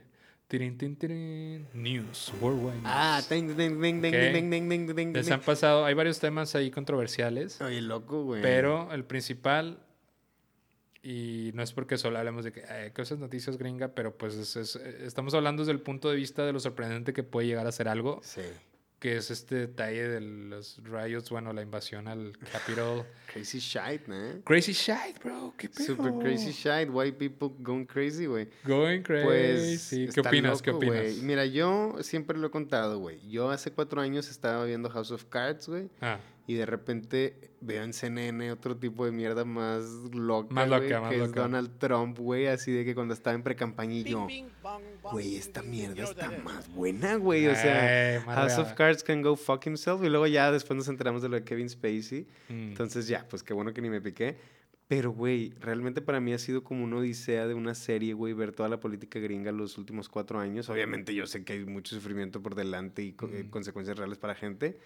tirin, 0.47 0.77
tin, 0.77 0.95
tirin, 0.95 1.67
news, 1.73 2.31
worldwide 2.41 2.75
news. 2.77 2.85
Ah, 2.85 3.21
ding, 3.29 3.55
ding, 3.55 3.79
ding, 3.81 4.01
ding, 4.01 4.13
Ok. 4.13 4.33
ding, 4.33 4.49
ding, 4.49 4.69
ding, 4.69 4.95
ding, 4.95 5.13
Les 5.13 5.29
han 5.31 5.41
pasado, 5.41 5.85
hay 5.85 5.93
varios 5.93 6.19
temas 6.19 6.53
ahí 6.55 6.71
controversiales. 6.71 7.59
Oye, 7.61 7.81
loco, 7.81 8.23
güey. 8.23 8.41
Pero 8.41 8.91
el 8.93 9.03
principal, 9.05 9.79
y 11.03 11.51
no 11.53 11.61
es 11.63 11.71
porque 11.71 11.97
solo 11.97 12.17
hablemos 12.17 12.43
de 12.43 12.51
que 12.51 12.63
eh, 12.69 12.91
cosas 12.95 13.19
noticias 13.19 13.57
gringa, 13.57 13.89
pero 13.89 14.17
pues 14.17 14.35
es- 14.35 14.55
es- 14.55 14.75
estamos 14.75 15.33
hablando 15.33 15.61
desde 15.61 15.71
el 15.73 15.81
punto 15.81 16.09
de 16.09 16.15
vista 16.15 16.45
de 16.45 16.51
lo 16.53 16.59
sorprendente 16.59 17.13
que 17.13 17.23
puede 17.23 17.47
llegar 17.47 17.67
a 17.67 17.71
ser 17.71 17.87
algo, 17.87 18.19
Sí. 18.23 18.41
Que 18.99 19.15
es 19.15 19.31
este 19.31 19.55
detalle 19.55 20.07
de 20.09 20.21
los 20.21 20.79
riots, 20.83 21.29
bueno, 21.29 21.53
la 21.53 21.61
invasión 21.61 22.07
al 22.07 22.37
Capitol. 22.51 23.05
Crazy 23.31 23.59
shite, 23.59 24.03
¿eh? 24.09 24.41
crazy 24.43 24.73
shit, 24.73 25.23
bro, 25.23 25.53
qué 25.57 25.69
pedo. 25.69 25.85
Super 25.85 26.13
crazy 26.19 26.51
shite. 26.51 26.89
White 26.89 27.17
people 27.17 27.49
going 27.63 27.85
crazy, 27.85 28.25
güey. 28.25 28.49
Going 28.65 29.01
crazy. 29.01 30.05
Pues, 30.05 30.13
¿Qué 30.13 30.19
opinas? 30.21 30.61
¿Qué 30.61 30.71
loco, 30.71 30.77
opinas? 30.85 31.01
güey. 31.01 31.21
Mira, 31.21 31.45
yo 31.45 31.95
siempre 32.01 32.37
lo 32.37 32.47
he 32.47 32.51
contado, 32.51 32.99
güey. 32.99 33.19
Yo 33.29 33.49
hace 33.49 33.71
cuatro 33.71 34.01
años 34.01 34.29
estaba 34.29 34.65
viendo 34.65 34.89
House 34.89 35.11
of 35.11 35.25
Cards, 35.25 35.67
güey. 35.69 35.89
Ah, 36.01 36.19
Y 36.49 36.55
de 36.55 36.65
repente 36.65 37.51
veo 37.61 37.83
en 37.83 37.93
CNN 37.93 38.51
otro 38.51 38.75
tipo 38.75 39.05
de 39.05 39.11
mierda 39.11 39.45
más 39.45 39.83
loca, 40.15 40.51
Más 40.51 40.67
loca, 40.67 40.99
más 40.99 41.09
que 41.11 41.21
es 41.21 41.27
loca. 41.27 41.41
Donald 41.41 41.77
Trump, 41.77 42.17
güey, 42.17 42.47
así 42.47 42.71
de 42.71 42.83
que 42.83 42.95
cuando 42.95 43.13
estaba 43.13 43.35
en 43.35 43.43
precampaña 43.43 43.93
y 43.93 44.03
yo, 44.03 44.27
güey, 45.11 45.35
esta 45.35 45.61
mierda 45.61 46.03
está 46.05 46.31
más 46.43 46.67
buena, 46.73 47.17
güey, 47.17 47.45
o 47.45 47.53
sea, 47.53 48.15
Eh, 48.15 48.19
House 48.21 48.55
real. 48.55 48.61
of 48.61 48.73
Cards 48.73 49.03
can 49.03 49.21
go 49.21 49.35
fuck 49.35 49.63
himself. 49.67 50.03
Y 50.03 50.09
luego 50.09 50.25
ya 50.25 50.51
después 50.51 50.75
nos 50.75 50.87
enteramos 50.87 51.21
de 51.21 51.29
lo 51.29 51.35
de 51.35 51.43
Kevin 51.43 51.69
Spacey. 51.69 52.25
Mm. 52.49 52.69
Entonces 52.69 53.07
ya, 53.07 53.27
pues 53.29 53.43
qué 53.43 53.53
bueno 53.53 53.71
que 53.71 53.81
ni 53.83 53.91
me 53.91 54.01
piqué. 54.01 54.35
Pero, 54.87 55.11
güey, 55.11 55.53
realmente 55.59 56.01
para 56.01 56.19
mí 56.19 56.33
ha 56.33 56.39
sido 56.39 56.63
como 56.63 56.83
una 56.83 56.97
odisea 56.97 57.45
de 57.45 57.53
una 57.53 57.75
serie, 57.75 58.13
güey, 58.15 58.33
ver 58.33 58.53
toda 58.53 58.69
la 58.69 58.79
política 58.79 59.19
gringa 59.19 59.51
los 59.51 59.77
últimos 59.77 60.09
cuatro 60.09 60.39
años. 60.39 60.67
Obviamente 60.67 61.13
yo 61.13 61.27
sé 61.27 61.43
que 61.43 61.53
hay 61.53 61.63
mucho 61.65 61.93
sufrimiento 61.93 62.41
por 62.41 62.55
delante 62.55 63.03
y 63.03 63.11
co- 63.11 63.27
eh, 63.31 63.43
Mm. 63.43 63.49
consecuencias 63.51 63.99
reales 63.99 64.17
para 64.17 64.33
gente. 64.33 64.79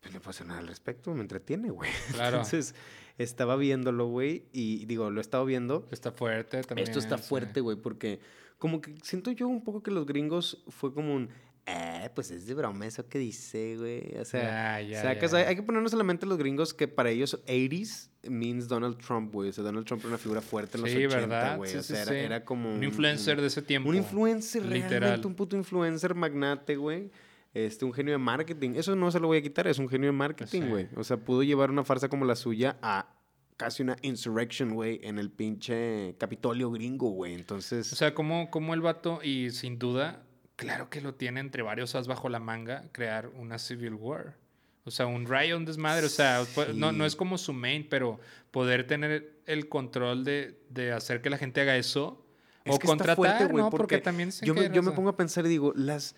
Pues 0.00 0.14
no 0.14 0.20
puedo 0.20 0.44
nada 0.44 0.60
al 0.60 0.68
respecto, 0.68 1.12
me 1.14 1.22
entretiene, 1.22 1.70
güey. 1.70 1.90
Claro. 2.12 2.36
Entonces, 2.38 2.74
estaba 3.18 3.56
viéndolo, 3.56 4.06
güey, 4.06 4.44
y 4.52 4.84
digo, 4.86 5.10
lo 5.10 5.20
he 5.20 5.22
estado 5.22 5.44
viendo. 5.44 5.88
Está 5.90 6.12
fuerte 6.12 6.62
también. 6.62 6.86
Esto 6.86 6.98
está 6.98 7.18
fuerte, 7.18 7.60
güey, 7.60 7.76
porque 7.76 8.20
como 8.58 8.80
que 8.80 8.94
siento 9.02 9.30
yo 9.32 9.48
un 9.48 9.64
poco 9.64 9.82
que 9.82 9.90
los 9.90 10.06
gringos 10.06 10.62
fue 10.68 10.92
como 10.94 11.14
un, 11.14 11.28
eh, 11.66 12.10
pues 12.14 12.30
es 12.30 12.46
de 12.46 12.54
broma 12.54 12.86
eso 12.86 13.08
que 13.08 13.18
dice, 13.18 13.76
güey. 13.76 14.16
O 14.20 14.24
sea, 14.24 14.80
ya. 14.82 15.08
Hay, 15.10 15.18
hay 15.44 15.56
que 15.56 15.62
ponernos 15.62 15.92
en 15.92 15.98
la 15.98 16.04
mente 16.04 16.24
los 16.24 16.38
gringos 16.38 16.72
que 16.72 16.86
para 16.86 17.10
ellos 17.10 17.42
80s 17.46 18.10
means 18.28 18.68
Donald 18.68 18.98
Trump, 18.98 19.32
güey. 19.32 19.50
O 19.50 19.52
sea, 19.52 19.64
Donald 19.64 19.84
Trump 19.86 20.00
era 20.02 20.10
una 20.10 20.18
figura 20.18 20.40
fuerte 20.40 20.76
en 20.76 20.82
los 20.82 20.90
Sí, 20.90 21.04
80, 21.04 21.16
¿verdad? 21.26 21.56
güey. 21.56 21.70
Sí, 21.72 21.78
o 21.78 21.82
sea, 21.82 22.04
sí. 22.04 22.10
era, 22.14 22.20
era 22.20 22.44
como 22.44 22.72
Un 22.72 22.84
influencer 22.84 23.40
de 23.40 23.48
ese 23.48 23.62
tiempo. 23.62 23.88
Un 23.88 23.96
influencer, 23.96 24.64
Literal. 24.64 25.00
realmente, 25.00 25.26
un 25.26 25.34
puto 25.34 25.56
influencer 25.56 26.14
magnate, 26.14 26.76
güey. 26.76 27.10
Este, 27.56 27.86
un 27.86 27.94
genio 27.94 28.12
de 28.12 28.18
marketing. 28.18 28.72
Eso 28.76 28.94
no 28.96 29.10
se 29.10 29.18
lo 29.18 29.28
voy 29.28 29.38
a 29.38 29.42
quitar, 29.42 29.66
es 29.66 29.78
un 29.78 29.88
genio 29.88 30.08
de 30.08 30.12
marketing, 30.12 30.60
Sí. 30.62 30.68
güey. 30.68 30.88
O 30.94 31.02
sea, 31.04 31.16
pudo 31.16 31.42
llevar 31.42 31.70
una 31.70 31.84
farsa 31.84 32.10
como 32.10 32.26
la 32.26 32.36
suya 32.36 32.76
a 32.82 33.14
casi 33.56 33.82
una 33.82 33.96
insurrection, 34.02 34.74
güey, 34.74 35.00
en 35.02 35.18
el 35.18 35.30
pinche 35.30 36.14
Capitolio 36.18 36.70
gringo, 36.70 37.08
güey. 37.08 37.32
Entonces, 37.32 37.90
O 37.94 37.96
sea, 37.96 38.12
como, 38.12 38.50
como 38.50 38.74
el 38.74 38.82
vato, 38.82 39.20
y 39.22 39.50
sin 39.52 39.78
duda, 39.78 40.22
claro 40.56 40.90
que 40.90 41.00
lo 41.00 41.14
tiene 41.14 41.40
entre 41.40 41.62
varios 41.62 41.94
as 41.94 42.06
bajo 42.06 42.28
la 42.28 42.40
manga, 42.40 42.84
crear 42.92 43.28
una 43.28 43.58
Civil 43.58 43.94
War. 43.94 44.36
O 44.84 44.90
sea, 44.90 45.06
un 45.06 45.26
riot, 45.26 45.56
un 45.56 45.64
desmadre. 45.64 46.04
O 46.04 46.10
sea, 46.10 46.44
no, 46.74 46.92
no 46.92 47.06
es 47.06 47.16
como 47.16 47.38
su 47.38 47.54
main, 47.54 47.86
pero 47.88 48.20
poder 48.50 48.86
tener 48.86 49.40
el 49.46 49.70
control 49.70 50.24
de, 50.24 50.60
de 50.68 50.92
hacer 50.92 51.22
que 51.22 51.30
la 51.30 51.38
gente 51.38 51.62
haga 51.62 51.76
eso. 51.78 52.22
Es 52.66 52.74
o 52.74 52.78
que 52.78 52.84
está 52.84 52.88
contratar, 52.88 53.16
fuerte, 53.16 53.44
¿no? 53.54 53.70
Porque, 53.70 53.76
porque 53.78 53.98
también 53.98 54.30
se 54.30 54.44
yo 54.44 54.52
me, 54.52 54.68
yo 54.70 54.82
me 54.82 54.92
pongo 54.92 55.08
a 55.08 55.16
pensar 55.16 55.46
y 55.46 55.48
digo, 55.48 55.72
las... 55.74 56.14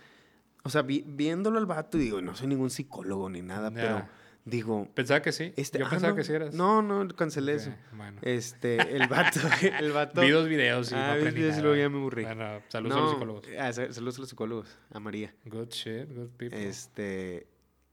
O 0.64 0.70
sea, 0.70 0.82
vi- 0.82 1.04
viéndolo 1.06 1.58
al 1.58 1.66
vato, 1.66 1.98
digo, 1.98 2.20
no 2.20 2.34
soy 2.34 2.46
ningún 2.48 2.70
psicólogo 2.70 3.28
ni 3.30 3.42
nada, 3.42 3.70
pero 3.70 4.06
digo... 4.44 4.88
Pensaba 4.94 5.22
que 5.22 5.32
sí. 5.32 5.52
Este, 5.56 5.78
Yo 5.78 5.86
ah, 5.86 5.90
pensaba 5.90 6.10
no, 6.10 6.16
que 6.16 6.24
sí 6.24 6.32
eras. 6.32 6.54
No, 6.54 6.82
no, 6.82 7.06
cancelé 7.14 7.54
eso. 7.54 7.72
Bueno. 7.96 8.18
Este, 8.22 8.76
el 8.96 9.06
vato, 9.08 9.40
el 9.78 9.92
vato... 9.92 10.20
Vi 10.20 10.30
dos 10.30 10.48
videos 10.48 10.90
y 10.90 10.94
Ah, 10.94 11.16
no 11.18 11.24
vi 11.24 11.30
videos 11.30 11.58
y 11.58 11.60
luego 11.62 11.76
ya 11.76 11.88
me 11.88 11.98
aburrí. 11.98 12.24
Bueno, 12.24 12.60
saludos 12.68 12.96
a 12.96 13.00
los 13.00 13.06
No, 13.06 13.12
psicólogos. 13.12 13.44
ah, 13.58 13.72
sa- 13.72 13.92
saludos 13.92 14.16
a 14.16 14.20
los 14.20 14.28
psicólogos, 14.28 14.78
a 14.90 15.00
María. 15.00 15.34
Good 15.44 15.68
shit, 15.70 16.08
good 16.14 16.30
people. 16.36 16.66
Este, 16.68 17.46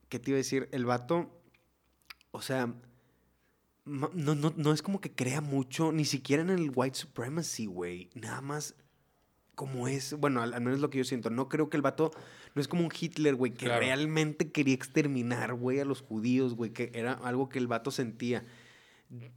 ¿qué 0.09 0.19
te 0.19 0.31
iba 0.31 0.35
a 0.35 0.39
decir? 0.39 0.67
El 0.71 0.85
vato, 0.85 1.29
o 2.31 2.41
sea, 2.41 2.73
no, 3.85 4.09
no, 4.13 4.35
no 4.55 4.73
es 4.73 4.81
como 4.81 4.99
que 4.99 5.11
crea 5.13 5.41
mucho, 5.41 5.91
ni 5.91 6.05
siquiera 6.05 6.41
en 6.41 6.49
el 6.49 6.71
white 6.73 6.97
supremacy, 6.97 7.67
güey. 7.67 8.09
Nada 8.15 8.41
más 8.41 8.75
como 9.53 9.87
es, 9.87 10.13
bueno, 10.15 10.41
al, 10.41 10.53
al 10.53 10.61
menos 10.61 10.79
lo 10.79 10.89
que 10.89 10.97
yo 10.97 11.03
siento. 11.03 11.29
No 11.29 11.47
creo 11.47 11.69
que 11.69 11.77
el 11.77 11.81
vato, 11.83 12.11
no 12.55 12.61
es 12.61 12.67
como 12.67 12.83
un 12.83 12.91
Hitler, 12.97 13.35
güey, 13.35 13.51
que 13.53 13.65
Claro. 13.65 13.81
realmente 13.81 14.51
quería 14.51 14.73
exterminar, 14.73 15.53
güey, 15.53 15.79
a 15.81 15.85
los 15.85 16.01
judíos, 16.01 16.55
güey, 16.55 16.71
que 16.71 16.89
era 16.93 17.13
algo 17.13 17.49
que 17.49 17.59
el 17.59 17.67
vato 17.67 17.91
sentía. 17.91 18.43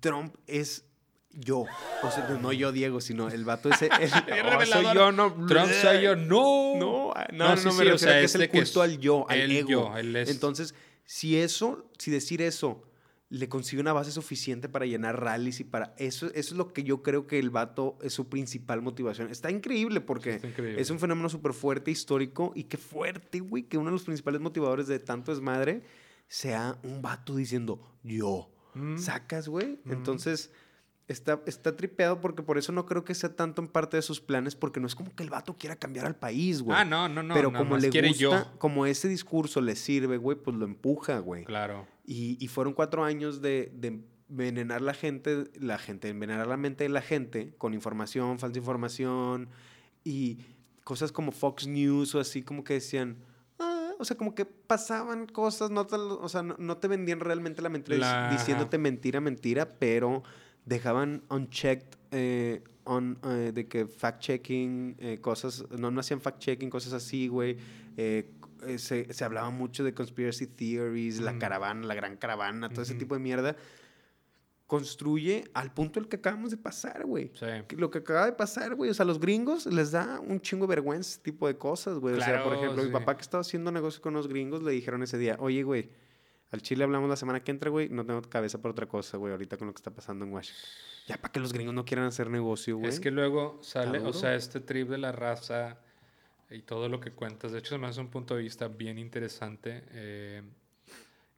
Trump 0.01 0.35
es 0.47 0.85
yo. 1.33 1.65
O 2.03 2.11
sea, 2.11 2.29
no 2.41 2.53
yo, 2.53 2.73
Diego, 2.73 3.01
sino 3.01 3.29
el 3.29 3.45
vato 3.45 3.69
es 3.71 3.83
el, 3.83 3.91
el- 3.93 4.47
oh, 4.47 4.65
soy 4.67 4.85
yo, 4.95 5.13
no. 5.13 5.47
Trump 5.47 5.71
soy 5.71 6.03
yo, 6.03 6.17
no. 6.17 6.75
No, 6.79 6.79
no, 6.79 7.15
No, 7.33 7.49
no, 7.51 7.57
sí, 7.57 7.65
no, 7.67 7.73
sí, 7.73 7.89
o 7.89 7.99
sea, 7.99 8.13
que 8.15 8.25
es 8.25 8.35
es 8.35 8.41
el 8.41 8.49
culto 8.49 8.83
es 8.85 8.91
al 8.91 8.99
yo, 8.99 9.27
al 9.29 9.41
el 9.41 9.51
ego. 9.57 9.69
yo, 9.69 9.97
él 9.97 10.17
es- 10.17 10.31
Entonces, 10.31 10.75
si 11.05 11.37
eso, 11.39 11.91
si 11.99 12.11
decir 12.11 12.41
eso 12.43 12.83
le 13.31 13.49
consigue 13.49 13.81
una 13.83 13.93
base 13.93 14.11
suficiente 14.11 14.69
para 14.69 14.87
llenar 14.87 15.21
rallies 15.21 15.61
y 15.61 15.65
para 15.65 15.95
eso, 15.99 16.27
eso 16.29 16.35
es 16.35 16.53
lo 16.53 16.73
que 16.73 16.83
yo 16.83 17.03
creo 17.03 17.27
que 17.27 17.39
el 17.39 17.51
vato 17.51 17.99
es 18.03 18.15
su 18.15 18.29
principal 18.29 18.81
motivación. 18.81 19.31
Está 19.31 19.51
increíble 19.51 20.01
porque 20.01 20.37
Está 20.37 20.49
increíble. 20.49 20.81
es 20.81 20.91
un 20.91 20.99
fenómeno 20.99 21.29
súper 21.29 21.53
fuerte, 21.53 21.91
histórico 21.91 22.53
y 22.55 22.65
qué 22.65 22.79
fuerte, 22.79 23.41
güey, 23.41 23.65
que 23.65 23.77
uno 23.77 23.87
de 23.87 23.93
los 23.93 24.05
principales 24.05 24.41
motivadores 24.41 24.87
de 24.87 24.99
tanto 24.99 25.31
desmadre 25.33 25.83
sea 26.27 26.79
un 26.83 27.03
vato 27.03 27.37
diciendo 27.37 27.81
yo. 28.03 28.51
Mm. 28.75 28.97
¿Sacas, 28.97 29.49
güey? 29.49 29.79
Mm. 29.85 29.93
Entonces, 29.93 30.51
está, 31.09 31.41
está 31.47 31.75
tripeado 31.77 32.21
porque 32.21 32.43
por 32.43 32.59
eso 32.59 32.71
no 32.71 32.87
creo 32.87 33.03
que 33.05 33.15
sea 33.15 33.35
tanto 33.35 33.61
en 33.63 33.69
parte 33.69 33.97
de 33.97 34.03
sus 34.03 34.21
planes, 34.21 34.55
porque 34.55 34.79
no 34.79 34.87
es 34.87 34.95
como 34.95 35.15
que 35.15 35.23
el 35.23 35.31
vato 35.31 35.57
quiera 35.59 35.75
cambiar 35.77 36.07
al 36.07 36.15
país, 36.17 36.63
güey. 36.63 36.79
Ah, 36.79 36.85
no, 36.85 37.09
no, 37.09 37.23
no. 37.23 37.35
Pero 37.35 37.53
como 37.53 37.77
le 37.79 37.89
gusta, 37.91 38.13
yo. 38.13 38.47
como 38.59 38.87
ese 38.87 39.09
discurso 39.09 39.61
le 39.61 39.75
sirve, 39.75 40.17
güey, 40.19 40.37
pues 40.37 40.57
lo 40.57 40.65
empuja, 40.65 41.19
güey. 41.19 41.45
Claro. 41.45 41.87
Y, 42.07 42.37
y 42.45 42.49
fueron 42.49 42.73
cuatro 42.75 43.05
años 43.05 43.41
de, 43.43 43.73
de 43.75 44.01
envenenar 44.29 44.83
la 44.83 44.93
gente, 44.95 45.45
la 45.59 45.79
gente, 45.79 46.09
envenenar 46.09 46.47
la 46.47 46.57
mente 46.59 46.85
de 46.85 46.91
la 46.91 47.01
gente 47.03 47.55
con 47.59 47.73
información, 47.75 48.39
falsa 48.39 48.59
información 48.59 49.49
y 50.05 50.39
cosas 50.85 51.13
como 51.13 51.33
Fox 51.33 51.67
News 51.67 52.15
o 52.15 52.21
así 52.21 52.43
como 52.43 52.65
que 52.65 52.75
decían, 52.75 53.17
"Ah", 53.59 53.93
o 53.99 54.05
sea, 54.05 54.17
como 54.17 54.35
que 54.35 54.45
pasaban 54.45 55.27
cosas, 55.27 55.71
no 55.71 55.87
te, 55.87 55.97
o 55.97 56.29
sea, 56.29 56.43
no, 56.43 56.57
no 56.59 56.77
te 56.79 56.89
vendían 56.89 57.21
realmente 57.21 57.63
la 57.63 57.69
mentira 57.71 57.97
La- 57.99 58.31
diciéndote 58.31 58.77
mentira, 58.79 59.21
mentira, 59.21 59.69
pero 59.79 60.23
dejaban 60.67 61.23
unchecked, 61.31 61.97
eh, 62.11 62.63
on, 62.85 63.19
eh, 63.25 63.53
de 63.55 63.67
que 63.67 63.87
fact-checking, 63.87 64.97
eh, 64.99 65.19
cosas, 65.21 65.65
no, 65.79 65.91
no 65.91 66.01
hacían 66.01 66.21
fact-checking, 66.21 66.71
cosas 66.71 66.93
así, 66.93 67.29
güey. 67.29 67.57
eh, 67.97 68.31
eh, 68.67 68.79
se, 68.79 69.13
se 69.13 69.25
hablaba 69.25 69.51
mucho 69.51 69.85
de 69.85 69.95
conspiracy 69.95 70.47
theories, 70.47 71.21
la 71.21 71.39
caravana, 71.39 71.87
la 71.87 71.95
gran 71.95 72.17
caravana, 72.17 72.69
todo 72.69 72.83
ese 72.83 72.95
tipo 72.95 73.15
de 73.15 73.21
mierda. 73.21 73.55
Construye 74.67 75.45
al 75.55 75.73
punto 75.73 75.99
el 75.99 76.09
que 76.09 76.17
acabamos 76.17 76.51
de 76.51 76.59
pasar, 76.59 77.07
güey. 77.07 77.31
Sí. 77.35 77.47
Lo 77.77 77.91
que 77.91 77.99
acaba 77.99 78.27
de 78.27 78.33
pasar, 78.33 78.75
güey. 78.75 78.91
O 78.91 78.95
sea, 78.95 79.05
a 79.05 79.07
los 79.07 79.19
gringos 79.19 79.65
les 79.65 79.93
da 79.93 80.21
un 80.21 80.41
chingo 80.43 80.67
de 80.67 80.75
vergüenza 80.75 81.13
ese 81.13 81.21
tipo 81.23 81.47
de 81.47 81.57
cosas, 81.57 81.99
güey. 81.99 82.17
o 82.17 82.21
sea, 82.21 82.45
por 82.45 82.53
ejemplo, 82.55 82.83
mi 82.83 82.91
papá 82.91 83.17
que 83.17 83.23
estaba 83.23 83.41
haciendo 83.41 83.73
negocio 83.73 84.03
con 84.03 84.13
los 84.13 84.29
gringos 84.29 84.63
le 84.63 84.73
dijeron 84.73 85.03
ese 85.03 85.17
día, 85.17 85.37
oye, 85.41 85.63
güey, 85.63 85.89
al 86.51 86.63
Chile 86.63 86.85
hablamos 86.85 87.09
la 87.09 87.17
semana 87.17 87.43
que 87.45 87.51
entra, 87.51 87.71
güey. 87.71 87.89
No 87.89 88.05
tengo 88.07 88.23
cabeza 88.23 88.61
para 88.63 88.73
otra 88.73 88.87
cosa, 88.87 89.17
güey, 89.19 89.33
ahorita 89.33 89.57
con 89.57 89.67
lo 89.69 89.75
que 89.75 89.79
está 89.79 89.91
pasando 89.91 90.25
en 90.25 90.33
Washington. 90.33 90.65
Ya 91.07 91.17
para 91.17 91.33
que 91.33 91.41
los 91.41 91.53
gringos 91.53 91.75
no 91.75 91.85
quieran 91.85 92.07
hacer 92.07 92.29
negocio, 92.31 92.77
güey. 92.77 92.89
Es 92.91 93.01
que 93.01 93.11
luego 93.11 93.59
sale, 93.63 93.99
o 94.01 94.13
sea, 94.13 94.35
este 94.35 94.61
trip 94.61 94.89
de 94.89 94.99
la 94.99 95.13
raza 95.13 95.79
y 96.51 96.63
todo 96.63 96.89
lo 96.89 97.01
que 97.01 97.13
cuentas. 97.13 97.53
De 97.53 97.59
hecho, 97.59 97.71
se 97.71 97.79
me 97.79 97.87
hace 97.87 98.01
un 98.01 98.09
punto 98.09 98.35
de 98.37 98.43
vista 98.43 98.69
bien 98.69 98.99
interesante. 98.99 99.85
eh, 99.91 100.43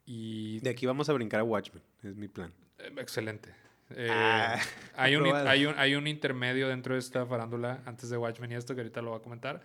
y 0.07 0.59
De 0.61 0.71
aquí 0.71 0.87
vamos 0.87 1.09
a 1.09 1.13
brincar 1.13 1.41
a 1.41 1.45
Watchmen, 1.45 1.83
es 2.03 2.17
mi 2.17 2.29
plan. 2.29 2.53
eh, 2.79 2.93
excelente. 2.99 3.51
Eh, 3.91 4.09
Ah, 4.11 4.59
hay, 4.97 5.17
un, 5.17 5.27
hay, 5.35 5.67
un, 5.67 5.75
hay 5.79 5.95
un 5.95 6.07
intermedio 6.07 6.69
dentro 6.69 6.95
de 6.95 7.01
esta 7.01 7.27
farándula 7.27 7.83
antes 7.87 8.09
de 8.11 8.17
Watchmen 8.17 8.51
y 8.53 8.55
esto 8.55 8.75
que 8.75 8.81
ahorita 8.83 9.03
lo 9.03 9.11
voy 9.11 9.21
a 9.21 9.23
comentar. 9.23 9.63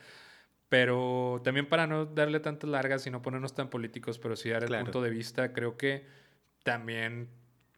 Pero 0.78 1.40
también 1.42 1.68
para 1.70 1.88
no 1.88 2.06
darle 2.06 2.42
tantas 2.42 2.70
largas 2.70 3.08
y 3.08 3.10
no 3.10 3.22
ponernos 3.22 3.56
tan 3.56 3.70
políticos, 3.70 4.20
pero 4.20 4.36
sí 4.36 4.50
dar 4.50 4.64
el 4.64 4.68
Claro. 4.68 4.84
punto 4.84 5.02
de 5.02 5.10
vista, 5.10 5.54
creo 5.54 5.78
que 5.78 6.06
también 6.64 7.30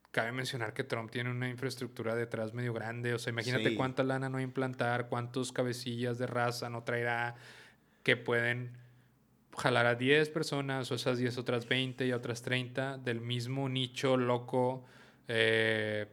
cabe 0.10 0.32
mencionar 0.32 0.74
que 0.74 0.84
Trump 0.84 1.12
tiene 1.12 1.30
una 1.30 1.48
infraestructura 1.48 2.16
detrás 2.16 2.56
medio 2.56 2.74
grande. 2.74 3.14
O 3.14 3.20
sea, 3.20 3.30
imagínate 3.30 3.70
Sí. 3.70 3.76
cuánta 3.76 4.04
lana 4.04 4.30
no 4.30 4.34
va 4.34 4.40
a 4.40 4.44
implantar, 4.44 5.10
cuántos 5.10 5.52
cabecillas 5.52 6.18
de 6.18 6.26
raza 6.26 6.72
no 6.72 6.84
traerá 6.84 7.36
que 8.02 8.18
pueden 8.18 8.72
jalar 9.56 9.86
a 9.86 9.94
10 9.94 10.30
personas 10.30 10.90
o 10.92 10.96
esas 10.96 11.20
10 11.20 11.38
otras 11.38 11.68
20 11.68 12.08
y 12.08 12.14
otras 12.14 12.42
30 12.42 12.98
del 12.98 13.22
mismo 13.22 13.70
nicho 13.70 14.18
loco 14.18 14.84
eh, 15.28 16.08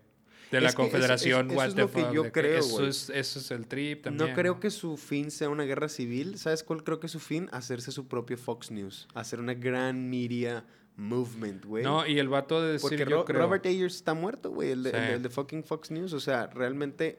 de 0.54 0.60
la 0.62 0.68
Es 0.70 0.74
que 0.74 0.82
eso- 0.82 0.90
Confederación. 0.90 1.50
eso- 1.50 1.60
eso 1.60 1.68
es 1.68 1.76
lo 1.76 1.90
que 1.90 2.02
fuck, 2.02 2.12
yo 2.12 2.32
creo, 2.32 2.58
Eso 2.58 2.86
es, 2.86 3.10
eso 3.10 3.38
es 3.38 3.50
el 3.50 3.66
trip 3.66 4.02
también. 4.04 4.28
No 4.30 4.34
creo 4.34 4.60
que 4.60 4.70
su 4.70 4.96
fin 4.96 5.30
sea 5.30 5.48
una 5.48 5.64
guerra 5.64 5.88
civil. 5.88 6.38
¿Sabes 6.38 6.62
cuál 6.62 6.82
creo 6.84 7.00
que 7.00 7.06
es 7.06 7.12
su 7.12 7.20
fin? 7.20 7.48
Hacerse 7.52 7.92
su 7.92 8.06
propio 8.08 8.36
Fox 8.38 8.70
News. 8.70 9.08
Hacer 9.14 9.40
una 9.40 9.54
gran 9.54 10.08
media 10.10 10.64
movement, 10.96 11.64
güey. 11.64 11.82
No, 11.82 12.06
y 12.06 12.18
el 12.18 12.28
vato 12.28 12.62
de 12.62 12.72
decir, 12.74 12.82
Porque 12.88 12.98
yo 13.04 13.16
Ro- 13.16 13.24
creo... 13.24 13.42
Robert 13.42 13.66
Ayers 13.66 13.96
está 13.96 14.14
muerto, 14.14 14.50
güey. 14.50 14.70
El, 14.70 14.84
de- 14.84 14.90
Sí. 14.90 14.96
el 14.96 15.02
de- 15.06 15.12
el 15.14 15.22
de 15.22 15.28
fucking 15.30 15.64
Fox 15.64 15.90
News. 15.90 16.12
O 16.12 16.20
sea, 16.20 16.46
realmente. 16.48 17.18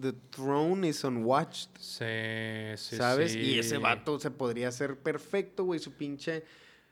The 0.00 0.12
throne 0.30 0.88
is 0.88 1.04
unwatched. 1.04 1.70
Sí, 1.78 2.04
sí, 2.76 2.96
¿Sabes? 2.96 3.32
sí. 3.32 3.38
Y 3.40 3.58
ese 3.60 3.78
vato 3.78 4.18
se 4.18 4.32
podría 4.32 4.68
hacer 4.68 4.96
perfecto, 4.98 5.62
güey. 5.64 5.78
Su 5.78 5.92
pinche 5.92 6.42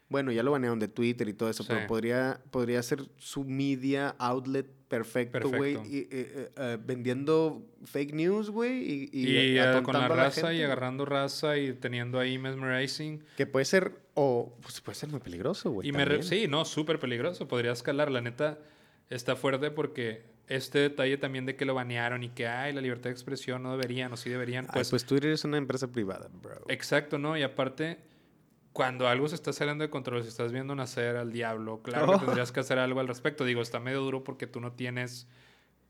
Bueno, 0.09 0.31
ya 0.33 0.43
lo 0.43 0.53
banearon 0.53 0.79
de 0.79 0.89
Twitter 0.89 1.29
y 1.29 1.33
todo 1.33 1.49
eso, 1.51 1.63
Sí. 1.63 1.71
pero 1.73 1.87
podría, 1.87 2.41
podría 2.51 2.83
ser 2.83 3.03
su 3.19 3.45
media 3.45 4.15
outlet 4.19 4.67
perfecto, 4.89 5.49
güey. 5.49 5.75
Eh, 5.77 6.09
eh, 6.11 6.51
eh, 6.57 6.79
vendiendo 6.85 7.67
fake 7.85 8.13
news, 8.15 8.51
güey. 8.51 8.83
Y, 8.83 9.11
y, 9.13 9.57
Y, 9.59 9.83
con 9.83 9.95
la 9.95 10.07
raza 10.09 10.53
y 10.53 10.63
agarrando 10.63 11.05
raza 11.05 11.57
y 11.59 11.73
teniendo 11.73 12.21
ahí 12.21 12.39
mesmerizing. 12.39 13.25
Que 13.37 13.47
puede 13.47 13.65
ser, 13.65 13.93
o 14.15 14.57
pues 14.61 14.81
puede 14.81 14.95
ser 14.97 15.09
muy 15.09 15.21
peligroso, 15.21 15.71
güey. 15.71 15.91
Sí, 16.23 16.47
no, 16.49 16.65
súper 16.65 16.99
peligroso. 17.01 17.49
Podría 17.49 17.73
escalar. 17.73 18.11
La 18.11 18.21
neta 18.21 18.59
está 19.11 19.35
fuerte 19.37 19.71
porque 19.71 20.23
este 20.47 20.79
detalle 20.79 21.17
también 21.17 21.47
de 21.47 21.57
que 21.57 21.65
lo 21.65 21.75
banearon 21.75 22.23
y 22.23 22.29
que, 22.29 22.47
ay, 22.47 22.73
la 22.73 22.81
libertad 22.83 23.05
de 23.05 23.13
expresión 23.13 23.63
no 23.63 23.73
deberían 23.73 24.13
o 24.13 24.17
sí 24.17 24.29
deberían. 24.31 24.67
Ay, 24.67 24.71
Pues, 24.75 24.91
pues 24.91 25.05
Twitter 25.07 25.31
es 25.31 25.45
una 25.45 25.57
empresa 25.57 25.91
privada, 25.91 26.29
bro. 26.41 26.63
exacto, 26.69 27.19
¿no? 27.19 27.37
Y 27.37 27.43
aparte, 27.43 27.99
cuando 28.75 29.09
algo 29.09 29.27
se 29.29 29.37
está 29.37 29.53
saliendo 29.55 29.83
de 29.85 29.89
control, 29.89 30.23
si 30.23 30.29
estás 30.29 30.53
viendo 30.53 30.75
nacer 30.75 31.17
al 31.17 31.33
diablo, 31.33 31.81
claro 31.83 32.07
Oh. 32.13 32.19
que 32.19 32.27
tendrías 32.27 32.53
que 32.53 32.61
hacer 32.61 32.79
algo 32.79 33.01
al 33.01 33.09
respecto. 33.09 33.45
Digo, 33.47 33.63
está 33.63 33.81
medio 33.81 34.03
duro 34.03 34.23
porque 34.25 34.47
tú 34.47 34.61
no 34.61 34.73
tienes 34.73 35.27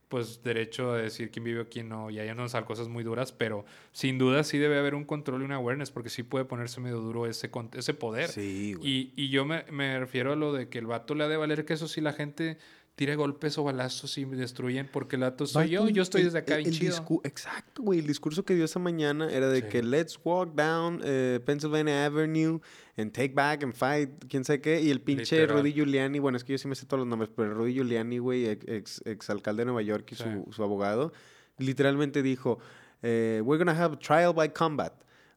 pues 0.09 0.45
derecho 0.45 0.93
a 0.93 0.99
decir 0.99 1.31
quién 1.33 1.43
vive 1.45 1.61
o 1.63 1.69
quién 1.69 1.89
no, 1.89 2.09
y 2.11 2.21
ahí 2.21 2.33
no 2.37 2.49
salen 2.49 2.67
cosas 2.67 2.87
muy 2.89 3.03
duras, 3.03 3.33
pero 3.33 3.65
sin 3.91 4.17
duda 4.19 4.45
sí 4.45 4.59
debe 4.59 4.79
haber 4.79 4.95
un 4.95 5.05
control 5.05 5.43
y 5.43 5.45
una 5.47 5.57
awareness, 5.57 5.91
porque 5.91 6.09
sí 6.11 6.23
puede 6.23 6.45
ponerse 6.45 6.81
medio 6.81 7.01
duro 7.01 7.27
ese, 7.27 7.51
ese 7.73 7.95
poder. 7.95 8.29
Sí, 8.29 8.75
güey. 8.75 8.89
Y, 8.89 9.13
y 9.17 9.29
yo 9.31 9.45
me, 9.45 9.65
me 9.73 9.99
refiero 9.99 10.33
a 10.33 10.37
lo 10.37 10.53
de 10.53 10.69
que 10.69 10.79
el 10.79 10.87
vato 10.87 11.17
le 11.17 11.25
ha 11.25 11.29
de 11.29 11.37
valer 11.37 11.65
que 11.65 11.73
eso 11.73 11.89
sí 11.89 12.01
la 12.01 12.13
gente 12.13 12.59
tire 12.97 13.17
golpes 13.17 13.59
o 13.59 13.65
balazos 13.65 14.17
y 14.19 14.25
destruyen 14.25 14.89
porque 14.93 15.17
el 15.17 15.23
vato 15.23 15.47
soy 15.47 15.69
yo, 15.71 15.89
yo 15.89 16.03
estoy 16.03 16.21
el- 16.21 16.27
desde 16.29 16.39
acá 16.39 16.55
el- 16.57 16.63
bien 16.65 16.75
el 16.75 16.79
chido. 16.79 17.21
Exacto, 17.25 17.83
güey. 17.83 17.99
El 17.99 18.07
discurso 18.07 18.45
que 18.45 18.55
dio 18.55 18.65
esa 18.65 18.79
mañana 18.79 19.29
era 19.33 19.49
de 19.49 19.63
Sí. 19.63 19.69
que 19.69 19.83
let's 19.83 20.19
walk 20.23 20.55
down 20.55 21.01
eh, 21.05 21.41
Pennsylvania 21.45 22.05
Avenue 22.07 22.61
and 22.97 23.11
take 23.13 23.35
back 23.35 23.65
and 23.65 23.75
fight, 23.75 24.11
quién 24.29 24.45
sabe 24.45 24.61
qué. 24.61 24.81
Y 24.81 24.91
el 24.91 25.01
pinche 25.01 25.41
Literal. 25.41 25.59
Rudy 25.63 25.73
Giuliani, 25.73 26.19
bueno, 26.21 26.37
es 26.37 26.45
que 26.45 26.53
yo 26.53 26.59
sí 26.59 26.69
me 26.69 26.77
sé 26.77 26.87
todos 26.87 27.01
los 27.01 27.09
nombres, 27.09 27.31
pero 27.35 27.53
Rudy 27.55 27.75
Giuliani, 27.75 28.19
güey, 28.19 28.47
ex, 28.47 28.65
ex, 28.69 29.03
ex 29.07 29.31
alcalde 29.31 29.63
de 29.63 29.65
Nueva 29.67 29.83
York 29.83 30.07
y 30.13 30.15
Sí. 30.15 30.23
su, 30.25 30.53
su 30.53 30.63
abogado, 30.63 31.13
literalmente 31.59 32.23
dijo, 32.23 32.59
eh, 33.03 33.43
we're 33.45 33.63
gonna 33.63 33.77
have 33.79 33.97
trial 33.99 34.33
by 34.35 34.49
combat. 34.53 34.93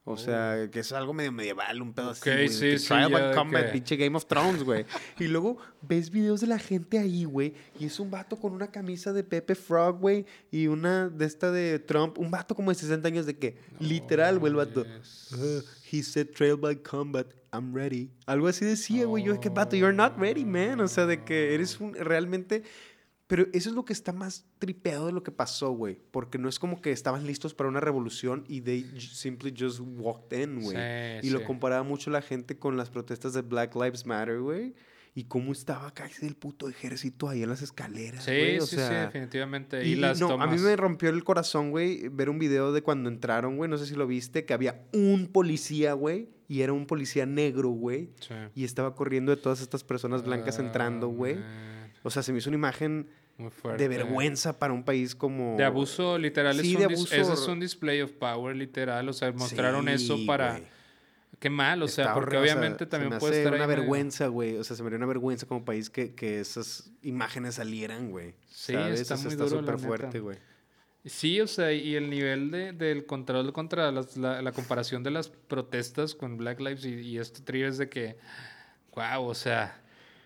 O 0.10 0.16
sea, 0.16 0.70
que 0.72 0.80
es 0.80 0.92
algo 0.94 1.14
medio 1.14 1.34
medieval, 1.34 1.82
un 1.82 1.92
pedo 1.94 2.12
así, 2.12 2.22
Oh. 2.30 2.32
Ok, 2.32 2.36
güey, 2.38 2.48
sí, 2.50 2.60
que 2.62 2.80
sí, 2.80 2.88
trial 2.88 3.12
by 3.12 3.36
combat, 3.36 3.66
que- 3.66 3.72
pinche 3.74 3.98
Game 3.98 4.16
of 4.16 4.26
Thrones, 4.26 4.64
güey. 4.64 4.86
y 5.20 5.28
luego 5.28 5.58
ves 5.82 6.10
videos 6.10 6.40
de 6.40 6.48
la 6.48 6.60
gente 6.60 6.98
ahí, 6.98 7.26
güey, 7.26 7.54
y 7.78 7.86
es 7.88 8.00
un 8.00 8.10
vato 8.10 8.38
con 8.38 8.54
una 8.54 8.68
camisa 8.72 9.12
de 9.12 9.24
Pepe 9.26 9.54
Frog, 9.54 10.00
güey, 10.00 10.26
y 10.50 10.68
una 10.68 11.10
de 11.10 11.26
esta 11.26 11.52
de 11.52 11.80
Trump, 11.80 12.18
un 12.20 12.32
vato 12.32 12.56
como 12.56 12.72
de 12.72 12.76
60 12.76 13.06
años 13.08 13.26
de 13.26 13.38
que, 13.38 13.58
literal, 13.82 14.40
güey, 14.40 14.52
el 14.52 14.56
vato. 14.56 14.86
Yes. 14.86 15.32
"Uh, 15.34 15.62
he 15.92 16.02
said 16.02 16.28
trail 16.34 16.56
by 16.56 16.76
combat, 16.78 17.28
I'm 17.52 17.74
ready. 17.76 18.10
Algo 18.28 18.48
así 18.48 18.64
decía, 18.66 19.06
güey. 19.06 19.24
Yo 19.26 19.34
es 19.34 19.40
que, 19.40 19.50
vato, 19.50 19.76
you're 19.76 19.94
not 19.96 20.18
ready, 20.18 20.46
man. 20.46 20.80
O 20.80 20.88
sea, 20.88 21.06
de 21.06 21.24
que 21.24 21.54
eres 21.54 21.80
un, 21.82 21.94
realmente... 21.96 22.64
Pero 23.28 23.46
eso 23.54 23.70
es 23.70 23.76
lo 23.76 23.84
que 23.84 23.92
está 23.94 24.14
más 24.14 24.46
tripeado 24.58 25.08
de 25.08 25.12
lo 25.12 25.22
que 25.22 25.32
pasó, 25.32 25.72
güey. 25.72 26.00
Porque 26.12 26.38
no 26.38 26.48
es 26.48 26.60
como 26.60 26.82
que 26.82 26.92
estaban 26.94 27.28
listos 27.28 27.54
para 27.54 27.68
una 27.68 27.82
revolución 27.82 28.46
y 28.48 28.62
they 28.62 28.84
simply 29.02 29.54
just 29.58 29.82
walked 29.82 30.38
in, 30.38 30.62
güey. 30.62 30.78
Sí, 31.22 31.28
y 31.28 31.30
lo 31.32 31.40
sí. 31.40 31.46
comparaba 31.46 31.84
mucho 31.84 32.10
la 32.10 32.22
gente 32.22 32.58
con 32.58 32.78
las 32.78 32.90
protestas 32.90 33.34
de 33.34 33.42
Black 33.42 33.76
Lives 33.76 34.06
Matter, 34.06 34.40
güey. 34.40 34.76
Y 35.14 35.24
cómo 35.26 35.52
estaba 35.52 35.92
casi 35.96 36.26
el 36.28 36.36
puto 36.36 36.70
ejército 36.70 37.28
ahí 37.28 37.42
en 37.42 37.50
las 37.50 37.62
escaleras, 37.64 38.24
Sí, 38.24 38.32
güey. 38.32 38.60
O 38.60 38.68
sí, 38.68 38.76
sí, 38.76 38.82
sea, 38.82 39.08
definitivamente. 39.08 39.84
y, 39.86 39.94
Y, 39.94 39.96
las 39.96 40.22
no, 40.22 40.28
tomas. 40.30 40.48
a 40.48 40.52
mí 40.52 40.60
me 40.62 40.76
rompió 40.76 41.10
el 41.10 41.24
corazón, 41.24 41.72
güey, 41.72 42.08
ver 42.10 42.30
un 42.30 42.38
video 42.40 42.72
de 42.72 42.82
cuando 42.84 43.10
entraron, 43.10 43.58
güey. 43.58 43.70
No 43.70 43.78
sé 43.78 43.88
si 43.88 43.96
lo 43.96 44.06
viste, 44.08 44.46
que 44.46 44.54
había 44.54 44.84
un 44.94 45.28
policía, 45.28 45.94
güey. 45.94 46.30
Y 46.48 46.62
era 46.62 46.72
un 46.72 46.86
policía 46.86 47.26
negro, 47.26 47.70
güey. 47.72 48.12
Sí. 48.22 48.36
Y 48.56 48.64
estaba 48.64 48.96
corriendo 48.96 49.36
de 49.36 49.42
todas 49.42 49.60
estas 49.60 49.84
personas 49.84 50.24
blancas 50.24 50.60
Ah, 50.60 50.62
entrando, 50.62 51.08
güey. 51.10 51.36
man, 51.36 51.44
O 52.04 52.10
sea, 52.10 52.24
se 52.24 52.32
me 52.32 52.38
hizo 52.40 52.50
una 52.50 52.58
imagen 52.58 53.08
muy 53.38 53.52
fuerte. 53.52 53.84
de 53.84 53.90
vergüenza 53.90 54.58
para 54.58 54.74
un 54.74 54.84
país 54.84 55.14
como... 55.16 55.56
De 55.58 55.64
abuso, 55.64 56.18
literal. 56.18 56.60
Sí, 56.60 56.70
es 56.72 56.76
un 56.76 56.82
de 56.82 56.88
dis- 56.88 56.98
abuso. 56.98 57.16
Ese 57.16 57.34
es 57.34 57.48
un 57.48 57.60
display 57.60 58.02
of 58.02 58.12
power, 58.14 58.56
literal. 58.56 59.08
O 59.10 59.14
sea, 59.14 59.32
mostraron 59.32 59.88
eso 59.90 60.18
Sí, 60.18 60.26
para. 60.26 60.52
güey. 60.54 60.78
Qué 61.40 61.52
mal, 61.52 61.84
o 61.84 61.88
sea, 61.88 62.06
Está 62.06 62.14
porque 62.16 62.38
horrible, 62.38 62.40
o 62.40 62.46
sea, 62.48 62.54
obviamente 62.62 62.86
se 62.86 62.90
también 62.90 63.14
me 63.14 63.20
puede 63.20 63.34
hace 63.34 63.42
estar 63.44 63.54
una 63.54 63.68
vergüenza, 63.68 64.26
güey. 64.28 64.58
O 64.58 64.64
sea, 64.64 64.76
se 64.76 64.82
me 64.82 64.88
haría 64.88 64.98
una 64.98 65.06
vergüenza 65.06 65.46
como 65.46 65.64
país 65.64 65.90
que, 65.92 66.16
que 66.16 66.40
esas 66.40 66.90
imágenes 67.04 67.56
salieran, 67.56 68.10
güey. 68.10 68.34
Sí, 68.50 68.74
¿Sabes? 68.74 69.02
está 69.02 69.14
O 69.14 69.18
sea, 69.18 69.26
muy 69.30 69.34
está 69.34 69.48
súper 69.48 69.78
fuerte, 69.78 70.20
güey. 70.20 70.38
Sí, 71.06 71.40
o 71.40 71.46
sea, 71.48 71.72
y 71.72 71.96
el 71.96 72.10
nivel 72.10 72.50
de, 72.50 72.74
del 72.74 73.06
control 73.06 73.54
contra 73.54 73.92
las- 73.92 74.18
la, 74.18 74.42
la 74.42 74.52
comparación 74.52 75.04
de 75.04 75.12
las 75.12 75.30
protestas 75.30 76.16
con 76.16 76.38
Black 76.38 76.60
Lives 76.60 76.84
y, 76.86 76.96
y 77.02 77.20
este 77.20 77.42
trío 77.42 77.68
es 77.68 77.78
de 77.78 77.88
que, 77.88 78.18
wow, 78.96 79.24
o 79.24 79.36
sea, 79.36 79.80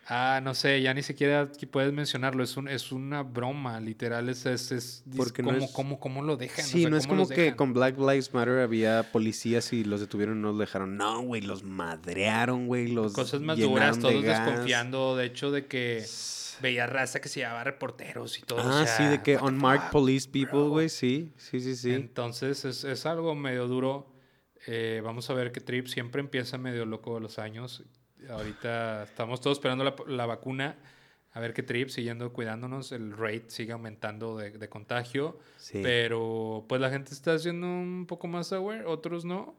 ah, 0.06 0.40
no 0.42 0.54
sé, 0.54 0.80
ya 0.82 0.92
ni 0.94 1.02
siquiera 1.02 1.48
puedes 1.70 1.92
mencionarlo, 1.92 2.42
es, 2.42 2.56
un, 2.56 2.68
es 2.68 2.92
una 2.92 3.22
broma, 3.22 3.80
literal, 3.80 4.28
es, 4.28 4.44
es, 4.46 4.72
es, 4.72 5.04
Porque 5.16 5.42
no 5.42 5.50
como, 5.52 5.64
es- 5.64 5.70
cómo, 5.72 6.00
cómo 6.00 6.22
lo 6.22 6.36
dejan. 6.36 6.64
o 6.64 6.68
Sí, 6.68 6.80
sea, 6.82 6.90
no 6.90 6.96
es 6.96 7.06
como 7.06 7.28
que 7.28 7.34
dejan. 7.42 7.56
con 7.56 7.72
Black 7.72 7.98
Lives 7.98 8.32
Matter 8.34 8.58
había 8.60 9.10
policías 9.12 9.72
y 9.72 9.84
los 9.84 10.00
detuvieron 10.00 10.38
y 10.38 10.42
no 10.42 10.48
los 10.50 10.58
dejaron. 10.58 10.96
No, 10.96 11.22
güey, 11.22 11.42
los 11.42 11.62
madrearon, 11.62 12.66
güey, 12.66 12.88
los 12.88 13.12
Cosas 13.12 13.40
más 13.40 13.58
duras, 13.58 13.96
de 13.96 14.02
todos 14.02 14.22
gas. 14.24 14.44
desconfiando, 14.46 15.16
de 15.16 15.26
hecho, 15.26 15.50
de 15.50 15.66
que 15.66 16.04
veía 16.60 16.86
raza 16.86 17.20
que 17.20 17.28
se 17.28 17.40
llevaba 17.40 17.64
reporteros 17.64 18.38
y 18.38 18.42
todo. 18.42 18.58
o 18.58 18.68
Ah, 18.68 18.84
sea, 18.86 18.96
sí, 18.96 19.04
de 19.04 19.20
que 19.22 19.36
unmarked 19.36 19.90
police 19.90 20.28
people, 20.28 20.68
güey, 20.68 20.88
sí, 20.88 21.32
sí, 21.36 21.60
sí, 21.60 21.74
sí. 21.74 21.92
Entonces 21.92 22.64
es, 22.64 22.84
es 22.84 23.04
algo 23.06 23.34
medio 23.34 23.66
duro. 23.66 24.12
Eh, 24.68 25.00
vamos 25.04 25.28
a 25.28 25.34
ver 25.34 25.50
que 25.50 25.60
Trip 25.60 25.88
siempre 25.88 26.20
empieza 26.20 26.56
medio 26.58 26.86
loco 26.86 27.14
de 27.16 27.20
los 27.20 27.40
años. 27.40 27.82
Ahorita 28.32 29.04
estamos 29.04 29.40
todos 29.40 29.58
esperando 29.58 29.84
la, 29.84 29.94
la 30.06 30.26
vacuna. 30.26 30.76
A 31.34 31.40
ver 31.40 31.54
qué 31.54 31.62
Trip, 31.62 31.88
siguiendo 31.88 32.32
cuidándonos, 32.32 32.92
el 32.92 33.16
rate 33.16 33.44
sigue 33.48 33.72
aumentando 33.72 34.36
de, 34.36 34.50
de 34.50 34.68
contagio. 34.68 35.38
sí. 35.56 35.80
Pero 35.82 36.64
pues 36.68 36.80
la 36.80 36.90
gente 36.90 37.12
está 37.14 37.32
haciendo 37.34 37.66
un 37.66 38.04
poco 38.06 38.26
más 38.28 38.52
aware, 38.52 38.84
otros 38.84 39.24
no. 39.24 39.54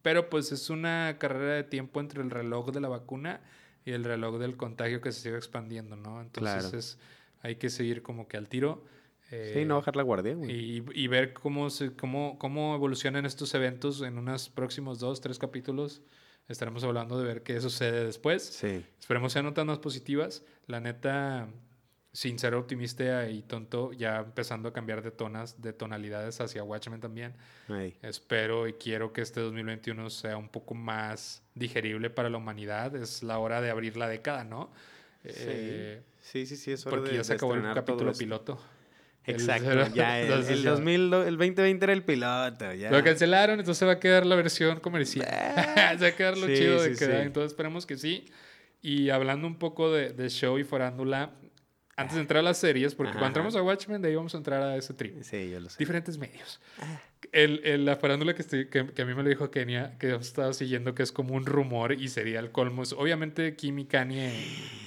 Pero 0.00 0.30
pues 0.30 0.50
es 0.52 0.70
una 0.70 1.16
carrera 1.18 1.54
de 1.54 1.64
tiempo 1.64 2.00
entre 2.00 2.22
el 2.22 2.30
reloj 2.30 2.70
de 2.72 2.80
la 2.80 2.88
vacuna 2.88 3.40
y 3.84 3.92
el 3.92 4.04
reloj 4.04 4.38
del 4.38 4.56
contagio 4.56 5.00
que 5.00 5.12
se 5.12 5.20
sigue 5.20 5.36
expandiendo, 5.36 5.96
¿no? 5.96 6.20
Entonces 6.22 6.62
Claro. 6.62 6.78
es, 6.78 6.98
hay 7.42 7.56
que 7.56 7.68
seguir 7.68 8.02
como 8.02 8.26
que 8.26 8.36
al 8.38 8.48
tiro. 8.48 8.84
Sí, 9.28 9.36
Eh, 9.36 9.64
no 9.66 9.76
bajar 9.76 9.96
la 9.96 10.02
guardia, 10.02 10.34
güey. 10.34 10.50
y, 10.50 10.84
y 10.94 11.06
ver 11.08 11.32
cómo, 11.34 11.68
se, 11.70 11.94
cómo, 11.94 12.38
cómo 12.38 12.74
evolucionan 12.74 13.24
estos 13.26 13.54
eventos 13.54 14.00
en 14.02 14.18
unos 14.18 14.48
próximos 14.48 14.98
dos, 14.98 15.20
tres 15.20 15.38
capítulos. 15.38 16.02
Estaremos 16.48 16.84
hablando 16.84 17.18
de 17.18 17.24
ver 17.24 17.42
qué 17.42 17.60
sucede 17.60 18.04
después. 18.04 18.42
Sí. 18.42 18.84
Esperemos 18.98 19.32
sean 19.32 19.44
notas 19.44 19.64
más 19.64 19.78
positivas. 19.78 20.42
La 20.66 20.80
neta, 20.80 21.48
sin 22.12 22.38
ser 22.38 22.54
optimista 22.54 23.28
y 23.28 23.42
tonto, 23.42 23.92
ya 23.92 24.18
empezando 24.18 24.68
a 24.68 24.72
cambiar 24.72 25.02
de 25.02 25.10
tonas, 25.10 25.62
de 25.62 25.72
tonalidades 25.72 26.40
hacia 26.40 26.62
Watchmen 26.62 27.00
también. 27.00 27.34
Espero 28.02 28.68
y 28.68 28.74
quiero 28.74 29.12
que 29.12 29.22
este 29.22 29.40
2021 29.40 30.10
sea 30.10 30.36
un 30.36 30.48
poco 30.48 30.74
más 30.74 31.42
digerible 31.54 32.10
para 32.10 32.28
la 32.28 32.38
humanidad. 32.38 32.94
Es 32.96 33.22
la 33.22 33.38
hora 33.38 33.60
de 33.60 33.70
abrir 33.70 33.96
la 33.96 34.08
década, 34.08 34.44
¿no? 34.44 34.70
Eh, 35.24 36.02
Sí, 36.22 36.46
sí, 36.46 36.56
sí, 36.56 36.70
es 36.70 36.86
hora 36.86 36.96
porque 36.96 37.10
de, 37.10 37.16
ya 37.16 37.24
se 37.24 37.34
acabó 37.34 37.54
el 37.54 37.62
capítulo 37.74 38.12
piloto. 38.12 38.58
El 39.26 39.34
Exacto, 39.36 39.66
cero- 39.68 39.86
ya 39.94 40.20
el, 40.20 40.32
el 40.32 40.62
ya. 40.64 40.70
2000, 40.70 41.10
lo- 41.10 41.22
el 41.24 41.36
2020 41.36 41.84
era 41.84 41.92
el 41.92 42.02
piloto, 42.02 42.72
ya. 42.74 42.90
Lo 42.90 43.04
cancelaron, 43.04 43.60
entonces 43.60 43.86
va 43.86 43.92
a 43.92 44.00
quedar 44.00 44.26
la 44.26 44.34
versión 44.34 44.80
comercial. 44.80 45.26
se 45.98 46.02
va 46.04 46.08
a 46.08 46.12
quedar 46.16 46.36
lo 46.36 46.46
Sí, 46.48 46.54
chido 46.56 46.82
de 46.82 46.94
sí, 46.94 46.98
quedar, 46.98 47.20
sí. 47.20 47.26
entonces 47.28 47.52
esperemos 47.52 47.86
que 47.86 47.96
sí. 47.96 48.24
Y 48.80 49.10
hablando 49.10 49.46
un 49.46 49.56
poco 49.60 49.92
de, 49.92 50.12
de 50.12 50.28
show 50.28 50.58
y 50.58 50.64
farándula, 50.64 51.30
antes 51.96 52.16
de 52.16 52.22
entrar 52.22 52.40
a 52.40 52.42
las 52.42 52.58
series, 52.58 52.96
porque 52.96 53.10
Ajá, 53.10 53.20
cuando 53.20 53.38
ajá. 53.38 53.48
entramos 53.48 53.54
a 53.56 53.62
Watchmen, 53.62 54.02
de 54.02 54.08
ahí 54.08 54.16
vamos 54.16 54.34
a 54.34 54.38
entrar 54.38 54.60
a 54.60 54.76
ese 54.76 54.92
trip. 54.94 55.22
Sí, 55.22 55.50
yo 55.50 55.60
lo 55.60 55.68
sé. 55.70 55.76
Diferentes 55.78 56.18
medios. 56.18 56.60
El, 57.32 57.60
el- 57.64 57.84
la 57.86 57.96
farándula 57.96 58.34
que, 58.34 58.42
estoy, 58.42 58.66
que, 58.66 58.86
que 58.88 59.02
a 59.02 59.06
mí 59.06 59.14
me 59.14 59.22
lo 59.22 59.28
dijo 59.30 59.50
Kenia, 59.50 59.96
que 59.98 60.10
hemos 60.10 60.26
estado 60.26 60.52
siguiendo, 60.52 60.94
que 60.94 61.02
es 61.02 61.12
como 61.12 61.34
un 61.34 61.46
rumor 61.46 61.92
y 61.92 62.08
sería 62.08 62.38
el 62.40 62.50
colmo. 62.52 62.82
Obviamente, 62.98 63.56
Kim 63.56 63.78
y 63.78 63.86
Kanye 63.86 64.32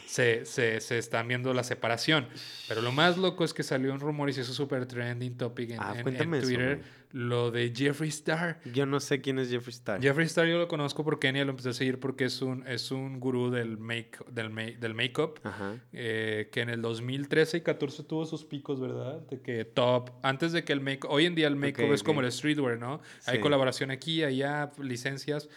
se, 0.05 0.45
se, 0.45 0.79
se 0.79 0.99
están 0.99 1.27
viendo 1.27 1.51
la 1.55 1.63
separación. 1.63 2.27
Pero 2.67 2.81
lo 2.83 2.91
más 2.91 3.17
loco 3.17 3.43
es 3.43 3.53
que 3.55 3.63
salió 3.63 3.91
un 3.91 3.99
rumor 3.99 4.29
y 4.29 4.33
se 4.33 4.41
hizo 4.41 4.53
súper 4.53 4.85
trending 4.85 5.35
topic 5.37 5.71
en, 5.71 5.79
Ah, 5.79 5.89
en- 5.93 5.97
en 5.97 6.03
cuéntame 6.03 6.37
eso, 6.37 6.47
Twitter. 6.47 6.79
Lo 7.15 7.49
de 7.49 7.71
Jeffree 7.73 8.09
Star. 8.09 8.59
Yo 8.73 8.85
no 8.85 8.99
sé 8.99 9.21
quién 9.21 9.39
es 9.39 9.49
Jeffree 9.49 9.71
Star. 9.71 10.01
Jeffree 10.01 10.25
Star 10.25 10.45
yo 10.47 10.57
lo 10.57 10.67
conozco 10.67 11.05
por 11.05 11.17
Kenia, 11.17 11.45
lo 11.45 11.51
empecé 11.51 11.69
a 11.69 11.73
seguir 11.73 11.97
porque 11.97 12.25
es 12.25 12.41
un, 12.41 12.67
es 12.67 12.91
un 12.91 13.21
gurú 13.21 13.49
del 13.51 13.77
make 13.77 14.17
del, 14.31 14.49
ma- 14.49 14.63
del 14.77 14.93
make-up. 14.95 15.39
Eh, 15.93 16.49
que 16.51 16.59
en 16.59 16.69
el 16.69 16.81
2013 16.81 17.57
y 17.57 17.61
14 17.61 18.03
tuvo 18.03 18.25
sus 18.25 18.43
picos, 18.43 18.81
¿verdad? 18.81 19.21
De 19.29 19.39
que 19.39 19.63
top. 19.63 20.09
Antes 20.23 20.51
de 20.51 20.65
que 20.65 20.73
el 20.73 20.81
make 20.81 21.07
hoy 21.07 21.25
en 21.25 21.35
día 21.35 21.47
el 21.47 21.55
make-up 21.55 21.85
Ok, 21.85 21.93
es 21.93 22.03
como 22.03 22.19
el 22.19 22.29
streetwear, 22.31 22.77
¿no? 22.79 22.99
Hay 23.25 23.39
colaboración 23.39 23.91
aquí, 23.91 24.21
allá, 24.23 24.71
licencias. 24.81 25.47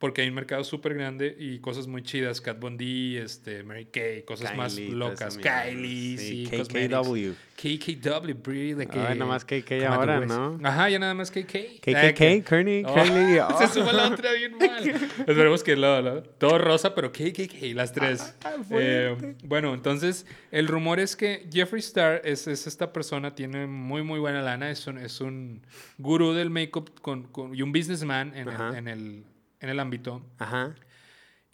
Porque 0.00 0.22
hay 0.22 0.28
un 0.28 0.34
mercado 0.34 0.64
súper 0.64 0.94
grande 0.94 1.36
y 1.38 1.58
cosas 1.60 1.86
muy 1.86 2.02
chidas. 2.02 2.40
Kat 2.40 2.58
Von 2.58 2.76
D, 2.76 3.22
este, 3.22 3.62
Mary 3.62 3.84
Kay, 3.84 4.22
cosas 4.24 4.56
más 4.56 4.74
Kylie, 4.74 4.92
locas. 4.96 5.36
Kylie, 5.38 6.18
sí. 6.18 6.48
KKW. 6.50 7.34
KKW, 7.60 8.32
Brie, 8.42 8.74
de 8.74 8.86
que... 8.86 8.98
Ay, 8.98 9.18
nada 9.18 9.26
más 9.26 9.44
KK 9.44 9.84
ahora, 9.86 10.20
¿no? 10.20 10.58
Ajá, 10.64 10.88
ya 10.88 10.98
nada 10.98 11.12
más 11.12 11.30
KK. 11.30 11.80
KKK, 11.82 12.42
Kearney, 12.48 12.82
Oh, 12.86 12.94
Kearney. 12.94 13.34
Se 13.58 13.64
oh. 13.64 13.68
suma 13.68 13.92
la 13.92 14.08
otra 14.08 14.32
bien 14.32 14.56
mal. 14.56 14.88
Esperemos 14.88 15.62
que 15.62 15.76
lo, 15.76 16.00
lo- 16.00 16.22
todo 16.22 16.56
rosa, 16.56 16.94
pero 16.94 17.12
KKK, 17.12 17.74
las 17.74 17.92
tres. 17.92 18.34
Ah, 18.42 18.54
Eh, 18.70 19.14
fuerte. 19.18 19.36
bueno, 19.46 19.74
entonces, 19.74 20.24
el 20.50 20.66
rumor 20.68 20.98
es 21.00 21.14
que 21.16 21.46
Jeffree 21.52 21.80
Star 21.80 22.22
es, 22.24 22.46
es 22.46 22.66
esta 22.66 22.94
persona, 22.94 23.34
tiene 23.34 23.66
muy, 23.66 24.02
muy 24.02 24.18
buena 24.18 24.40
lana, 24.40 24.70
es 24.70 24.86
un, 24.86 24.96
es 24.96 25.20
un 25.20 25.60
gurú 25.98 26.32
del 26.32 26.48
make-up 26.48 26.98
con, 27.02 27.24
con- 27.24 27.54
y 27.54 27.60
un 27.60 27.72
businessman 27.72 28.34
en 28.34 28.48
el, 28.48 28.74
en, 28.76 28.88
el, 28.88 29.24
en 29.60 29.68
el 29.68 29.80
ámbito. 29.80 30.22
Ajá. 30.38 30.74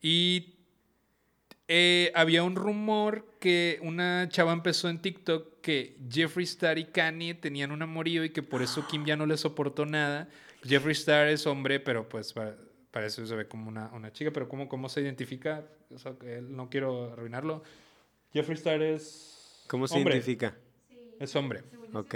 Y 0.00 0.54
eh, 1.68 2.12
había 2.14 2.42
un 2.42 2.54
rumor 2.54 3.26
que 3.40 3.78
una 3.82 4.28
chava 4.28 4.52
empezó 4.52 4.88
en 4.88 5.00
TikTok 5.00 5.60
que 5.60 5.96
Jeffree 6.08 6.44
Star 6.44 6.78
y 6.78 6.84
Kanye 6.84 7.34
tenían 7.34 7.72
un 7.72 7.82
amorío 7.82 8.24
y 8.24 8.30
que 8.30 8.42
por 8.42 8.62
eso 8.62 8.86
Kim 8.86 9.04
ya 9.04 9.16
no 9.16 9.26
le 9.26 9.36
soportó 9.36 9.84
nada. 9.84 10.28
Jeffree 10.62 10.92
Star 10.92 11.26
es 11.28 11.46
hombre, 11.46 11.80
pero 11.80 12.08
pues 12.08 12.32
para, 12.32 12.56
para 12.92 13.06
eso 13.06 13.26
se 13.26 13.34
ve 13.34 13.48
como 13.48 13.68
una, 13.68 13.90
una 13.92 14.12
chica. 14.12 14.30
Pero 14.30 14.48
¿cómo, 14.48 14.68
cómo 14.68 14.88
se 14.88 15.00
identifica? 15.00 15.64
O 15.90 15.98
sea, 15.98 16.14
no 16.42 16.70
quiero 16.70 17.12
arruinarlo. 17.12 17.62
Jeffree 18.32 18.56
Star 18.56 18.82
es... 18.82 19.64
¿Cómo 19.66 19.88
se 19.88 19.96
hombre. 19.96 20.14
identifica? 20.14 20.54
Es 21.18 21.34
hombre. 21.34 21.64
Ok, 21.92 22.14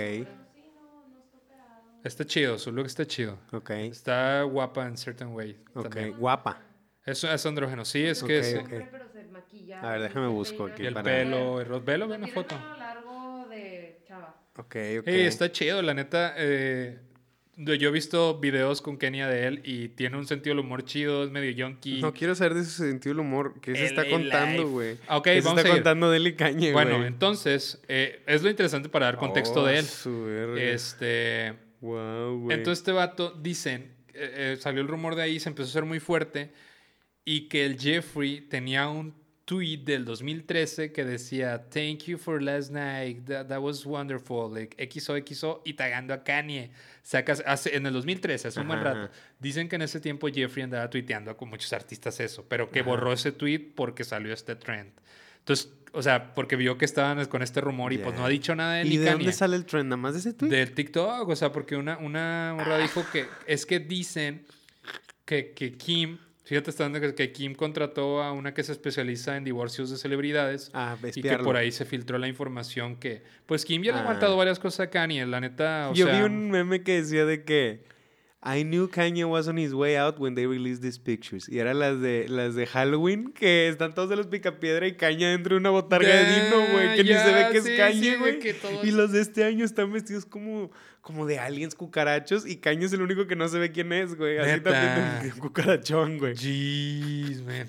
Está 2.05 2.25
chido, 2.25 2.59
su 2.59 2.73
look 2.73 2.87
está 2.87 3.05
chido. 3.07 3.39
ok, 3.53 3.71
Está 3.71 4.43
guapa 4.43 4.87
en 4.87 4.97
certain 4.97 5.31
way. 5.35 5.57
ok. 5.75 5.83
también. 5.89 6.17
Guapa. 6.19 6.63
Es, 7.05 7.25
es 7.25 7.47
andrógeno, 7.47 7.85
sí, 7.85 8.05
es 8.05 8.23
que 8.23 8.39
es... 8.39 8.55
ok. 8.55 8.61
Hombre, 8.63 8.89
pero 8.91 9.09
se 9.13 9.25
maquilla. 9.25 9.81
A 9.81 9.93
ver, 9.93 10.03
déjame 10.03 10.27
se 10.27 10.33
busco 10.33 10.57
peina. 10.59 10.73
aquí 10.75 10.83
Y 10.83 10.87
el 10.87 10.95
para- 10.95 11.05
pelo, 11.05 11.61
el 11.61 11.81
velo, 11.81 12.09
ve 12.09 12.17
una 12.17 12.29
foto. 12.29 12.57
pelo 12.57 12.77
largo 12.77 13.47
de 13.49 14.01
chava. 14.07 14.35
Ok, 14.57 14.77
ok. 15.01 15.07
Ey, 15.09 15.21
está 15.27 15.51
chido, 15.53 15.83
la 15.83 15.95
neta. 15.95 16.35
eh, 16.37 16.99
yo 17.57 17.89
he 17.89 17.93
visto 17.93 18.39
videos 18.41 18.81
con 18.81 18.97
Kenia 18.97 19.29
de 19.29 19.47
él 19.47 19.61
y 19.65 19.89
tiene 19.91 20.17
un 20.17 20.27
sentido 20.27 20.57
del 20.57 20.65
humor 20.65 20.85
chido, 20.85 21.25
es 21.25 21.31
medio 21.31 21.51
yonky. 21.51 22.01
No 22.01 22.15
quiero 22.15 22.35
saber 22.35 22.55
de 22.55 22.65
su 22.65 22.71
sentido 22.71 23.15
del 23.15 23.21
humor. 23.21 23.55
¿Qué 23.61 23.75
se 23.77 23.85
está 23.87 24.05
LA 24.05 24.11
contando, 24.11 24.69
güey? 24.69 24.97
Ok, 25.11 25.25
¿Qué 25.25 25.43
se 25.43 25.47
vamos 25.47 25.59
está 25.59 25.69
a 25.69 25.73
ir. 25.73 25.77
contando 25.83 26.11
de 26.11 26.17
él 26.17 26.27
y 26.29 26.33
Cañe, 26.37 26.73
güey? 26.73 26.73
bueno, 26.73 27.05
entonces, 27.05 27.83
eh, 27.89 28.23
es 28.27 28.43
lo 28.43 28.49
interesante 28.49 28.89
para 28.89 29.07
dar 29.07 29.17
contexto 29.19 29.63
Oh, 29.63 29.67
de 29.67 29.79
él. 29.79 29.85
su 29.85 30.25
verga. 30.25 30.63
Este, 30.63 31.55
Wow, 31.81 32.41
güey. 32.41 32.59
entonces 32.59 32.81
este 32.81 32.93
vato, 32.93 33.31
dicen, 33.33 33.95
eh, 34.15 34.55
eh, 34.55 34.57
salió 34.61 34.83
el 34.83 34.89
rumor 34.89 35.15
de 35.15 35.23
ahí, 35.23 35.41
se 35.41 35.49
empezó 35.49 35.69
a 35.69 35.71
hacer 35.71 35.85
muy 35.85 36.01
fuerte, 36.01 36.53
y 37.25 37.49
que 37.49 37.65
el 37.65 37.79
Jeffrey 37.79 38.41
tenía 38.41 38.89
un 38.89 39.15
tweet 39.45 39.79
del 39.79 40.05
2013 40.05 40.93
que 40.93 41.05
decía, 41.05 41.69
thank 41.71 42.05
you 42.05 42.19
for 42.19 42.41
last 42.41 42.71
night, 42.71 43.25
that, 43.27 43.49
that 43.49 43.61
was 43.61 43.85
wonderful, 43.85 44.53
like, 44.53 44.77
XOXO, 44.89 45.63
y 45.65 45.75
tagando 45.75 46.15
a 46.15 46.23
Kanye. 46.23 46.71
Sacas, 47.03 47.43
hace, 47.47 47.75
en 47.77 47.85
el 47.87 47.93
2013, 47.93 48.49
hace 48.49 48.61
un 48.61 48.69
buen 48.69 48.83
rato. 48.83 49.01
ajá. 49.01 49.11
Dicen 49.41 49.69
que 49.69 49.77
en 49.77 49.83
ese 49.83 50.01
tiempo 50.01 50.29
Jeffrey 50.29 50.63
andaba 50.63 50.89
tuiteando 50.89 51.37
con 51.37 51.49
muchos 51.49 51.73
artistas 51.73 52.21
eso, 52.21 52.45
pero 52.49 52.71
que 52.71 52.81
Ajá. 52.81 52.91
borró 52.91 53.13
ese 53.13 53.33
tweet 53.33 53.73
porque 53.75 54.05
salió 54.05 54.33
este 54.33 54.55
trend. 54.55 54.93
Entonces, 55.51 55.73
o 55.93 56.03
sea, 56.03 56.33
porque 56.35 56.55
vio 56.57 56.79
que 56.79 56.85
estaban 56.85 57.25
con 57.27 57.43
este 57.43 57.61
rumor 57.61 57.93
y 57.93 57.99
pues 57.99 58.15
no 58.17 58.25
ha 58.25 58.29
dicho 58.29 58.55
nada 58.55 58.75
de 58.75 58.83
él 58.83 58.87
¿Y 58.87 58.91
ni 58.91 58.97
de 58.99 59.05
Kanye. 59.07 59.19
dónde 59.25 59.33
sale 59.33 59.57
el 59.57 59.65
trend? 59.67 59.87
¿Nada 59.87 59.97
más 59.97 60.13
de 60.15 60.21
ese 60.21 60.33
tweet? 60.33 60.49
Del 60.51 60.73
TikTok, 60.73 61.29
o 61.29 61.35
sea, 61.37 61.51
porque 61.53 61.77
una, 61.77 61.99
una 61.99 62.55
morra 62.57 62.79
dijo 62.79 63.05
que 63.13 63.27
es 63.47 63.67
que 63.67 63.81
dicen 63.81 64.45
que, 65.25 65.51
que 65.53 65.73
Kim, 65.77 66.19
fíjate, 66.45 66.71
está 66.71 66.85
dando 66.89 67.01
que, 67.15 67.33
Kim 67.33 67.55
contrató 67.57 68.23
a 68.23 68.31
una 68.33 68.55
que 68.55 68.63
se 68.63 68.71
especializa 68.71 69.37
en 69.37 69.43
divorcios 69.45 69.91
de 69.91 69.97
celebridades 69.97 70.71
Ah, 70.75 70.97
y 71.15 71.23
que 71.23 71.37
por 71.39 71.57
ahí 71.57 71.73
se 71.73 71.85
filtró 71.85 72.19
la 72.19 72.29
información 72.29 72.95
que, 72.97 73.25
pues 73.47 73.65
Kim 73.65 73.83
ya 73.83 73.91
le 73.91 73.99
ha 73.99 74.01
Ah. 74.01 74.05
aguantado 74.05 74.37
varias 74.37 74.61
cosas 74.61 74.87
a 74.87 74.91
Kanye, 74.91 75.27
la 75.27 75.41
neta, 75.41 75.91
o 75.91 75.95
Yo 75.95 76.07
sea, 76.07 76.17
vi 76.19 76.23
un 76.23 76.51
meme 76.53 76.83
que 76.85 77.01
decía 77.03 77.25
de 77.25 77.43
que 77.45 77.83
I 78.43 78.63
knew 78.65 78.89
Kanye 78.89 79.25
was 79.29 79.49
on 79.49 79.59
his 79.59 79.75
way 79.75 79.97
out 79.99 80.19
when 80.19 80.35
they 80.35 80.47
released 80.47 80.81
these 80.81 80.99
pictures. 80.99 81.47
Y 81.47 81.59
eran 81.59 81.79
las 81.79 82.01
de 82.01 82.27
las 82.29 82.55
de 82.55 82.67
Halloween, 82.67 83.33
que 83.35 83.69
están 83.69 83.95
todos 83.95 84.09
de 84.09 84.17
los 84.17 84.29
picapiedra 84.29 84.87
y 84.87 84.95
Kanye 84.97 85.27
dentro 85.27 85.55
de 85.57 85.61
una 85.61 85.69
botarga 85.69 86.09
de 86.09 86.23
Ya, 86.25 86.45
Dino, 86.45 86.73
güey, 86.73 86.97
que 86.97 87.05
ni 87.05 87.11
se 87.11 87.33
ve 87.35 87.49
que 87.53 87.59
es 87.59 87.65
sí, 87.65 87.77
Kanye, 87.77 88.17
güey. 88.17 88.39
todos- 88.55 88.83
y 88.85 88.93
los 88.93 89.13
de 89.13 89.21
este 89.21 89.45
año 89.45 89.63
están 89.65 89.93
vestidos 89.93 90.25
como, 90.25 90.71
como 91.03 91.27
de 91.27 91.39
aliens 91.39 91.75
cucarachos 91.75 92.47
y 92.47 92.57
Kanye 92.57 92.87
es 92.87 92.95
el 92.95 93.03
único 93.03 93.27
que 93.27 93.37
no 93.37 93.47
se 93.47 93.59
ve 93.59 93.73
quién 93.73 93.93
es, 93.93 94.15
güey. 94.17 94.39
Así 94.39 94.61
también 94.63 95.33
un 95.35 95.39
cucarachón, 95.41 96.17
güey. 96.19 96.35
Jeez, 96.35 97.43
man. 97.43 97.67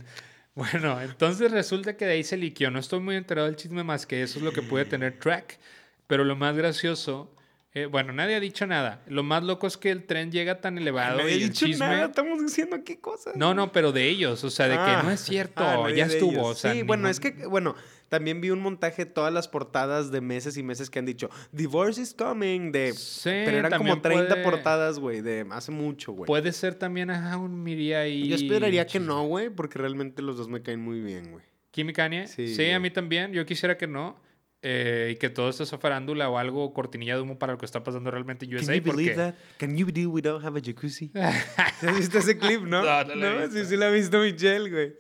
Bueno, 0.56 1.02
entonces 1.02 1.52
resulta 1.52 1.98
que 1.98 2.06
de 2.06 2.12
ahí 2.14 2.24
se 2.24 2.38
liqueó. 2.38 2.72
No 2.72 2.80
estoy 2.80 3.02
muy 3.02 3.16
enterado 3.18 3.48
del 3.48 3.58
chisme 3.58 3.84
más 3.84 4.06
que 4.06 4.22
eso 4.22 4.40
es 4.40 4.46
lo 4.46 4.54
que 4.54 4.62
puede 4.62 4.86
tener 4.86 5.20
track. 5.20 5.60
Pero 6.08 6.24
lo 6.26 6.36
más 6.38 6.56
gracioso, 6.58 7.34
eh, 7.74 7.86
bueno, 7.86 8.12
nadie 8.14 8.36
ha 8.36 8.40
dicho 8.40 8.68
nada. 8.68 9.02
Lo 9.08 9.24
más 9.24 9.44
loco 9.44 9.66
es 9.68 9.78
que 9.78 9.92
el 9.92 10.04
tren 10.06 10.32
llega 10.32 10.60
tan 10.60 10.78
elevado 10.78 11.18
Nadie 11.20 11.30
y 11.30 11.34
ha 11.34 11.44
el 11.46 11.50
dicho 11.52 11.66
chisme. 11.66 11.86
nada, 11.88 12.06
estamos 12.06 12.42
diciendo 12.42 12.76
aquí 12.76 12.98
cosas. 12.98 13.36
No, 13.36 13.54
no, 13.54 13.72
pero 13.72 13.92
de 13.92 14.08
ellos, 14.10 14.44
o 14.44 14.50
sea, 14.50 14.68
de 14.68 14.76
que 14.76 14.80
Ah, 14.82 15.02
no 15.04 15.12
es 15.12 15.22
cierto, 15.22 15.64
ah, 15.64 15.90
ya 15.90 16.06
estuvo. 16.06 16.32
ellos. 16.32 16.48
O 16.48 16.56
sea, 16.56 16.74
sí, 16.74 16.84
bueno, 16.84 17.04
ningún- 17.04 17.12
es 17.12 17.20
que, 17.22 17.32
bueno, 17.48 17.76
también 18.10 18.42
vi 18.42 18.50
un 18.50 18.60
montaje 18.60 19.06
de 19.06 19.12
todas 19.12 19.32
las 19.34 19.48
portadas 19.48 20.12
de 20.12 20.20
meses 20.20 20.58
y 20.58 20.64
meses 20.64 20.90
que 20.90 21.00
han 21.00 21.06
dicho, 21.06 21.30
Divorce 21.54 22.02
is 22.02 22.14
coming, 22.14 22.74
de... 22.74 22.92
Sí, 22.92 23.30
pero 23.46 23.60
eran 23.60 23.72
como 23.78 24.02
también 24.02 24.02
30 24.28 24.28
puede- 24.36 24.44
portadas, 24.44 25.00
güey, 25.00 25.22
de 25.22 25.48
hace 25.52 25.72
mucho, 25.72 26.12
güey. 26.12 26.28
Puede 26.28 26.52
ser 26.52 26.76
también, 26.76 27.10
ajá, 27.10 27.38
un 27.38 27.64
Miria 27.64 28.06
y. 28.08 28.28
Yo 28.28 28.36
esperaría 28.36 28.86
que 28.86 29.00
no, 29.00 29.24
güey, 29.28 29.50
porque 29.50 29.80
realmente 29.80 30.22
los 30.22 30.36
dos 30.36 30.50
me 30.50 30.62
caen 30.62 30.82
muy 30.82 31.00
bien, 31.00 31.32
güey. 31.32 31.46
Kim 31.72 31.90
y 31.90 31.94
Kanye. 31.94 32.28
Sí, 32.28 32.54
Sí, 32.54 32.70
a 32.72 32.82
mí 32.82 32.90
también. 32.92 33.32
Yo 33.32 33.46
quisiera 33.46 33.78
que 33.78 33.88
no. 33.88 34.20
Eh, 34.64 35.12
y 35.14 35.16
que 35.18 35.30
todo 35.30 35.50
esto 35.50 35.66
sea 35.66 35.80
farándula 35.80 36.30
o 36.30 36.38
algo 36.38 36.74
cortinilla 36.74 37.16
de 37.16 37.22
humo 37.22 37.40
para 37.40 37.54
lo 37.54 37.58
que 37.60 37.66
está 37.66 37.84
pasando 37.84 38.12
realmente 38.12 38.46
en 38.46 38.52
Can 38.52 38.60
USA. 38.60 38.76
you 38.76 38.84
believe 38.84 39.16
Porque... 39.16 39.32
that? 39.32 39.36
Can 39.58 39.76
you 39.76 39.86
believe 39.86 40.08
we 40.08 40.22
don't 40.22 40.44
have 40.46 40.58
a 40.58 40.62
jacuzzi? 40.62 41.12
¿Sí 41.80 41.88
¿Has 41.88 41.98
visto 41.98 42.20
ese 42.20 42.38
clip, 42.38 42.62
no? 42.62 42.82
No, 42.86 43.04
no 43.04 43.16
lo 43.16 43.44
he 43.44 43.50
sí, 43.50 43.66
sí 43.66 43.76
lo 43.78 43.86
ha 43.86 43.90
visto 43.90 44.20
Michelle, 44.20 44.70
güey. 44.70 44.96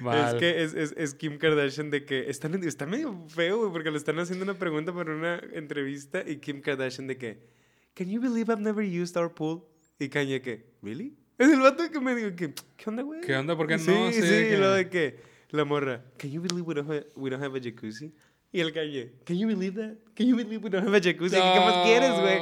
Mal. 0.00 0.34
Es 0.34 0.40
que 0.40 0.62
es, 0.62 0.74
es, 0.74 0.94
es 0.96 1.14
Kim 1.14 1.38
Kardashian 1.38 1.90
de 1.90 2.04
que 2.04 2.28
está, 2.28 2.48
está 2.48 2.84
medio 2.86 3.26
feo, 3.28 3.58
güey, 3.58 3.72
porque 3.72 3.90
le 3.90 3.96
están 3.96 4.18
haciendo 4.18 4.44
una 4.44 4.54
pregunta 4.54 4.92
para 4.92 5.14
una 5.14 5.40
entrevista 5.52 6.22
y 6.26 6.36
Kim 6.36 6.60
Kardashian 6.60 7.06
de 7.06 7.16
que, 7.16 7.38
Can 7.94 8.10
you 8.10 8.20
believe 8.20 8.52
I've 8.52 8.60
never 8.60 8.84
used 8.84 9.16
our 9.16 9.32
pool? 9.32 9.62
Y 9.98 10.08
Kanye 10.08 10.42
que, 10.42 10.66
¿really? 10.82 11.16
Es 11.38 11.48
el 11.48 11.60
vato 11.60 11.90
que 11.90 12.00
me 12.00 12.14
dijo 12.14 12.34
que, 12.36 12.52
¿qué 12.76 12.90
onda, 12.90 13.02
güey? 13.02 13.20
¿Qué 13.20 13.34
onda? 13.34 13.56
¿Por 13.56 13.66
qué 13.66 13.76
no? 13.78 13.82
Sí, 14.12 14.12
Sí, 14.14 14.22
sí, 14.22 14.28
que- 14.28 14.58
lo 14.58 14.70
de 14.72 14.88
que 14.90 15.16
la 15.50 15.64
morra, 15.64 16.04
Can 16.18 16.30
you 16.30 16.42
believe 16.42 16.62
we 16.62 16.74
don't 16.74 16.90
have, 16.90 17.06
we 17.14 17.30
don't 17.30 17.42
have 17.42 17.56
a 17.56 17.62
jacuzzi? 17.62 18.12
Y 18.56 18.60
el 18.60 18.72
Kanye, 18.72 19.12
Can 19.26 19.36
you 19.36 19.46
believe 19.48 19.74
that? 19.74 19.96
Can 20.14 20.26
you 20.26 20.34
believe 20.34 20.62
we 20.64 20.70
don't 20.70 20.86
have 20.86 20.96
a 20.96 21.00
jacuzzi? 21.00 21.36
¿Qué 21.36 21.60
más 21.60 21.84
quieres, 21.84 22.12
güey? 22.12 22.38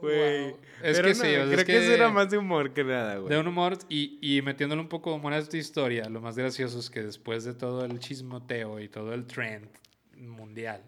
Güey. 0.00 0.50
wow. 0.50 0.58
Es 0.82 0.96
Pero 0.98 1.08
que 1.08 1.14
no, 1.14 1.14
sí, 1.14 1.20
o 1.20 1.30
sea, 1.30 1.44
creo 1.46 1.58
es 1.58 1.64
que, 1.64 1.76
eso 1.78 1.92
era 1.92 2.08
más 2.10 2.30
de 2.30 2.38
humor 2.38 2.72
que 2.72 2.84
nada, 2.84 3.16
güey. 3.16 3.30
De 3.30 3.38
un 3.38 3.48
humor 3.48 3.76
y, 3.88 4.18
y 4.20 4.42
metiéndole 4.42 4.80
un 4.80 4.88
poco 4.88 5.10
de 5.10 5.16
humor 5.16 5.32
a 5.32 5.38
esta 5.38 5.56
historia, 5.56 6.08
lo 6.08 6.20
más 6.20 6.36
gracioso 6.36 6.78
es 6.78 6.88
que 6.88 7.02
después 7.02 7.42
de 7.44 7.54
todo 7.54 7.84
el 7.84 7.98
chismoteo 7.98 8.78
y 8.78 8.88
todo 8.88 9.12
el 9.12 9.26
trend 9.26 9.66
mundial, 10.16 10.82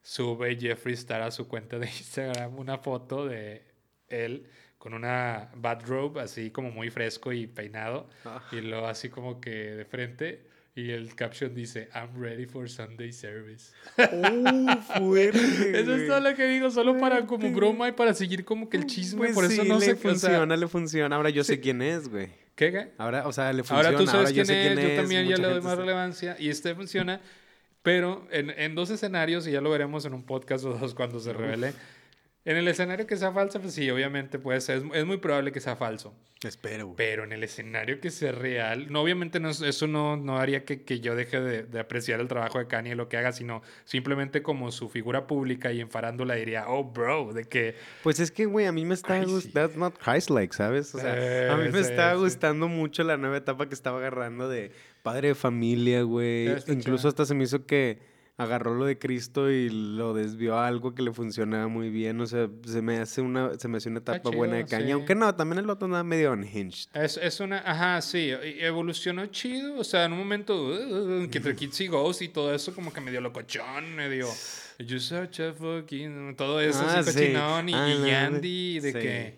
sube 0.00 0.56
Jeffree 0.56 0.94
Star 0.94 1.20
a 1.22 1.30
su 1.30 1.46
cuenta 1.46 1.78
de 1.78 1.86
Instagram 1.98 2.58
una 2.58 2.78
foto 2.78 3.26
de 3.26 3.64
él 4.08 4.46
con 4.78 4.94
una 4.94 5.50
bathrobe 5.56 6.20
así 6.22 6.50
como 6.50 6.70
muy 6.70 6.90
fresco 6.90 7.32
y 7.32 7.46
peinado 7.46 8.08
Ah. 8.24 8.42
y 8.52 8.60
lo 8.60 8.86
así 8.86 9.08
como 9.08 9.40
que 9.40 9.50
de 9.50 9.84
frente 9.84 10.46
y 10.76 10.90
el 10.90 11.14
caption 11.14 11.54
dice 11.54 11.88
I'm 11.94 12.20
ready 12.20 12.46
for 12.46 12.68
Sunday 12.68 13.12
service. 13.12 13.72
¡Uh, 13.96 14.76
fuerte! 14.98 15.38
Eso 15.80 15.94
es 15.94 16.08
todo 16.08 16.20
lo 16.20 16.34
que 16.34 16.46
digo, 16.46 16.70
solo 16.70 16.98
para 16.98 17.26
como 17.26 17.42
Fuerte. 17.42 17.56
broma 17.56 17.88
y 17.88 17.92
para 17.92 18.12
seguir 18.14 18.44
como 18.44 18.68
que 18.68 18.76
el 18.76 18.86
chisme, 18.86 19.18
Pues 19.18 19.34
por 19.34 19.44
eso 19.44 19.62
sí, 19.62 19.68
no 19.68 19.78
le 19.78 19.86
sé 19.86 19.96
qué, 19.98 20.08
o 20.08 20.14
sea, 20.14 20.30
funciona, 20.30 20.56
le 20.56 20.68
funciona. 20.68 21.16
Ahora 21.16 21.30
yo 21.30 21.44
Sí. 21.44 21.54
sé 21.54 21.60
quién 21.60 21.80
es, 21.82 22.08
güey. 22.08 22.28
¿qué, 22.56 22.70
qué? 22.72 22.92
Ahora, 22.98 23.26
o 23.26 23.32
sea, 23.32 23.52
le 23.52 23.62
funciona. 23.62 23.88
Ahora 23.88 23.98
tú 23.98 24.06
sabes 24.06 24.30
yo 24.30 24.34
quién, 24.44 24.46
sé 24.46 24.72
es, 24.72 24.80
yo 24.90 24.96
también 25.02 25.28
ya 25.28 25.36
le 25.36 25.48
doy 25.48 25.60
más 25.60 25.76
relevancia 25.78 26.36
y 26.38 26.48
este 26.50 26.74
funciona, 26.74 27.20
pero 27.82 28.26
en, 28.30 28.50
en 28.50 28.74
dos 28.74 28.90
escenarios, 28.90 29.46
y 29.46 29.52
ya 29.52 29.60
lo 29.60 29.70
veremos 29.70 30.04
en 30.06 30.14
un 30.14 30.24
podcast 30.24 30.64
o 30.64 30.72
dos 30.72 30.94
cuando 30.94 31.20
se 31.20 31.32
revele. 31.32 31.72
En 32.46 32.56
el 32.58 32.68
escenario 32.68 33.06
que 33.06 33.16
sea 33.16 33.32
falso, 33.32 33.58
pues 33.60 33.72
sí, 33.74 33.88
obviamente 33.90 34.38
puede 34.38 34.60
ser, 34.60 34.78
es, 34.78 34.84
es 34.92 35.06
muy 35.06 35.16
probable 35.16 35.50
que 35.50 35.60
sea 35.60 35.76
falso, 35.76 36.14
Espero, 36.44 36.84
güey. 36.88 36.96
pero 36.96 37.24
en 37.24 37.32
el 37.32 37.42
escenario 37.42 38.00
que 38.00 38.10
sea 38.10 38.32
real, 38.32 38.92
no, 38.92 39.00
obviamente 39.00 39.40
no, 39.40 39.48
eso 39.48 39.86
no, 39.86 40.18
no 40.18 40.36
haría 40.38 40.66
que, 40.66 40.82
que 40.82 41.00
yo 41.00 41.16
deje 41.16 41.40
de, 41.40 41.62
de 41.62 41.80
apreciar 41.80 42.20
el 42.20 42.28
trabajo 42.28 42.58
de 42.58 42.66
Kanye, 42.66 42.96
lo 42.96 43.08
que 43.08 43.16
haga, 43.16 43.32
sino 43.32 43.62
simplemente 43.86 44.42
como 44.42 44.70
su 44.72 44.90
figura 44.90 45.26
pública 45.26 45.72
y 45.72 45.80
en 45.80 45.88
farándula 45.88 46.34
diría, 46.34 46.66
oh, 46.68 46.84
bro, 46.84 47.32
de 47.32 47.44
que... 47.44 47.76
Pues 48.02 48.20
es 48.20 48.30
que, 48.30 48.44
güey, 48.44 48.66
a 48.66 48.72
mí 48.72 48.84
me 48.84 48.92
está 48.92 49.18
gustando. 49.24 49.52
That's 49.54 49.76
not 49.78 49.96
Christ-like, 49.98 50.52
¿sabes? 50.54 50.94
O 50.94 50.98
sea, 50.98 51.12
a 51.50 51.56
mí 51.56 51.68
Eh, 51.68 51.70
me 51.72 51.82
sí, 51.82 51.90
está 51.90 52.12
sí. 52.12 52.18
gustando 52.18 52.68
mucho 52.68 53.04
la 53.04 53.16
nueva 53.16 53.38
etapa 53.38 53.66
que 53.68 53.74
estaba 53.74 53.96
agarrando 53.98 54.50
de 54.50 54.70
padre 55.02 55.28
de 55.28 55.34
familia, 55.34 56.02
güey. 56.02 56.48
Incluso 56.66 57.08
hasta 57.08 57.24
se 57.24 57.32
me 57.34 57.44
hizo 57.44 57.64
que 57.64 58.12
agarró 58.36 58.74
lo 58.74 58.84
de 58.84 58.98
Cristo 58.98 59.48
y 59.50 59.68
lo 59.70 60.12
desvió 60.12 60.56
a 60.58 60.66
algo 60.66 60.94
que 60.94 61.02
le 61.02 61.12
funcionaba 61.12 61.68
muy 61.68 61.88
bien. 61.90 62.20
O 62.20 62.26
sea, 62.26 62.48
se 62.66 62.82
me 62.82 62.98
hace 62.98 63.20
una, 63.20 63.56
se 63.58 63.68
me 63.68 63.76
hace 63.76 63.88
una 63.88 64.00
etapa 64.00 64.30
buena 64.30 64.56
de 64.56 64.64
caña. 64.66 64.86
sí. 64.86 64.90
Aunque 64.92 65.14
no, 65.14 65.34
también 65.36 65.60
el 65.60 65.70
otro 65.70 65.86
andaba 65.86 66.02
medio 66.02 66.32
unhinged. 66.32 66.88
Es, 66.94 67.16
es 67.16 67.38
una, 67.40 67.58
ajá, 67.58 68.00
sí, 68.02 68.32
evolucionó 68.58 69.26
chido, 69.26 69.78
o 69.78 69.84
sea, 69.84 70.04
en 70.06 70.12
un 70.12 70.18
momento 70.18 70.56
uh, 70.66 71.28
que 71.30 71.38
entre 71.38 71.54
Kids 71.54 71.80
y 71.82 71.86
Ghost 71.86 72.22
y 72.22 72.28
todo 72.28 72.52
eso 72.52 72.74
como 72.74 72.92
que 72.92 73.00
medio 73.00 73.20
locochón, 73.20 73.94
medio 73.94 74.26
you 74.80 74.98
such 74.98 75.38
a 75.40 75.52
fucking, 75.52 76.34
todo 76.36 76.60
eso 76.60 76.82
Ah, 76.84 76.98
así 76.98 77.12
sí. 77.12 77.18
cochinón 77.18 77.68
y, 77.68 77.74
Ah, 77.74 77.88
y 77.94 77.98
no, 78.00 78.06
Yandy, 78.08 78.80
de 78.80 78.92
sí. 78.92 78.98
que, 78.98 79.36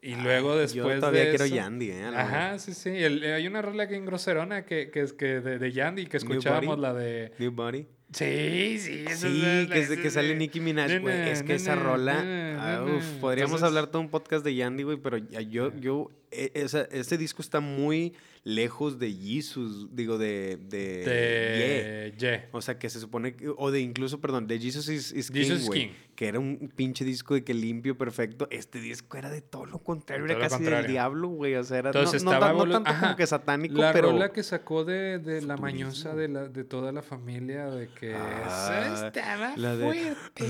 y 0.00 0.14
luego 0.16 0.56
después 0.56 0.94
Yo 0.94 0.98
todavía 1.00 1.20
de 1.24 1.28
quiero 1.28 1.44
eso- 1.44 1.54
Yandy, 1.54 1.90
¿eh? 1.90 2.04
Ajá, 2.06 2.58
sí, 2.58 2.72
sí, 2.72 2.88
el- 2.88 3.22
hay 3.24 3.46
una 3.46 3.60
rola 3.60 3.86
que 3.86 3.96
en 3.96 4.06
groserona 4.06 4.64
que, 4.64 4.90
que 4.90 5.02
es 5.02 5.12
que 5.12 5.40
de, 5.40 5.58
de 5.58 5.72
Yandy 5.72 6.06
que 6.06 6.16
escuchábamos 6.16 6.78
la 6.78 6.94
de... 6.94 7.32
New 7.38 7.52
Body. 7.52 7.86
Sí, 8.12 8.78
sí, 8.78 9.04
esa 9.08 9.26
Sí, 9.28 9.42
es 9.44 9.68
que 9.70 9.80
es 9.80 9.98
que 9.98 10.10
sale 10.10 10.34
Nicki 10.36 10.60
Minaj, 10.60 11.00
güey. 11.00 11.30
Es 11.30 11.42
que 11.42 11.54
esa 11.54 11.74
rola. 11.76 12.22
na, 12.22 12.84
uf, 12.84 13.04
podríamos 13.20 13.52
Entonces- 13.56 13.62
hablar 13.68 13.86
todo 13.88 14.02
un 14.02 14.10
podcast 14.10 14.44
de 14.44 14.54
Yandy, 14.54 14.82
güey, 14.82 14.98
pero 14.98 15.16
ya- 15.18 15.40
yo, 15.40 15.72
yo, 15.80 16.10
esa- 16.32 16.88
este 16.90 17.18
disco 17.18 17.42
está 17.42 17.60
muy 17.60 18.14
lejos 18.44 18.98
de 18.98 19.12
Jesus, 19.12 19.88
digo, 19.94 20.18
de. 20.18 20.58
De. 20.68 21.04
De... 21.04 22.14
Yeah. 22.18 22.38
Yeah. 22.38 22.48
O 22.52 22.60
sea, 22.60 22.78
que 22.78 22.90
se 22.90 22.98
supone. 23.00 23.34
que- 23.36 23.48
o 23.56 23.70
de 23.70 23.80
incluso, 23.80 24.20
perdón, 24.20 24.46
de 24.46 24.58
Jesus 24.58 24.88
is, 24.88 25.30
Jesus 25.32 25.68
King. 25.70 25.88
Que 26.16 26.28
era 26.28 26.38
un 26.38 26.70
pinche 26.76 27.04
disco 27.06 27.34
de 27.34 27.42
que 27.42 27.54
limpio, 27.54 27.96
perfecto. 27.96 28.46
Este 28.50 28.80
disco 28.80 29.16
era 29.16 29.30
de 29.30 29.40
todo 29.40 29.64
lo 29.66 29.78
contrario, 29.78 30.24
era 30.26 30.34
lo 30.34 30.40
casi 30.40 30.56
contrario. 30.56 30.82
del 30.82 30.90
diablo, 30.92 31.28
güey. 31.28 31.54
O 31.54 31.64
sea, 31.64 31.78
era. 31.78 31.88
Entonces 31.90 32.22
no, 32.22 32.32
no 32.38 32.64
no 32.66 32.70
tanto 32.70 32.90
Ajá. 32.90 33.00
como 33.00 33.16
que 33.16 33.26
satánico, 33.26 33.74
La 33.80 33.92
pero. 33.92 34.10
rola 34.10 34.30
que 34.32 34.42
sacó 34.42 34.84
de, 34.84 35.18
de 35.18 35.40
la 35.42 35.56
mañosa 35.56 36.14
de, 36.14 36.28
la, 36.28 36.48
de 36.48 36.64
toda 36.64 36.92
la 36.92 37.02
familia, 37.02 37.66
de 37.70 37.88
que 37.88 38.14
Ah, 38.14 39.04
estaba 39.06 39.56
la 39.56 39.76
de- 39.76 39.84
fuerte. 39.84 40.44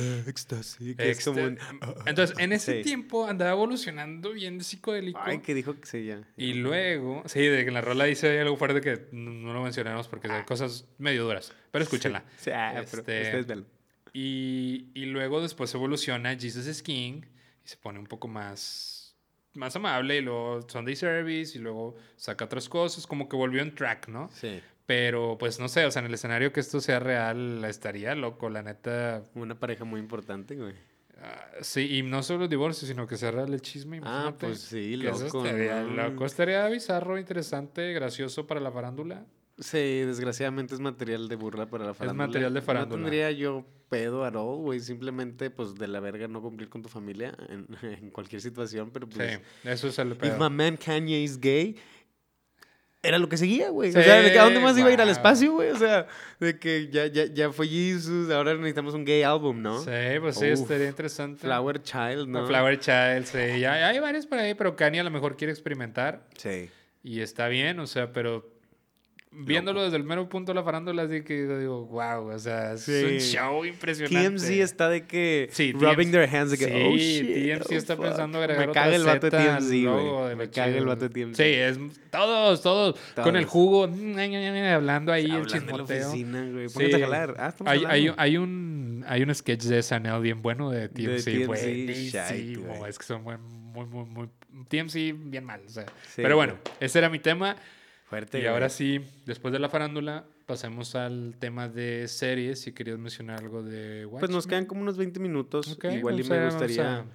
Ah, 0.98 1.04
es 1.04 1.24
como 1.24 1.42
un- 1.42 1.52
Extra- 1.58 1.94
Entonces, 2.06 2.36
en 2.38 2.52
ese 2.52 2.78
Sí. 2.78 2.82
tiempo 2.82 3.26
andaba 3.26 3.52
evolucionando 3.52 4.32
bien 4.32 4.60
psicodélico. 4.62 5.20
Ay, 5.22 5.38
que 5.38 5.54
dijo 5.54 5.71
que 5.80 5.86
sí, 5.86 6.04
ya. 6.06 6.22
Y 6.36 6.54
luego, 6.54 7.22
sí, 7.26 7.40
de 7.40 7.62
que 7.62 7.68
en 7.68 7.74
la 7.74 7.80
rola 7.80 8.04
dice 8.04 8.40
algo 8.40 8.56
fuerte 8.56 8.80
que 8.80 9.08
no, 9.12 9.52
lo 9.52 9.62
mencionamos 9.62 10.08
porque 10.08 10.28
son 10.28 10.42
cosas 10.44 10.86
medio 10.98 11.24
duras. 11.24 11.52
Pero 11.70 11.84
escúchenla. 11.84 12.24
Sí, 12.38 12.50
ah, 12.50 12.82
pero 12.90 13.02
Este, 13.02 13.42
véanlo. 13.42 13.66
Y, 14.12 14.90
y 14.94 15.06
luego 15.06 15.40
después 15.40 15.72
evoluciona 15.74 16.36
Jesus 16.38 16.66
is 16.66 16.82
King 16.82 17.22
y 17.64 17.68
se 17.68 17.76
pone 17.76 17.98
un 17.98 18.06
poco 18.06 18.28
más, 18.28 19.16
más 19.54 19.74
amable 19.76 20.18
y 20.18 20.20
luego 20.20 20.68
Sunday 20.68 20.96
Service 20.96 21.56
y 21.56 21.60
luego 21.60 21.96
saca 22.16 22.44
otras 22.44 22.68
cosas, 22.68 23.06
como 23.06 23.28
que 23.28 23.36
volvió 23.36 23.62
en 23.62 23.74
track, 23.74 24.08
¿no? 24.08 24.28
Sí. 24.32 24.60
Pero 24.84 25.36
pues 25.38 25.58
no 25.60 25.68
sé, 25.68 25.86
o 25.86 25.90
sea, 25.90 26.00
en 26.00 26.06
el 26.06 26.14
escenario 26.14 26.52
que 26.52 26.60
esto 26.60 26.80
sea 26.80 26.98
real 26.98 27.64
estaría 27.64 28.14
loco, 28.14 28.50
la 28.50 28.62
neta. 28.62 29.22
Una 29.34 29.58
pareja 29.58 29.84
muy 29.84 30.00
importante, 30.00 30.56
güey. 30.56 30.74
Ah, 31.22 31.46
sí, 31.60 31.98
y 31.98 32.02
no 32.02 32.22
solo 32.22 32.44
el 32.44 32.50
divorcio, 32.50 32.86
sino 32.86 33.06
que 33.06 33.16
real 33.16 33.52
el 33.52 33.60
chisme. 33.62 33.98
Ah, 33.98 34.00
imagínate. 34.00 34.46
pues 34.46 34.60
sí, 34.60 34.98
Que 34.98 35.08
eso 35.08 35.24
loco. 35.24 35.44
estaría 35.46 35.82
¿no? 35.82 36.08
loco. 36.10 36.26
Estaría 36.26 36.66
bizarro, 36.68 37.18
interesante, 37.18 37.92
gracioso 37.92 38.46
para 38.46 38.60
la 38.60 38.70
farándula. 38.72 39.24
Sí, 39.58 39.78
desgraciadamente 39.78 40.74
es 40.74 40.80
material 40.80 41.28
de 41.28 41.36
burla 41.36 41.66
para 41.68 41.84
la 41.84 41.94
farándula. 41.94 42.26
material 42.26 42.54
de 42.54 42.62
farándula. 42.62 42.96
No 42.98 43.04
tendría 43.04 43.30
yo 43.30 43.64
pedo 43.88 44.24
at 44.24 44.34
all, 44.34 44.58
güey. 44.62 44.80
Simplemente, 44.80 45.50
pues, 45.50 45.74
de 45.74 45.86
la 45.88 46.00
verga 46.00 46.26
no 46.26 46.40
cumplir 46.40 46.68
con 46.68 46.82
tu 46.82 46.88
familia 46.88 47.34
en, 47.48 47.66
en 47.82 48.10
cualquier 48.10 48.40
situación, 48.40 48.90
pero 48.90 49.08
pues... 49.08 49.32
sí, 49.34 49.38
eso 49.64 49.88
es 49.88 49.98
el 49.98 50.12
If 50.12 50.18
pedo. 50.18 50.38
my 50.38 50.54
man 50.54 50.76
Kanye 50.76 51.22
is 51.22 51.38
gay... 51.38 51.76
Era 53.04 53.18
lo 53.18 53.28
que 53.28 53.36
seguía, 53.36 53.70
güey. 53.70 53.90
Sí, 53.90 53.98
o 53.98 54.02
sea, 54.02 54.22
¿de 54.22 54.30
que 54.32 54.38
a 54.38 54.44
dónde 54.44 54.60
más 54.60 54.78
iba 54.78 54.88
a 54.88 54.92
ir 54.92 55.00
al 55.00 55.08
espacio, 55.08 55.50
güey? 55.52 55.70
O 55.70 55.76
sea, 55.76 56.06
de 56.38 56.58
que 56.60 56.88
ya, 56.88 57.06
ya, 57.06 57.24
ya 57.26 57.50
fue 57.50 57.66
Jesus, 57.66 58.30
ahora 58.30 58.54
necesitamos 58.54 58.94
un 58.94 59.04
gay 59.04 59.24
álbum, 59.24 59.60
¿no? 59.60 59.80
Sí, 59.80 59.90
pues 60.20 60.36
sí, 60.36 60.46
estaría 60.46 60.86
interesante. 60.88 61.40
Flower 61.40 61.82
Child, 61.82 62.28
¿no? 62.28 62.46
Flower 62.46 62.78
Child, 62.78 63.24
sí. 63.24 63.58
Ya, 63.58 63.88
hay 63.88 63.98
varios 63.98 64.26
por 64.26 64.38
ahí, 64.38 64.54
pero 64.54 64.76
Kanye 64.76 65.00
a 65.00 65.04
lo 65.04 65.10
mejor 65.10 65.36
quiere 65.36 65.52
experimentar 65.52 66.22
Sí. 66.36 66.70
y 67.02 67.20
está 67.20 67.48
bien, 67.48 67.80
o 67.80 67.88
sea, 67.88 68.12
pero 68.12 68.51
viéndolo 69.34 69.82
desde 69.82 69.96
el 69.96 70.04
mero 70.04 70.28
punto 70.28 70.52
de 70.52 70.56
la 70.56 70.62
farándula, 70.62 71.02
así 71.04 71.22
que 71.22 71.46
yo 71.46 71.58
digo, 71.58 71.86
wow, 71.86 72.28
o 72.34 72.38
sea, 72.38 72.74
es 72.74 72.86
un 72.88 73.18
Sí. 73.20 73.34
show 73.36 73.64
impresionante. 73.64 74.28
TMZ 74.30 74.50
está 74.60 74.88
de 74.88 75.06
que 75.06 75.48
Sí, 75.50 75.72
rubbing 75.72 76.10
TMZ 76.10 76.12
their 76.12 76.36
hands 76.36 76.50
de 76.50 76.58
que 76.58 76.64
sí, 76.66 76.72
oh 76.74 76.96
shit, 76.96 77.34
TMZ 77.62 77.66
oh, 77.70 77.74
está 77.74 77.96
fuck". 77.96 78.04
pensando 78.06 78.38
agregar 78.38 78.66
Me 78.68 78.72
caga 78.74 78.94
el 78.96 79.04
vato 79.04 79.30
de 79.30 79.38
TMZ, 79.38 79.68
güey. 79.86 80.36
Me 80.36 80.50
caga 80.50 80.76
el 80.76 80.84
vato 80.86 81.08
de 81.08 81.10
TMZ. 81.10 81.36
Sí, 81.36 81.42
es 81.44 81.78
todos, 82.10 82.60
todos, 82.62 82.96
con 83.22 83.36
el 83.36 83.42
Todos. 83.44 83.52
jugo, 83.52 83.84
hablando 83.84 85.12
ahí 85.12 85.24
el 85.24 85.30
Hablando 85.32 85.36
en 85.36 85.42
la 85.42 85.46
chismoteo. 85.46 86.08
oficina, 86.08 86.48
güey. 86.52 86.68
Sí. 86.68 86.74
Póngate 86.74 86.96
a 86.96 87.00
jalar. 87.00 87.34
Ah, 87.38 87.54
Hay, 87.64 87.84
hay, 87.88 88.12
hay 88.16 88.36
un 88.36 89.04
hay 89.08 89.22
un 89.22 89.34
sketch 89.34 89.62
de 89.64 89.82
SNL 89.82 90.20
bien 90.20 90.42
bueno 90.42 90.70
de 90.70 90.88
TMZ, 90.88 91.46
güey. 91.46 92.88
Es 92.88 92.98
que 92.98 93.04
son 93.04 93.22
muy, 93.22 93.36
muy, 93.38 93.86
muy, 93.86 94.04
muy- 94.04 94.28
TMZ 94.68 94.94
bien 95.30 95.44
mal, 95.44 95.62
o 95.66 95.68
sea. 95.68 95.86
Sí, 96.06 96.22
Pero 96.22 96.36
bueno, 96.36 96.54
ese 96.80 96.98
era 96.98 97.08
mi 97.08 97.18
tema. 97.18 97.56
Fuerte, 98.12 98.38
y 98.38 98.40
güey. 98.42 98.52
ahora 98.52 98.68
sí, 98.68 99.00
después 99.24 99.52
de 99.52 99.58
la 99.58 99.70
farándula, 99.70 100.26
pasemos 100.44 100.94
al 100.94 101.34
tema 101.38 101.68
de 101.70 102.06
series. 102.08 102.60
Si 102.60 102.72
querías 102.72 102.98
mencionar 102.98 103.40
algo 103.40 103.62
de 103.62 104.06
Pues 104.10 104.22
nos 104.30 104.44
Watchmen. 104.44 104.50
quedan 104.50 104.66
como 104.66 104.82
unos 104.82 104.98
20 104.98 105.18
minutos. 105.18 105.78
Igual 105.82 106.20
y 106.20 106.24
me 106.24 106.36
a- 106.36 106.44
gustaría... 106.44 106.98
a- 106.98 107.06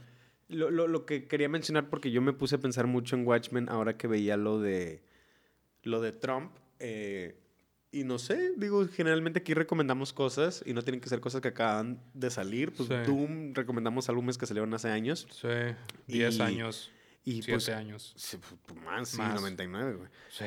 Lo, 0.49 0.71
lo, 0.71 0.87
lo 0.87 1.05
que 1.05 1.27
quería 1.27 1.49
mencionar, 1.49 1.89
porque 1.89 2.09
yo 2.09 2.21
me 2.23 2.33
puse 2.33 2.55
a 2.55 2.57
pensar 2.57 2.87
mucho 2.87 3.15
en 3.15 3.27
Watchmen 3.27 3.69
ahora 3.69 3.95
que 3.95 4.07
veía 4.07 4.37
lo 4.37 4.59
de, 4.59 5.03
lo 5.83 6.01
de 6.01 6.13
Trump. 6.13 6.51
eh, 6.79 7.35
y 7.91 8.03
no 8.03 8.17
sé, 8.19 8.53
digo, 8.57 8.85
generalmente 8.87 9.39
aquí 9.39 9.53
recomendamos 9.53 10.13
cosas 10.13 10.61
y 10.65 10.73
no 10.73 10.81
tienen 10.81 10.99
que 10.99 11.09
ser 11.09 11.19
cosas 11.21 11.41
que 11.41 11.47
acaban 11.49 12.01
de 12.13 12.29
salir. 12.29 12.71
Pues 12.73 12.89
Sí. 12.89 12.95
Doom 13.05 13.53
recomendamos 13.53 14.09
álbumes 14.09 14.37
que 14.37 14.45
salieron 14.45 14.73
hace 14.73 14.89
años. 14.89 15.27
Sí, 15.31 15.47
10 16.07 16.37
Y- 16.37 16.41
años, 16.41 16.91
Y 17.23 17.41
7 17.43 17.51
pues, 17.51 17.69
años. 17.69 18.13
sí, 18.17 18.37
pues, 18.67 18.81
más, 18.83 19.09
sí, 19.09 19.17
Más. 19.17 19.35
99, 19.35 19.93
güey. 19.95 20.09
Sí. 20.29 20.45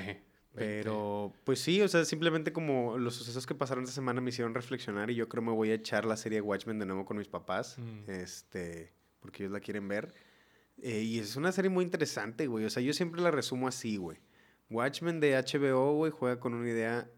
20. 0.54 0.82
Pero, 0.82 1.32
pues 1.44 1.60
sí, 1.60 1.80
o 1.80 1.88
sea, 1.88 2.04
simplemente 2.04 2.52
como 2.52 2.98
los 2.98 3.14
sucesos 3.14 3.46
que 3.46 3.54
pasaron 3.54 3.84
esta 3.84 3.94
semana 3.94 4.20
me 4.20 4.30
hicieron 4.30 4.54
reflexionar 4.54 5.10
y 5.10 5.14
yo 5.14 5.28
creo 5.28 5.42
me 5.42 5.52
voy 5.52 5.70
a 5.70 5.74
echar 5.74 6.04
la 6.04 6.16
serie 6.16 6.40
Watchmen 6.40 6.78
de 6.78 6.86
nuevo 6.86 7.04
con 7.04 7.16
mis 7.18 7.28
papás, 7.28 7.76
Mm. 7.78 8.10
este, 8.10 8.92
porque 9.20 9.44
ellos 9.44 9.52
la 9.52 9.60
quieren 9.60 9.86
ver. 9.88 10.12
Eh, 10.82 11.02
y 11.02 11.18
es 11.18 11.36
una 11.36 11.52
serie 11.52 11.68
muy 11.70 11.84
interesante, 11.84 12.46
güey. 12.46 12.64
O 12.64 12.70
sea, 12.70 12.82
yo 12.82 12.92
siempre 12.92 13.20
la 13.20 13.30
resumo 13.30 13.68
así, 13.68 13.96
güey. 13.96 14.18
Watchmen 14.70 15.20
de 15.20 15.36
HBO, 15.36 15.94
güey, 15.94 16.10
juega 16.10 16.40
con 16.40 16.54
una 16.54 16.68
idea, 16.68 17.10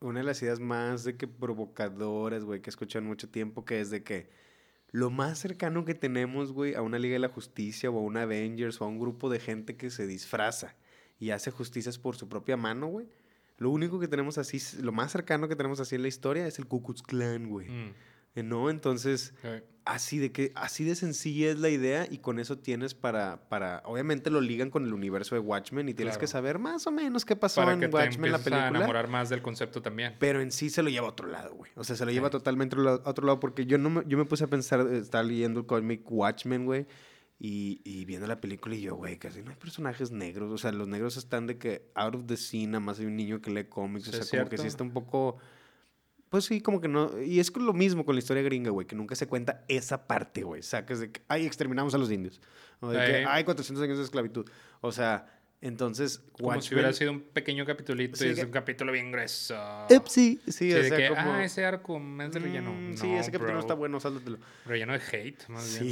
una 0.00 0.20
de 0.20 0.24
las 0.24 0.40
ideas 0.42 0.58
más 0.60 1.04
de 1.04 1.16
que 1.16 1.26
provocadoras, 1.28 2.44
güey, 2.44 2.60
que 2.62 2.70
he 2.70 2.72
escuchado 2.72 3.02
en 3.02 3.08
mucho 3.08 3.28
tiempo, 3.28 3.64
que 3.64 3.80
es 3.80 3.90
de 3.90 4.02
que 4.02 4.30
lo 4.92 5.10
más 5.10 5.38
cercano 5.38 5.84
que 5.84 5.94
tenemos, 5.94 6.52
güey, 6.52 6.74
a 6.74 6.82
una 6.82 6.98
Liga 6.98 7.12
de 7.14 7.18
la 7.20 7.28
Justicia 7.28 7.90
o 7.90 7.98
a 7.98 8.02
una 8.02 8.22
Avengers 8.22 8.80
o 8.80 8.84
a 8.84 8.88
un 8.88 8.98
grupo 8.98 9.28
de 9.30 9.38
gente 9.38 9.76
que 9.76 9.90
se 9.90 10.06
disfraza 10.06 10.74
y 11.20 11.30
hace 11.30 11.52
justicias 11.52 11.98
por 11.98 12.16
su 12.16 12.28
propia 12.28 12.56
mano, 12.56 12.88
güey. 12.88 13.06
Lo 13.58 13.70
único 13.70 14.00
que 14.00 14.08
tenemos 14.08 14.38
así, 14.38 14.58
lo 14.82 14.90
más 14.90 15.12
cercano 15.12 15.46
que 15.46 15.54
tenemos 15.54 15.78
así 15.80 15.94
en 15.94 16.02
la 16.02 16.08
historia 16.08 16.46
es 16.46 16.58
el 16.58 16.66
Ku 16.66 16.82
Klux 16.82 17.02
Klan, 17.02 17.48
güey. 17.48 17.68
Mm, 17.68 17.92
Eh, 18.36 18.44
¿No? 18.44 18.70
Entonces, 18.70 19.34
ok. 19.42 19.64
así 19.84 20.18
de 20.18 20.30
que 20.30 20.52
así 20.54 20.84
de 20.84 20.94
sencilla 20.94 21.50
es 21.50 21.58
la 21.58 21.68
idea 21.68 22.06
y 22.08 22.18
con 22.18 22.38
eso 22.38 22.56
tienes 22.58 22.94
para 22.94 23.48
para 23.48 23.82
obviamente 23.84 24.30
lo 24.30 24.40
ligan 24.40 24.70
con 24.70 24.84
el 24.86 24.94
universo 24.94 25.34
de 25.34 25.40
Watchmen 25.40 25.88
y 25.88 25.94
tienes 25.94 26.14
que 26.14 26.26
Claro. 26.26 26.30
saber 26.32 26.58
más 26.60 26.86
o 26.86 26.92
menos 26.92 27.24
qué 27.24 27.34
pasó 27.34 27.60
Para 27.60 27.76
que 27.76 27.86
en 27.86 27.90
te 27.90 27.96
Watchmen 27.96 28.30
la 28.30 28.36
empieces 28.38 28.52
a 28.52 28.60
película. 28.62 28.78
enamorar 28.78 29.08
más 29.08 29.30
del 29.30 29.42
concepto 29.42 29.82
también. 29.82 30.14
Pero 30.20 30.40
en 30.40 30.52
sí 30.52 30.70
se 30.70 30.80
lo 30.84 30.90
lleva 30.90 31.08
a 31.08 31.10
otro 31.10 31.26
lado, 31.26 31.56
güey. 31.56 31.72
O 31.74 31.82
sea, 31.82 31.96
se 31.96 32.04
lo 32.06 32.12
lleva 32.12 32.28
Sí. 32.28 32.32
totalmente 32.32 32.76
a 32.76 32.78
otro 32.78 32.84
lado- 32.84 33.02
a 33.04 33.10
otro 33.10 33.26
lado 33.26 33.40
porque 33.40 33.66
yo 33.66 33.78
no 33.78 33.90
me, 33.90 34.02
yo 34.06 34.16
me 34.16 34.24
puse 34.26 34.44
a 34.44 34.46
pensar, 34.46 34.80
eh, 34.88 34.98
estaba 34.98 35.24
leyendo 35.24 35.58
el 35.60 35.66
cómic 35.66 36.02
Watchmen, 36.08 36.66
güey, 36.66 36.86
y, 37.42 37.80
y 37.84 38.04
viendo 38.04 38.26
la 38.26 38.38
película 38.38 38.74
y 38.74 38.82
yo, 38.82 38.96
güey, 38.96 39.18
casi 39.18 39.42
no 39.42 39.50
hay 39.50 39.56
personajes 39.56 40.10
negros. 40.10 40.52
O 40.52 40.58
sea, 40.58 40.72
los 40.72 40.86
negros 40.86 41.16
están 41.16 41.46
de 41.46 41.56
que 41.56 41.90
out 41.94 42.14
of 42.14 42.26
the 42.26 42.36
scene, 42.36 42.66
nada 42.66 42.80
más 42.80 43.00
hay 43.00 43.06
un 43.06 43.16
niño 43.16 43.40
que 43.40 43.50
lee 43.50 43.64
cómics. 43.64 44.04
Sí, 44.04 44.10
o 44.10 44.22
sea, 44.22 44.40
como 44.40 44.50
que 44.50 44.58
sí 44.58 44.62
cierto. 44.62 44.68
está 44.68 44.84
un 44.84 44.92
poco... 44.92 45.38
Pues 46.28 46.44
sí, 46.44 46.60
como 46.60 46.80
que 46.80 46.86
no. 46.86 47.20
Y 47.20 47.40
es 47.40 47.50
lo 47.56 47.72
mismo 47.72 48.04
con 48.04 48.14
la 48.14 48.20
historia 48.20 48.42
gringa, 48.42 48.70
güey, 48.70 48.86
que 48.86 48.94
nunca 48.94 49.16
se 49.16 49.26
cuenta 49.26 49.64
esa 49.68 50.06
parte, 50.06 50.42
güey. 50.44 50.62
Sacas 50.62 51.00
de 51.00 51.10
que, 51.10 51.22
ay, 51.26 51.46
exterminamos 51.46 51.94
a 51.94 51.98
los 51.98 52.12
indios. 52.12 52.40
O 52.78 52.90
de 52.90 53.04
que, 53.04 53.24
ay, 53.26 53.42
400 53.42 53.82
años 53.82 53.98
de 53.98 54.04
esclavitud. 54.04 54.48
O 54.80 54.92
sea, 54.92 55.39
entonces, 55.62 56.22
Como 56.32 56.58
si 56.62 56.72
hubiera 56.74 56.90
sido 56.94 57.10
un 57.12 57.20
pequeño 57.20 57.66
capitulito 57.66 58.16
Sí, 58.16 58.26
y 58.26 58.28
es 58.30 58.38
que- 58.38 58.44
un 58.46 58.50
capítulo 58.50 58.92
bien 58.92 59.12
grueso. 59.12 59.54
Upsi. 59.90 60.40
Sí, 60.46 60.52
Sí, 60.52 60.72
o 60.72 60.76
de 60.76 60.88
sea, 60.88 60.96
que, 60.96 61.08
como... 61.08 61.32
ah, 61.34 61.44
ese 61.44 61.66
arco 61.66 62.00
es 62.22 62.32
de 62.32 62.38
relleno. 62.38 62.72
Mm, 62.72 62.90
No, 62.92 62.96
sí, 62.96 63.10
ese 63.12 63.30
capítulo 63.30 63.50
bro. 63.52 63.60
está 63.60 63.74
bueno, 63.74 64.00
sáltatelo. 64.00 64.38
Relleno 64.64 64.94
de 64.94 65.00
hate, 65.12 65.48
más 65.48 65.64
Sí, 65.64 65.84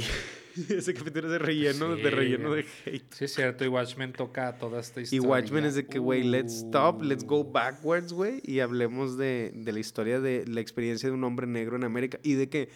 bien. 0.55 0.69
ese 0.79 0.93
capítulo 0.95 1.27
es 1.27 1.33
de 1.33 1.39
relleno, 1.39 1.95
de 1.95 2.09
relleno 2.09 2.53
de 2.53 2.65
hate. 2.85 3.13
Sí, 3.13 3.25
es 3.25 3.33
cierto. 3.35 3.63
Y 3.63 3.67
Watchmen 3.67 4.11
toca 4.13 4.57
toda 4.57 4.79
esta 4.79 5.01
Y 5.01 5.03
historia. 5.03 5.27
Watchmen 5.29 5.65
es 5.65 5.75
de 5.75 5.85
que, 5.85 5.99
güey, 5.99 6.23
let's 6.23 6.53
stop, 6.63 7.03
let's 7.03 7.23
go 7.23 7.43
backwards, 7.43 8.11
güey, 8.11 8.41
y 8.43 8.61
hablemos 8.61 9.17
de, 9.19 9.51
de 9.53 9.71
la 9.71 9.79
historia 9.79 10.19
de 10.19 10.45
la 10.47 10.61
experiencia 10.61 11.09
de 11.09 11.13
un 11.13 11.23
hombre 11.23 11.45
negro 11.45 11.75
en 11.75 11.83
América 11.83 12.19
y 12.23 12.33
de 12.33 12.49
que... 12.49 12.69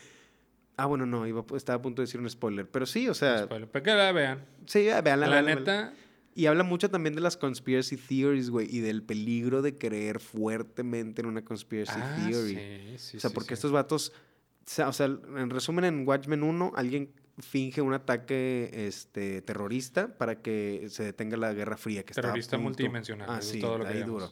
Ah, 0.76 0.88
bueno, 0.88 1.06
no, 1.06 1.28
iba, 1.28 1.46
estaba 1.56 1.78
a 1.78 1.82
punto 1.84 2.02
de 2.02 2.08
decir 2.08 2.20
un 2.20 2.28
spoiler, 2.28 2.68
pero 2.68 2.88
sí, 2.88 3.08
o 3.08 3.14
sea, 3.14 3.44
Spoiler, 3.44 3.70
Pero 3.70 3.84
que 3.84 3.91
la 3.94 4.12
vean. 4.12 4.39
sí, 4.66 4.88
vean 5.04 5.20
La, 5.20 5.28
la, 5.28 5.41
neta, 5.44 5.94
Y 6.36 6.48
habla 6.48 6.64
mucho 6.64 6.90
también 6.90 7.14
de 7.16 7.22
las 7.22 7.38
conspiracy 7.38 7.96
theories, 7.98 8.50
güey, 8.50 8.68
y 8.76 8.80
del 8.80 9.04
peligro 9.04 9.62
de 9.62 9.76
creer 9.78 10.20
fuertemente 10.20 11.22
en 11.22 11.28
una 11.28 11.44
conspiracy 11.46 12.00
Ah, 12.02 12.16
theory. 12.28 12.56
sí, 12.56 12.98
sí, 12.98 13.18
o 13.18 13.20
sea, 13.20 13.30
sí, 13.30 13.34
porque 13.34 13.54
estos 13.54 13.72
vatos, 13.72 14.14
o 14.86 14.94
sea, 14.94 15.06
en 15.06 15.50
resumen, 15.50 15.86
en 15.86 16.08
Watchmen 16.08 16.42
1, 16.44 16.74
alguien 16.76 17.12
finge 17.40 17.82
un 17.82 17.94
ataque 17.94 18.70
este, 18.74 19.42
terrorista 19.42 20.18
para 20.18 20.42
que 20.42 20.88
se 20.90 21.04
detenga 21.04 21.38
la 21.38 21.54
Guerra 21.54 21.78
Fría. 21.78 22.04
Que 22.04 22.14
Terrorista 22.14 22.58
multidimensional, 22.58 23.28
Ah, 23.30 23.42
sí, 23.42 23.60
todo 23.60 23.80
lo 23.80 23.88
ahí 23.88 24.04
duro. 24.04 24.32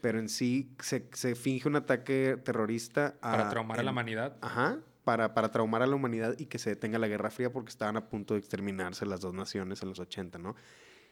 Pero 0.00 0.18
en 0.18 0.28
sí 0.28 0.70
se, 0.80 1.06
se 1.12 1.34
finge 1.34 1.68
un 1.68 1.76
ataque 1.76 2.36
terrorista 2.44 3.14
Para 3.20 3.48
traumar 3.50 3.78
a 3.78 3.82
la 3.82 3.90
humanidad. 3.92 4.36
Ajá, 4.40 4.78
para, 5.04 5.32
para 5.34 5.50
traumar 5.50 5.82
a 5.82 5.86
la 5.86 5.94
humanidad 5.96 6.34
y 6.38 6.46
que 6.46 6.58
se 6.58 6.70
detenga 6.70 6.98
la 6.98 7.08
Guerra 7.08 7.30
Fría 7.30 7.52
porque 7.52 7.70
estaban 7.70 7.96
a 7.96 8.08
punto 8.08 8.34
de 8.34 8.40
exterminarse 8.40 9.04
las 9.06 9.20
dos 9.20 9.34
naciones 9.34 9.82
en 9.82 9.88
los 9.90 9.98
80, 9.98 10.38
¿no? 10.38 10.54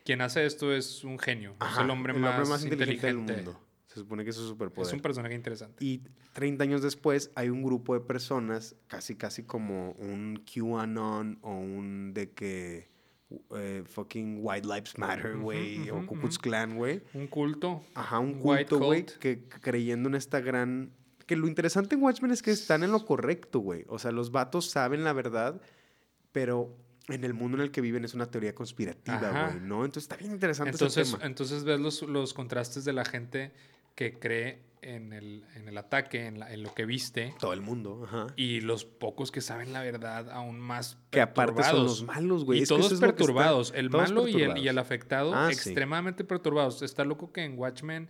Quien 0.05 0.21
hace 0.21 0.47
esto 0.47 0.73
es 0.75 1.05
un 1.05 1.19
genio. 1.19 1.57
es 1.61 1.79
el 1.79 1.91
hombre, 1.91 2.13
más, 2.13 2.65
inteligente, 2.65 3.07
del 3.07 3.19
mundo. 3.19 3.61
Se 3.87 3.97
supone 3.97 4.23
que 4.23 4.31
es 4.31 4.37
su 4.37 4.47
superpoder. 4.47 4.87
Es 4.87 4.93
un 4.93 5.01
personaje 5.01 5.35
interesante. 5.35 5.85
Y 5.85 6.03
30 6.33 6.63
años 6.63 6.83
después 6.83 7.33
hay 7.35 7.49
un 7.49 7.63
grupo 7.63 7.95
de 7.95 8.01
personas, 8.01 8.77
casi 8.87 9.17
casi 9.17 9.43
como 9.43 9.93
un 9.93 10.45
QAnon 10.45 11.39
o 11.43 11.53
un 11.53 12.15
de 12.15 12.31
que 12.31 12.89
eh, 13.57 13.83
fucking 13.87 14.39
White 14.43 14.67
Lives 14.67 14.99
Matter, 14.99 15.37
güey, 15.37 15.91
o 15.91 16.07
Ku 16.07 16.19
Klux. 16.19 16.39
Klan, 16.39 16.77
güey. 16.77 17.03
Un 17.15 17.27
culto. 17.27 17.85
Ajá, 17.95 18.19
un 18.19 18.35
culto, 18.35 18.79
güey, 18.79 19.07
que 19.07 19.45
creyendo 19.49 20.09
en 20.09 20.15
esta 20.15 20.41
gran... 20.41 20.93
Que 21.27 21.37
lo 21.37 21.47
interesante 21.47 21.95
en 21.95 22.03
Watchmen 22.03 22.33
es 22.33 22.43
que 22.43 22.51
están 22.51 22.83
en 22.83 22.91
lo 22.91 23.05
correcto, 23.05 23.61
güey. 23.61 23.85
O 23.89 24.01
sea, 24.01 24.11
los 24.11 24.33
vatos 24.33 24.69
saben 24.69 25.05
la 25.05 25.13
verdad, 25.13 25.61
pero 26.33 26.77
en 27.13 27.25
el 27.25 27.35
mundo 27.35 27.57
en 27.59 27.63
el 27.65 27.71
que 27.71 27.81
viven 27.81 28.05
es 28.05 28.15
una 28.15 28.27
teoría 28.27 28.55
conspirativa, 28.55 29.49
güey, 29.51 29.61
¿no? 29.61 29.85
Entonces 29.85 30.05
está 30.05 30.17
bien 30.17 30.33
interesante 30.33 30.71
Entonces, 30.73 31.09
ese 31.09 31.17
tema. 31.17 31.27
entonces 31.27 31.65
ves 31.65 31.81
los, 31.81 32.03
los 32.03 32.35
contrastes 32.35 32.85
de 32.85 32.93
la 32.93 33.05
gente 33.05 33.53
que 33.95 34.19
cree 34.19 34.63
en 34.83 35.13
el, 35.13 35.45
en 35.57 35.69
el 35.69 35.77
ataque, 35.77 36.27
en, 36.27 36.39
la- 36.39 36.51
en 36.53 36.63
lo 36.63 36.73
que 36.73 36.87
viste, 36.87 37.35
Todo 37.39 37.53
el 37.53 37.61
mundo, 37.61 38.05
ajá. 38.07 38.29
y 38.37 38.61
los 38.63 38.87
pocos 38.87 39.31
que 39.31 39.43
saben 39.43 39.75
la 39.75 39.83
verdad 39.83 40.31
aún 40.31 40.59
más 40.59 40.97
Que 41.11 41.21
aparte 41.21 41.63
son 41.65 41.85
los 41.85 42.03
malos, 42.03 42.47
güey. 42.47 42.61
Y 42.61 42.63
Es 42.63 42.69
que 42.71 42.75
todos 42.77 42.87
eso 42.87 42.95
es 42.95 43.01
lo 43.03 43.07
que 43.09 43.11
está- 43.11 43.17
perturbados. 43.19 43.73
el 43.77 43.91
todos 43.91 44.09
malo 44.11 44.27
y 44.27 44.41
el, 44.43 44.57
y 44.57 44.69
el 44.69 44.79
afectado 44.79 45.35
Ah, 45.35 45.49
sí. 45.49 45.53
extremadamente 45.53 46.25
perturbados. 46.25 46.81
Está 46.81 47.05
loco 47.05 47.31
que 47.31 47.45
en 47.45 47.59
Watchmen 47.59 48.09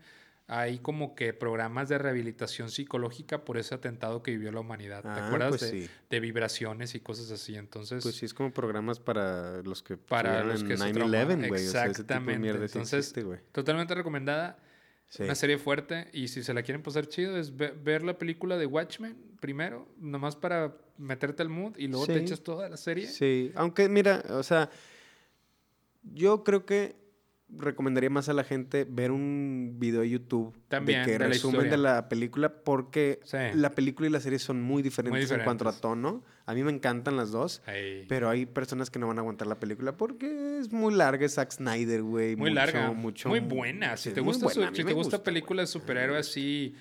hay 0.53 0.81
como 0.81 1.15
que 1.15 1.33
programas 1.33 1.89
de 1.89 1.97
rehabilitación 1.99 2.71
psicológica 2.73 3.45
por 3.45 3.57
ese 3.57 3.73
atentado 3.77 4.21
que 4.23 4.33
vivió 4.33 4.51
la 4.51 4.59
humanidad. 4.61 5.03
¿Te 5.03 5.09
Ah, 5.09 5.27
acuerdas 5.29 5.51
pues 5.51 5.61
de, 5.61 5.83
sí. 5.83 5.91
de 6.11 6.19
vibraciones 6.21 6.97
y 6.97 7.01
cosas 7.01 7.31
así? 7.31 7.55
Entonces, 7.55 8.03
Pues 8.03 8.17
sí, 8.17 8.27
es 8.27 8.35
como 8.35 8.53
programas 8.53 8.99
para 8.99 9.63
los 9.63 9.83
que 9.85 9.97
para 9.97 10.43
los 10.43 10.65
que 10.65 10.77
se 10.77 10.83
9/11, 10.85 10.93
trauman. 10.93 11.49
güey. 11.49 11.67
O 11.69 11.71
sea, 11.71 11.87
Exactamente. 11.87 12.49
sí 12.53 12.57
Entonces, 12.65 12.99
existe, 13.15 13.25
totalmente 13.53 13.95
recomendada. 13.95 14.59
Sí. 15.09 15.23
Una 15.25 15.35
serie 15.37 15.57
fuerte. 15.59 16.09
Y 16.13 16.27
si 16.29 16.43
se 16.43 16.53
la 16.53 16.63
quieren 16.63 16.83
pasar 16.83 17.07
chido, 17.07 17.37
es 17.37 17.57
ve- 17.57 17.71
ver 17.83 18.03
la 18.03 18.19
película 18.19 18.57
de 18.59 18.67
Watchmen 18.67 19.17
primero, 19.41 19.89
nomás 19.99 20.35
para 20.37 20.77
meterte 20.99 21.43
al 21.43 21.49
mood 21.49 21.77
y 21.79 21.87
luego 21.87 22.07
te 22.07 22.19
echas 22.19 22.43
toda 22.43 22.69
la 22.69 22.77
serie. 22.77 23.07
Sí, 23.07 23.53
aunque 23.55 23.89
mira, 23.89 24.23
o 24.31 24.43
sea, 24.43 24.69
yo 26.03 26.45
creo 26.45 26.65
que 26.67 26.97
recomendaría 27.59 28.11
más 28.11 28.29
a 28.29 28.33
la 28.33 28.45
gente 28.45 28.87
ver 28.89 29.11
un 29.11 29.77
video 29.79 30.01
de 30.03 30.11
YouTube 30.11 30.55
También, 30.69 31.01
de 31.01 31.07
que 31.07 31.13
de 31.19 31.27
resumen 31.29 31.69
de 31.71 31.77
la 31.77 32.09
película 32.09 32.49
porque 32.63 33.21
Sí. 33.25 33.37
la 33.55 33.71
película 33.71 34.09
y 34.09 34.11
la 34.11 34.21
serie 34.21 34.39
son 34.39 34.63
muy 34.63 34.83
diferentes, 34.83 35.31
en 35.31 35.43
cuanto 35.45 35.69
a 35.69 35.73
tono. 35.73 36.23
A 36.47 36.55
mí 36.55 36.63
me 36.65 36.71
encantan 36.73 37.17
las 37.17 37.31
dos. 37.31 37.63
Pero 38.09 38.29
hay 38.29 38.47
personas 38.47 38.91
que 38.91 38.99
no 38.99 39.07
van 39.09 39.19
a 39.19 39.21
aguantar 39.21 39.47
la 39.47 39.59
película 39.61 39.97
porque 39.97 40.59
es 40.59 40.73
muy 40.73 40.95
larga, 40.95 41.27
es 41.27 41.35
Zack 41.35 41.53
Snyder, 41.53 42.03
güey. 42.03 42.37
Muy 42.37 42.51
mucho, 42.51 42.55
larga, 42.55 42.93
mucho- 42.93 43.29
muy 43.29 43.41
buena. 43.41 43.97
Si 43.97 44.11
te 44.11 44.21
gusta, 44.21 44.47
buena, 44.47 44.69
su- 44.71 44.77
si 44.77 44.85
te 44.85 44.93
gusta 44.93 45.17
gusta, 45.17 45.23
película 45.25 45.63
de 45.63 45.67
superhéroe 45.67 46.19
así 46.19 46.75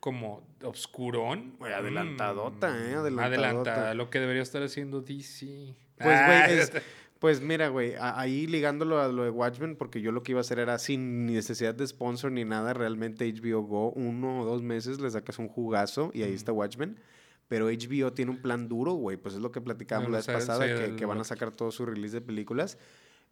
como 0.00 0.46
obscurón. 0.62 1.54
Güey, 1.58 1.72
adelantadota, 1.72 2.68
mm, 2.70 2.74
¿eh? 2.76 2.94
Adelantadota. 2.96 3.24
Adelantada, 3.26 3.94
lo 3.94 4.10
que 4.10 4.20
debería 4.20 4.42
estar 4.42 4.62
haciendo 4.62 5.00
DC. 5.00 5.74
Pues, 5.96 6.08
Ah, 6.20 6.44
güey, 6.46 6.58
es- 6.58 6.72
pues 7.18 7.40
mira, 7.40 7.68
güey, 7.68 7.94
ahí 7.98 8.46
ligándolo 8.46 9.00
a 9.00 9.08
lo 9.08 9.24
de 9.24 9.30
Watchmen, 9.30 9.76
porque 9.76 10.00
yo 10.00 10.12
lo 10.12 10.22
que 10.22 10.32
iba 10.32 10.40
a 10.40 10.42
hacer 10.42 10.58
era 10.58 10.78
sin 10.78 11.26
necesidad 11.26 11.74
de 11.74 11.86
sponsor 11.86 12.30
ni 12.30 12.44
nada, 12.44 12.74
realmente 12.74 13.32
HBO 13.32 13.62
Go, 13.62 13.90
uno 13.92 14.42
o 14.42 14.44
dos 14.44 14.62
meses 14.62 15.00
le 15.00 15.10
sacas 15.10 15.38
un 15.38 15.48
jugazo 15.48 16.10
y 16.12 16.22
ahí 16.22 16.34
está 16.34 16.52
Watchmen. 16.52 16.98
Pero 17.48 17.66
HBO 17.66 18.12
tiene 18.12 18.32
un 18.32 18.42
plan 18.42 18.68
duro, 18.68 18.94
güey, 18.94 19.16
pues 19.16 19.34
es 19.34 19.40
lo 19.40 19.52
que 19.52 19.60
platicábamos 19.60 20.10
la 20.10 20.18
vez 20.18 20.26
pasada, 20.26 20.96
que, 20.96 21.04
van 21.06 21.20
a 21.20 21.24
sacar 21.24 21.52
todo 21.52 21.70
su 21.70 21.86
release 21.86 22.16
de 22.16 22.20
películas 22.20 22.76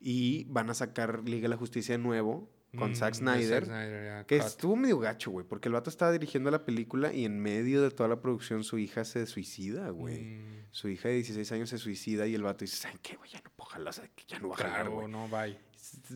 y 0.01 0.45
van 0.45 0.71
a 0.71 0.75
sacar 0.75 1.29
Liga 1.29 1.43
de 1.43 1.49
la 1.49 1.57
Justicia 1.57 1.99
nuevo 1.99 2.49
con 2.75 2.91
Mm, 2.93 2.95
Zack 2.95 3.15
de 3.15 3.19
Snyder. 3.19 4.25
Que 4.27 4.39
cut. 4.39 4.47
estuvo 4.47 4.77
medio 4.77 4.99
gacho, 4.99 5.31
güey, 5.31 5.47
porque 5.47 5.69
el 5.69 5.75
vato 5.75 5.91
estaba 5.91 6.13
dirigiendo 6.13 6.51
la 6.51 6.65
película 6.65 7.13
y 7.13 7.25
en 7.25 7.41
medio 7.41 7.83
de 7.83 7.91
toda 7.91 8.09
la 8.09 8.21
producción 8.21 8.65
su 8.65 8.79
hija 8.79 9.05
se 9.05 9.27
suicida, 9.27 9.91
güey. 9.91 10.21
Mm, 10.25 10.65
Su 10.71 10.89
hija 10.89 11.09
de 11.09 11.15
16 11.17 11.53
años 11.53 11.71
se 11.71 11.79
suicida 11.79 12.27
y 12.27 12.35
el 12.35 12.43
vato 12.43 12.65
dice, 12.65 12.77
¿saben 12.77 12.99
qué, 13.03 13.17
güey? 13.17 13.31
Ya 13.31 13.41
no 13.45 13.51
puedo 13.57 13.71
jalar, 13.71 13.89
o 13.89 13.93
sea, 13.93 14.09
que 14.15 14.25
ya 14.27 14.39
no 14.41 14.49
va 14.49 14.55
a 14.55 14.59
jalar, 14.59 14.75
claro, 14.83 14.91
güey. 14.97 15.09
no, 15.09 15.29
bye. 15.29 15.57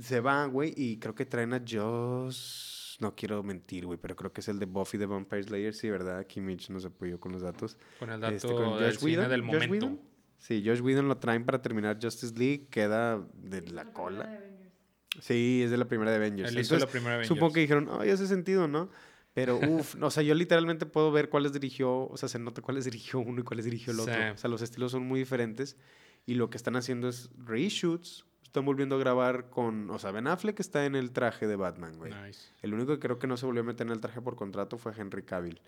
Se 0.02 0.20
va, 0.20 0.46
güey, 0.46 0.72
y 0.76 0.98
creo 0.98 1.14
que 1.14 1.24
traen 1.26 1.52
a 1.54 1.62
Joss... 1.66 2.96
No 3.00 3.14
quiero 3.14 3.44
mentir, 3.44 3.86
güey, 3.86 3.96
pero 3.96 4.16
creo 4.16 4.32
que 4.32 4.40
es 4.40 4.48
el 4.48 4.58
de 4.58 4.66
Buffy 4.66 4.98
the 4.98 5.06
Vampire 5.06 5.42
Slayer, 5.44 5.72
sí, 5.72 5.88
¿verdad? 5.88 6.18
Aquí 6.18 6.40
Mitch 6.40 6.68
nos 6.70 6.84
apoyó 6.84 7.20
con 7.20 7.30
los 7.30 7.42
datos. 7.42 7.76
Con 8.00 8.10
el 8.10 8.20
dato 8.20 8.34
Este, 8.34 8.48
con 8.48 8.80
del 8.80 8.90
Josh 8.90 8.98
cine 8.98 9.12
Whedon, 9.18 9.30
del 9.30 9.40
Josh 9.42 9.46
momento. 9.52 9.72
Whedon. 9.86 10.00
Sí, 10.38 10.62
Josh 10.66 10.80
Whedon 10.80 11.06
lo 11.06 11.16
traen 11.18 11.44
para 11.44 11.62
terminar 11.62 11.98
Justice 12.02 12.34
League, 12.36 12.66
queda 12.70 13.24
de 13.34 13.60
la 13.70 13.92
cola. 13.92 14.40
Sí, 15.20 15.62
es 15.64 15.70
de 15.70 15.76
la 15.76 15.86
primera 15.86 16.10
de 16.10 16.16
Avengers. 16.16 16.50
Él 16.50 16.58
hizo 16.60 16.74
Entonces, 16.74 16.88
la 16.88 16.90
primera 16.92 17.14
Avengers. 17.14 17.28
Supongo 17.28 17.52
que 17.52 17.60
dijeron, 17.60 17.88
ay, 18.00 18.10
hace 18.10 18.26
sentido, 18.26 18.68
¿no? 18.68 18.90
Pero, 19.34 19.58
uff, 19.68 19.96
o 20.00 20.10
sea, 20.10 20.22
yo 20.22 20.34
literalmente 20.34 20.86
puedo 20.86 21.12
ver 21.12 21.28
cuáles 21.28 21.52
dirigió, 21.52 22.08
o 22.08 22.16
sea, 22.16 22.28
se 22.28 22.38
nota 22.38 22.62
cuáles 22.62 22.84
dirigió 22.84 23.20
uno 23.20 23.40
y 23.40 23.44
cuáles 23.44 23.64
dirigió 23.64 23.92
el 23.92 24.00
otro. 24.00 24.14
Sí. 24.14 24.20
O 24.34 24.36
sea, 24.38 24.50
los 24.50 24.62
estilos 24.62 24.92
son 24.92 25.02
muy 25.06 25.20
diferentes 25.20 25.76
y 26.26 26.34
lo 26.34 26.50
que 26.50 26.56
están 26.56 26.76
haciendo 26.76 27.08
es 27.08 27.30
reshoots. 27.36 28.24
Están 28.42 28.64
volviendo 28.64 28.96
a 28.96 28.98
grabar 28.98 29.50
con, 29.50 29.90
o 29.90 29.98
sea, 29.98 30.10
Ben 30.10 30.26
Affleck 30.26 30.58
está 30.60 30.86
en 30.86 30.96
el 30.96 31.12
traje 31.12 31.46
de 31.46 31.54
Batman, 31.56 31.96
güey. 31.98 32.12
Nice. 32.24 32.48
El 32.62 32.72
único 32.72 32.94
que 32.94 32.98
creo 32.98 33.18
que 33.18 33.26
no 33.26 33.36
se 33.36 33.44
volvió 33.44 33.60
a 33.62 33.64
meter 33.66 33.86
en 33.86 33.92
el 33.92 34.00
traje 34.00 34.22
por 34.22 34.36
contrato 34.36 34.78
fue 34.78 34.92
Henry 34.96 35.22
Cavill, 35.22 35.60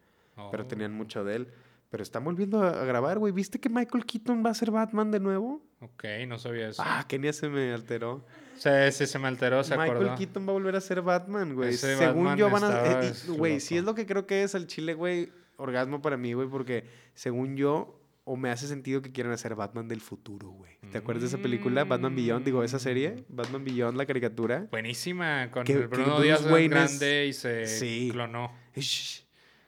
pero 0.51 0.63
Oh. 0.65 0.67
tenían 0.67 0.93
mucho 0.95 1.23
de 1.23 1.37
él. 1.37 1.49
Pero 1.91 2.03
están 2.05 2.25
volviendo 2.25 2.63
a 2.63 2.85
grabar, 2.85 3.19
güey. 3.19 3.33
¿Viste 3.33 3.59
que 3.59 3.69
Michael 3.69 4.07
Keaton 4.07 4.43
va 4.47 4.51
a 4.51 4.55
ser 4.55 4.71
Batman 4.71 5.11
de 5.11 5.19
nuevo? 5.21 5.61
Ok, 5.81 6.05
no 6.29 6.39
sabía 6.39 6.69
eso. 6.69 6.83
Ah, 6.87 7.05
Kenia 7.09 7.33
se 7.33 7.49
me 7.49 7.73
alteró. 7.75 8.25
Sí, 8.61 8.69
sí, 8.93 9.07
se 9.07 9.19
me 9.19 9.27
alteró, 9.29 9.65
se 9.65 9.77
Michael 9.77 9.97
acordó. 9.97 10.15
Keaton 10.17 10.47
va 10.47 10.51
a 10.51 10.53
volver 10.53 10.77
a 10.77 10.81
ser 10.81 11.01
Batman, 11.03 11.55
güey. 11.55 11.71
Ese 11.71 11.97
Según 11.97 12.25
Batman 12.27 12.39
yo 12.39 12.51
van 12.51 12.65
a... 12.65 13.01
eh, 13.07 13.13
Güey, 13.29 13.59
si 13.61 13.79
es 13.79 13.85
lo 13.85 13.95
que 13.95 14.05
creo 14.07 14.27
que 14.27 14.43
es 14.43 14.55
al 14.55 14.67
chile, 14.67 14.93
güey, 14.95 15.33
orgasmo 15.57 16.03
para 16.03 16.17
mí, 16.19 16.35
güey, 16.35 16.47
porque 16.49 16.85
según 17.15 17.57
yo, 17.57 17.99
o 18.25 18.37
me 18.37 18.51
hace 18.51 18.69
sentido 18.69 19.01
que 19.03 19.11
quieran 19.13 19.33
hacer 19.33 19.55
Batman 19.55 19.89
del 19.89 20.01
futuro, 20.03 20.51
güey. 20.51 20.79
¿Te 20.93 20.99
acuerdas 20.99 21.23
de 21.23 21.29
esa 21.29 21.39
película? 21.39 21.85
Batman 21.85 22.15
Beyond, 22.15 22.45
digo, 22.45 22.63
esa 22.63 22.79
serie. 22.79 23.25
Mm. 23.29 23.37
Batman 23.37 23.65
Beyond, 23.65 23.97
la 23.97 24.05
caricatura. 24.07 24.67
Buenísima, 24.71 25.51
con 25.51 25.65
Que- 25.65 25.73
el 25.73 25.89
Bruno 25.89 26.21
Díaz 26.21 26.45
Wayne 26.45 26.65
es- 26.67 26.71
grande 26.99 27.27
y 27.29 27.33
se 27.33 27.67
Sí. 27.67 28.11
clonó. 28.13 28.53
Shh. 28.77 29.23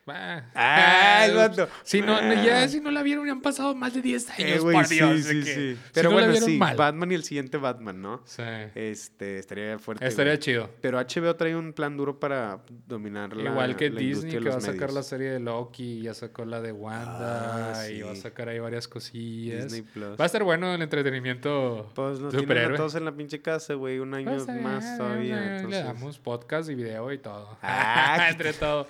Ah, 0.07 0.43
Ah, 0.55 1.27
el 1.27 1.31
ups. 1.37 1.57
vato. 1.57 1.69
Si 1.85 2.01
no, 2.01 2.17
Ah. 2.17 2.35
ya 2.45 2.69
si 2.69 2.81
no 2.81 2.91
la 2.91 3.03
vieron, 3.03 3.25
ya 3.27 3.33
han 3.33 3.41
pasado 3.41 3.75
más 3.75 3.95
de 3.95 4.03
10 4.03 4.29
años, 4.31 4.41
Eh, 4.41 4.59
güey, 4.59 4.75
por 4.77 4.87
sí, 4.87 4.95
Dios. 4.97 5.11
de 5.11 5.23
sí, 5.23 5.41
que- 5.45 5.55
sí. 5.55 5.75
si 5.77 5.81
Pero 5.95 6.09
no 6.11 6.17
bueno, 6.17 6.35
sí, 6.35 6.57
mal. 6.59 6.77
Batman 6.77 7.13
y 7.13 7.15
el 7.15 7.23
siguiente 7.25 7.57
Batman, 7.57 8.03
¿no? 8.03 8.21
Sí. 8.25 8.43
Este, 8.75 9.39
estaría 9.39 9.79
fuerte. 9.79 10.07
Estaría 10.07 10.39
chido. 10.41 10.71
Pero 10.81 10.99
HBO 10.99 11.37
trae 11.37 11.55
un 11.55 11.73
plan 11.73 11.97
duro 11.97 12.19
para 12.19 12.61
dominar 12.89 13.37
la 13.37 13.51
Igual 13.51 13.77
que 13.77 13.91
la 13.91 14.01
Disney, 14.01 14.33
que 14.33 14.41
va 14.51 14.57
a 14.57 14.61
sacar 14.61 14.93
la 14.93 15.03
serie 15.05 15.31
de 15.31 15.39
Loki, 15.41 16.03
ya 16.03 16.15
sacó 16.15 16.45
la 16.45 16.61
de 16.61 16.73
Wanda, 16.73 17.75
Ah, 17.81 17.89
y 17.89 18.03
va 18.03 18.11
a 18.13 18.17
sacar 18.17 18.49
ahí 18.49 18.59
varias 18.59 18.89
cosillas. 18.89 19.65
Disney 19.65 19.83
Plus. 19.83 20.19
Va 20.19 20.25
a 20.25 20.27
estar 20.27 20.43
bueno 20.43 20.75
el 20.75 20.83
entretenimiento. 20.83 21.91
Pues 21.95 22.19
nos 22.19 22.33
superhéroe. 22.35 22.77
todos 22.77 22.95
en 22.97 23.05
la 23.05 23.13
pinche 23.13 23.41
casa, 23.41 23.75
güey, 23.75 23.99
un 24.01 24.15
año 24.15 24.33
Pues, 24.35 24.49
más 24.61 24.85
eh, 24.85 24.95
todavía. 24.99 25.37
Le 25.41 25.57
entonces- 25.59 25.85
damos 25.85 26.19
podcast 26.19 26.69
y 26.71 26.75
video 26.75 27.13
y 27.13 27.19
todo. 27.19 27.57
Ah, 27.63 28.27
Entre 28.31 28.53
todo. 28.53 28.89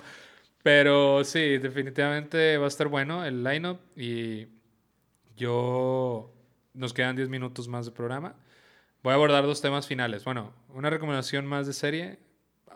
Pero 0.62 1.24
sí, 1.24 1.58
definitivamente 1.58 2.56
va 2.56 2.66
a 2.66 2.68
estar 2.68 2.88
bueno 2.88 3.24
el 3.24 3.42
lineup 3.42 3.80
y 3.96 4.46
yo 5.36 6.32
nos 6.74 6.92
quedan 6.92 7.16
10 7.16 7.28
minutos 7.28 7.66
más 7.68 7.86
de 7.86 7.92
programa. 7.92 8.36
Voy 9.02 9.10
a 9.12 9.14
abordar 9.14 9.44
dos 9.44 9.60
temas 9.60 9.86
finales. 9.88 10.24
Bueno, 10.24 10.52
una 10.68 10.88
recomendación 10.88 11.46
más 11.46 11.66
de 11.66 11.72
serie 11.72 12.18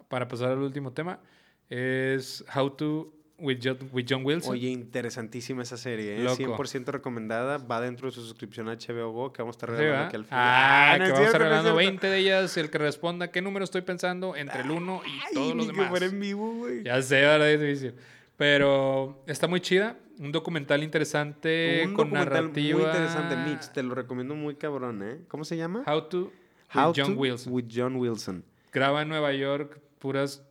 para 0.09 0.27
pasar 0.27 0.51
al 0.51 0.59
último 0.59 0.93
tema 0.93 1.21
es 1.69 2.45
How 2.55 2.71
to 2.71 3.13
with 3.39 3.59
John, 3.63 3.79
with 3.93 4.05
John 4.09 4.25
Wilson. 4.25 4.53
Oye, 4.53 4.69
interesantísima 4.69 5.63
esa 5.63 5.77
serie, 5.77 6.17
¿eh? 6.17 6.25
Loco. 6.25 6.37
100% 6.43 6.87
recomendada. 6.87 7.59
Va 7.59 7.81
dentro 7.81 8.07
de 8.09 8.13
su 8.13 8.23
suscripción 8.23 8.69
a 8.69 8.75
HBO 8.77 9.11
Go, 9.13 9.33
que 9.33 9.43
vamos 9.43 9.55
a 9.55 9.59
estar 9.59 9.71
Sí, 9.71 9.77
regalando 9.77 10.07
aquí 10.07 10.17
al 10.17 10.25
final. 10.25 10.41
Ah, 10.43 10.97
no 10.99 11.05
que 11.05 11.11
vamos 11.13 11.19
a 11.27 11.31
cierto, 11.31 11.39
no 11.39 11.45
es 11.45 11.51
regalando 11.51 11.79
cierto. 11.79 11.91
20 11.91 12.07
de 12.09 12.19
ellas. 12.19 12.57
El 12.57 12.71
que 12.71 12.79
responda 12.79 13.31
qué 13.31 13.43
número 13.43 13.65
estoy 13.65 13.83
pensando 13.83 14.37
entre 14.37 14.61
el 14.63 14.71
1 14.71 15.03
y 15.07 15.11
Ay, 15.11 15.35
todos 15.35 15.55
los 15.55 15.67
demás. 15.67 16.03
en 16.03 16.21
vivo, 16.21 16.55
güey. 16.55 16.83
Ya 16.85 17.01
sé, 17.03 17.21
¿verdad? 17.21 17.51
Es 17.51 17.61
difícil. 17.61 17.95
Pero 18.37 19.23
está 19.27 19.47
muy 19.49 19.61
chida. 19.61 19.97
Un 20.19 20.33
documental 20.33 20.83
interesante 20.83 21.83
Un 21.85 21.95
con 21.95 22.09
documental 22.09 22.35
narrativa. 22.45 22.79
muy 22.79 22.87
interesante, 22.87 23.37
Mitch. 23.37 23.73
Te 23.73 23.83
lo 23.83 23.95
recomiendo 23.95 24.35
muy 24.35 24.55
cabrón, 24.55 25.03
¿eh? 25.03 25.19
¿Cómo 25.29 25.45
se 25.45 25.57
llama? 25.57 25.83
How 25.87 26.03
to 26.09 26.33
How 26.75 26.93
John 26.97 27.15
to 27.15 27.21
Wilson. 27.21 27.53
with 27.53 27.65
John 27.75 27.97
Wilson. 27.97 28.45
Graba 28.73 29.03
en 29.03 29.09
Nueva 29.09 29.33
York 29.33 29.79
puras 29.99 30.43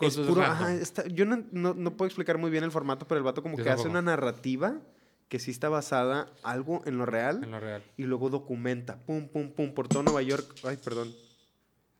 Es 0.00 0.16
puro- 0.16 0.42
ajá, 0.42 0.72
está- 0.74 1.06
yo 1.06 1.24
no, 1.26 1.44
no- 1.52 1.74
no 1.74 1.96
puedo 1.96 2.06
explicar 2.06 2.38
muy 2.38 2.50
bien 2.50 2.64
el 2.64 2.70
formato, 2.72 3.06
pero 3.06 3.18
el 3.18 3.24
vato 3.24 3.42
como 3.42 3.56
Yo 3.58 3.64
que 3.64 3.70
hace 3.70 3.88
una 3.88 4.02
narrativa 4.02 4.80
que 5.28 5.38
sí 5.38 5.50
está 5.50 5.68
basada 5.68 6.28
algo 6.42 6.82
en 6.86 6.98
lo 6.98 7.06
real 7.06 7.42
En 7.44 7.50
lo 7.52 7.60
real. 7.60 7.82
y 7.96 8.04
luego 8.04 8.28
documenta, 8.30 8.98
pum, 8.98 9.28
pum, 9.28 9.50
pum, 9.52 9.72
por 9.74 9.88
todo 9.88 10.02
Nueva 10.02 10.22
York. 10.22 10.46
Ay, 10.64 10.76
perdón. 10.82 11.12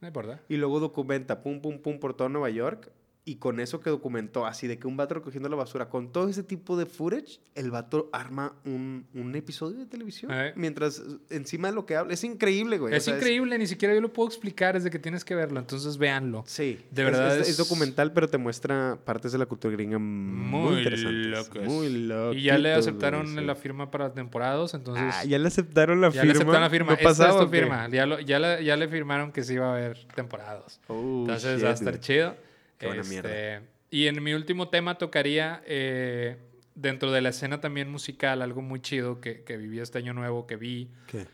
No 0.00 0.08
importa. 0.08 0.40
Y 0.48 0.56
luego 0.56 0.80
documenta, 0.80 1.42
pum, 1.42 1.60
pum, 1.60 1.78
pum, 1.78 1.98
por 2.00 2.14
todo 2.14 2.28
Nueva 2.28 2.50
York. 2.50 2.90
Y 3.24 3.36
con 3.36 3.60
eso 3.60 3.78
que 3.78 3.88
documentó, 3.88 4.46
así 4.46 4.66
de 4.66 4.80
que 4.80 4.88
un 4.88 4.96
vato 4.96 5.14
recogiendo 5.14 5.48
la 5.48 5.54
basura, 5.54 5.88
con 5.88 6.10
todo 6.10 6.28
ese 6.28 6.42
tipo 6.42 6.76
de 6.76 6.86
footage, 6.86 7.38
el 7.54 7.70
vato 7.70 8.10
arma 8.12 8.56
un, 8.64 9.06
un 9.14 9.36
episodio 9.36 9.78
de 9.78 9.86
televisión. 9.86 10.32
Eh. 10.34 10.52
Mientras 10.56 10.98
eh, 10.98 11.02
encima 11.30 11.68
de 11.68 11.74
lo 11.74 11.86
que 11.86 11.94
habla. 11.94 12.12
Es 12.14 12.24
increíble, 12.24 12.78
güey. 12.78 12.92
o 12.92 12.96
Es 12.96 13.04
sea, 13.04 13.14
increíble, 13.14 13.56
ni 13.58 13.68
siquiera 13.68 13.94
yo 13.94 14.00
lo 14.00 14.12
puedo 14.12 14.28
explicar, 14.28 14.74
es 14.74 14.82
de 14.82 14.90
que 14.90 14.98
tienes 14.98 15.24
que 15.24 15.36
verlo, 15.36 15.60
entonces 15.60 15.98
véanlo. 15.98 16.42
Sí, 16.48 16.80
De 16.90 17.04
verdad 17.04 17.36
es, 17.36 17.42
es 17.42 17.48
es- 17.50 17.56
documental, 17.58 18.12
pero 18.12 18.28
te 18.28 18.38
muestra 18.38 18.98
partes 19.04 19.30
de 19.30 19.38
la 19.38 19.46
cultura 19.46 19.72
gringa 19.72 20.00
muy, 20.00 20.70
Muy 20.70 20.78
interesantes. 20.78 21.26
locos. 21.28 21.62
Muy 21.64 21.88
locos. 21.90 22.36
Y 22.36 22.42
ya 22.42 22.58
le 22.58 22.74
aceptaron 22.74 23.46
la 23.46 23.54
firma 23.54 23.88
para 23.92 24.12
temporadas, 24.12 24.74
entonces 24.74 25.04
Ah, 25.14 25.24
ya 25.24 25.38
le 25.38 25.46
aceptaron 25.46 26.00
la 26.00 26.08
ya 26.08 26.22
firma. 26.22 26.24
le 26.26 26.32
aceptaron 26.32 26.60
la 26.62 26.70
firma. 26.70 26.92
¿No 27.00 27.08
Esta 27.08 27.28
es 27.30 27.38
tu 27.38 27.46
firma. 27.48 27.88
Ya, 27.88 28.04
lo- 28.04 28.18
ya, 28.18 28.40
le, 28.40 28.64
ya 28.64 28.76
le 28.76 28.88
firmaron 28.88 29.30
que 29.30 29.44
sí 29.44 29.54
iba 29.54 29.68
a 29.68 29.74
haber 29.76 30.06
temporadas. 30.12 30.80
Oh, 30.88 31.20
Entonces 31.20 31.58
shit, 31.58 31.64
va 31.64 31.70
a 31.70 31.74
estar 31.74 32.00
chido. 32.00 32.34
Qué 32.82 32.86
buena 32.88 33.02
Este, 33.02 33.14
mierda. 33.22 33.62
Y 33.90 34.06
en 34.08 34.22
mi 34.22 34.34
último 34.34 34.68
tema 34.68 34.96
tocaría, 34.98 35.62
eh, 35.66 36.36
dentro 36.74 37.12
de 37.12 37.20
la 37.20 37.28
escena 37.30 37.60
también 37.60 37.90
musical, 37.90 38.42
algo 38.42 38.60
muy 38.62 38.80
chido 38.80 39.20
que, 39.20 39.42
que 39.44 39.56
viví 39.56 39.78
este 39.80 39.98
año 39.98 40.14
nuevo, 40.14 40.46
que 40.46 40.56
vi 40.56 40.88
¿Qué? 41.06 41.26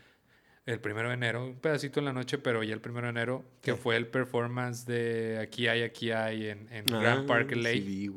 el 0.65 0.79
primero 0.79 1.07
de 1.07 1.13
enero, 1.15 1.45
un 1.45 1.55
pedacito 1.55 1.99
en 1.99 2.05
la 2.05 2.13
noche, 2.13 2.37
pero 2.37 2.61
ya 2.63 2.73
el 2.73 2.81
primero 2.81 3.07
de 3.07 3.11
enero, 3.11 3.43
que 3.61 3.71
¿Qué? 3.71 3.77
fue 3.77 3.95
el 3.95 4.07
performance 4.07 4.85
de 4.85 5.39
Aquí 5.41 5.67
hay, 5.67 5.81
aquí 5.83 6.11
hay 6.11 6.47
en, 6.49 6.67
en 6.71 6.85
Ah, 6.93 6.99
Grand 6.99 7.25
Park 7.27 7.51
LA. 7.55 7.71
Sí. 7.71 8.11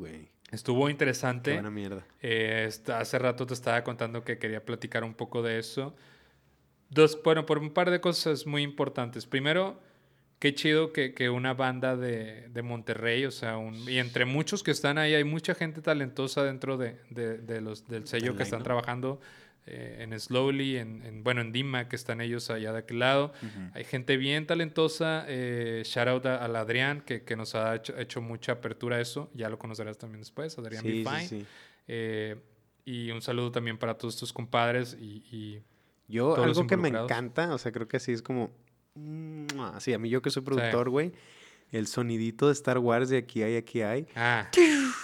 Estuvo 0.51 0.85
Qué 0.85 0.91
interesante. 0.91 1.53
buena 1.53 1.71
mierda. 1.71 2.05
Eh, 2.21 2.65
esta- 2.67 2.99
hace 2.99 3.17
rato 3.17 3.47
te 3.47 3.53
estaba 3.55 3.83
contando 3.83 4.23
que 4.23 4.37
quería 4.37 4.63
platicar 4.63 5.03
un 5.03 5.15
poco 5.15 5.41
de 5.41 5.57
eso. 5.57 5.95
Dos, 6.89 7.17
bueno, 7.23 7.45
por 7.47 7.57
un 7.57 7.71
par 7.71 7.89
de 7.89 7.99
cosas 8.01 8.45
muy 8.45 8.61
importantes. 8.61 9.25
Primero, 9.25 9.81
qué 10.43 10.53
chido 10.53 10.91
que, 10.91 11.13
que 11.13 11.29
una 11.29 11.53
banda 11.53 11.95
de, 11.95 12.49
de 12.49 12.61
Monterrey, 12.61 13.23
o 13.25 13.31
sea, 13.31 13.55
un- 13.57 13.87
y 13.89 13.97
entre 13.99 14.25
muchos 14.25 14.61
que 14.61 14.71
están 14.71 14.97
ahí, 14.97 15.13
hay 15.13 15.23
mucha 15.23 15.55
gente 15.55 15.81
talentosa 15.81 16.43
dentro 16.43 16.75
de, 16.77 16.97
de- 17.09 17.37
de 17.37 17.61
los, 17.61 17.87
del 17.87 18.05
sello 18.07 18.35
que 18.35 18.43
están 18.43 18.61
trabajando 18.61 19.21
eh, 19.67 19.99
en 20.01 20.19
Slowly, 20.19 20.75
en, 20.75 21.01
en- 21.05 21.23
bueno, 21.23 21.39
en 21.39 21.53
Dima, 21.53 21.87
que 21.87 21.95
están 21.95 22.19
ellos 22.19 22.49
allá 22.49 22.73
de 22.73 22.79
aquel 22.79 22.99
lado. 22.99 23.31
Hay 23.73 23.85
gente 23.85 24.17
bien 24.17 24.45
talentosa. 24.45 25.23
Eh, 25.29 25.83
shout 25.85 26.07
out 26.09 26.25
a- 26.25 26.43
al 26.43 26.57
Adrián, 26.57 26.99
que, 26.99 27.23
que 27.23 27.37
nos 27.37 27.55
ha 27.55 27.73
hecho, 27.75 27.97
hecho 27.97 28.19
mucha 28.21 28.51
apertura 28.51 28.97
a 28.97 28.99
eso. 28.99 29.31
Ya 29.33 29.47
lo 29.47 29.57
conocerás 29.57 29.97
también 29.97 30.19
después, 30.19 30.57
Adrián 30.59 30.83
Sí, 30.83 30.89
sí, 31.29 31.39
sí. 31.39 31.45
Eh, 31.87 32.35
y 32.83 33.11
un 33.11 33.21
saludo 33.21 33.49
también 33.53 33.77
para 33.77 33.93
todos 33.97 34.17
tus 34.17 34.33
compadres 34.33 34.97
y, 34.99 35.23
y 35.31 35.61
Yo, 36.09 36.35
algo 36.43 36.67
que 36.67 36.75
me 36.75 36.89
encanta, 37.05 37.53
o 37.53 37.57
sea, 37.57 37.71
creo 37.71 37.87
que 37.87 37.95
así 37.95 38.11
es 38.11 38.21
como. 38.21 38.51
Sí, 39.79 39.93
a 39.93 39.99
mí 39.99 40.09
yo 40.09 40.21
que 40.21 40.29
soy 40.29 40.43
productor, 40.43 40.89
güey. 40.89 41.11
El 41.71 41.87
sonidito 41.87 42.45
de 42.47 42.53
Star 42.53 42.77
Wars 42.77 43.09
de 43.09 43.17
aquí 43.17 43.41
hay, 43.41 43.55
aquí 43.55 43.81
hay. 43.81 44.05
ah, 44.15 44.47
el 44.53 44.57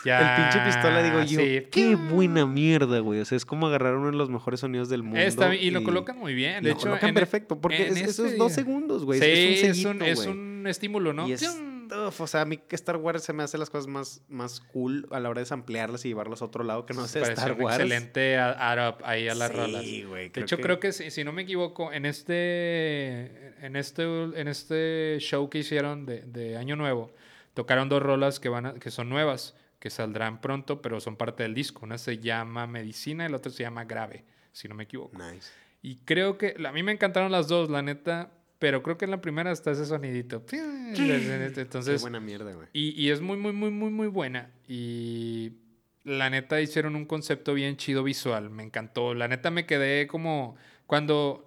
pinche 0.03 0.59
pistola, 0.65 1.01
digo 1.01 1.23
yo. 1.23 1.39
sí. 1.39 1.63
Qué 1.71 1.95
buena 1.95 2.45
mierda, 2.45 2.99
güey. 2.99 3.19
O 3.21 3.25
sea, 3.25 3.37
es 3.37 3.43
como 3.45 3.65
agarrar 3.65 3.95
uno 3.95 4.11
de 4.11 4.17
los 4.17 4.29
mejores 4.29 4.59
sonidos 4.59 4.87
del 4.87 5.01
mundo. 5.01 5.19
Está 5.19 5.55
y 5.55 5.71
lo 5.71 5.83
colocan 5.83 6.19
muy 6.19 6.35
bien. 6.35 6.61
De 6.63 6.69
lo 6.69 6.75
hecho, 6.75 6.81
colocan 6.87 7.09
en- 7.09 7.15
perfecto, 7.15 7.59
porque 7.59 7.87
en 7.87 7.97
es- 7.97 8.09
esos 8.09 8.37
dos 8.37 8.51
segundos, 8.53 9.03
güey. 9.03 9.19
Sí, 9.19 9.25
es 9.25 9.63
un 9.63 9.71
es 9.73 9.85
un, 9.85 10.01
es 10.03 10.25
un 10.27 10.65
estímulo, 10.67 11.11
¿no? 11.11 11.27
Y 11.27 11.31
es 11.33 11.41
¡Pium! 11.41 11.68
Uf, 12.07 12.21
o 12.21 12.27
sea, 12.27 12.41
a 12.41 12.45
mí 12.45 12.57
que 12.57 12.75
Star 12.75 12.97
Wars 12.97 13.23
se 13.23 13.33
me 13.33 13.43
hace 13.43 13.57
las 13.57 13.69
cosas 13.69 13.87
más, 13.87 14.21
más 14.29 14.59
cool 14.59 15.07
a 15.11 15.19
la 15.19 15.29
hora 15.29 15.39
de 15.41 15.45
samplearlas 15.45 16.05
y 16.05 16.09
llevarlas 16.09 16.41
a 16.41 16.45
otro 16.45 16.63
lado 16.63 16.85
que 16.85 16.93
no 16.93 17.07
sea 17.07 17.23
Star 17.23 17.53
Wars. 17.53 17.77
excelente 17.79 18.37
a- 18.37 18.71
add 18.71 18.89
up 18.89 18.95
ahí 19.05 19.27
a 19.27 19.35
las 19.35 19.49
sí, 19.51 19.57
rolas. 19.57 19.85
güey. 20.07 20.29
De 20.29 20.41
hecho, 20.41 20.57
creo 20.57 20.79
que 20.79 20.91
si, 20.91 21.11
si 21.11 21.23
no 21.23 21.31
me 21.31 21.41
equivoco, 21.43 21.91
en 21.91 22.05
este, 22.05 23.65
en 23.65 23.75
este, 23.75 24.03
en 24.03 24.47
este 24.47 25.17
show 25.19 25.49
que 25.49 25.59
hicieron 25.59 26.05
de, 26.05 26.21
de 26.21 26.57
Año 26.57 26.75
Nuevo, 26.75 27.11
tocaron 27.53 27.89
dos 27.89 28.01
rolas 28.01 28.39
que, 28.39 28.49
van 28.49 28.65
a- 28.65 28.73
que 28.75 28.91
son 28.91 29.09
nuevas, 29.09 29.55
que 29.79 29.89
saldrán 29.89 30.41
pronto, 30.41 30.81
pero 30.81 30.99
son 30.99 31.15
parte 31.15 31.43
del 31.43 31.53
disco. 31.53 31.81
Una 31.85 31.97
se 31.97 32.17
llama 32.19 32.67
Medicina 32.67 33.25
y 33.25 33.29
la 33.29 33.37
otra 33.37 33.51
se 33.51 33.63
llama 33.63 33.85
Grave, 33.85 34.25
si 34.51 34.67
no 34.67 34.75
me 34.75 34.83
equivoco. 34.83 35.17
Nice. 35.17 35.49
Y 35.81 35.97
creo 35.97 36.37
que 36.37 36.55
a 36.65 36.71
mí 36.71 36.83
me 36.83 36.91
encantaron 36.91 37.31
las 37.31 37.47
dos, 37.47 37.69
la 37.69 37.81
neta, 37.81 38.31
pero 38.59 38.83
creo 38.83 38.97
que 38.97 39.05
en 39.05 39.11
la 39.11 39.21
primera 39.21 39.51
está 39.51 39.71
ese 39.71 39.85
sonidito. 39.85 40.45
Qué 40.45 40.59
Entonces, 41.55 42.01
buena 42.01 42.19
mierda, 42.19 42.53
güey. 42.53 42.67
y, 42.73 42.89
y 43.01 43.09
es 43.09 43.21
muy, 43.21 43.37
muy, 43.37 43.53
muy, 43.53 43.71
muy, 43.71 43.89
muy 43.89 44.07
buena. 44.07 44.51
Y 44.67 45.53
la 46.03 46.29
neta 46.29 46.59
hicieron 46.61 46.95
un 46.95 47.05
concepto 47.05 47.53
bien 47.53 47.77
chido 47.77 48.03
visual. 48.03 48.49
Me 48.49 48.63
encantó. 48.63 49.13
La 49.13 49.27
neta 49.27 49.49
me 49.51 49.65
quedé 49.65 50.07
como 50.07 50.55
cuando... 50.85 51.45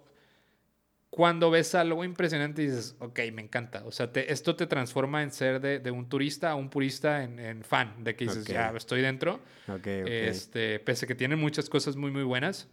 Cuando 1.09 1.51
ves 1.51 1.75
algo 1.75 2.03
impresionante 2.03 2.63
y 2.63 2.65
dices, 2.65 2.95
ok, 2.97 3.19
me 3.33 3.43
encanta. 3.43 3.83
O 3.85 3.91
sea, 3.91 4.11
te- 4.11 4.33
esto 4.33 4.55
te 4.55 4.65
transforma 4.65 5.21
en 5.21 5.29
ser 5.31 5.61
de, 5.61 5.77
de 5.77 5.91
un 5.91 6.09
turista 6.09 6.49
a 6.49 6.55
un 6.55 6.71
purista 6.71 7.23
en, 7.23 7.37
en 7.39 7.63
fan. 7.63 8.03
De 8.03 8.15
que 8.15 8.25
dices, 8.25 8.41
Ok. 8.45 8.49
ya, 8.49 8.73
estoy 8.75 9.01
dentro. 9.03 9.35
Ok, 9.67 9.75
ok. 9.75 9.85
Este, 10.07 10.79
pese 10.79 11.05
a 11.05 11.07
que 11.07 11.13
tienen 11.13 11.37
muchas 11.37 11.69
cosas 11.69 11.95
muy, 11.97 12.09
muy 12.09 12.23
buenas. 12.23 12.67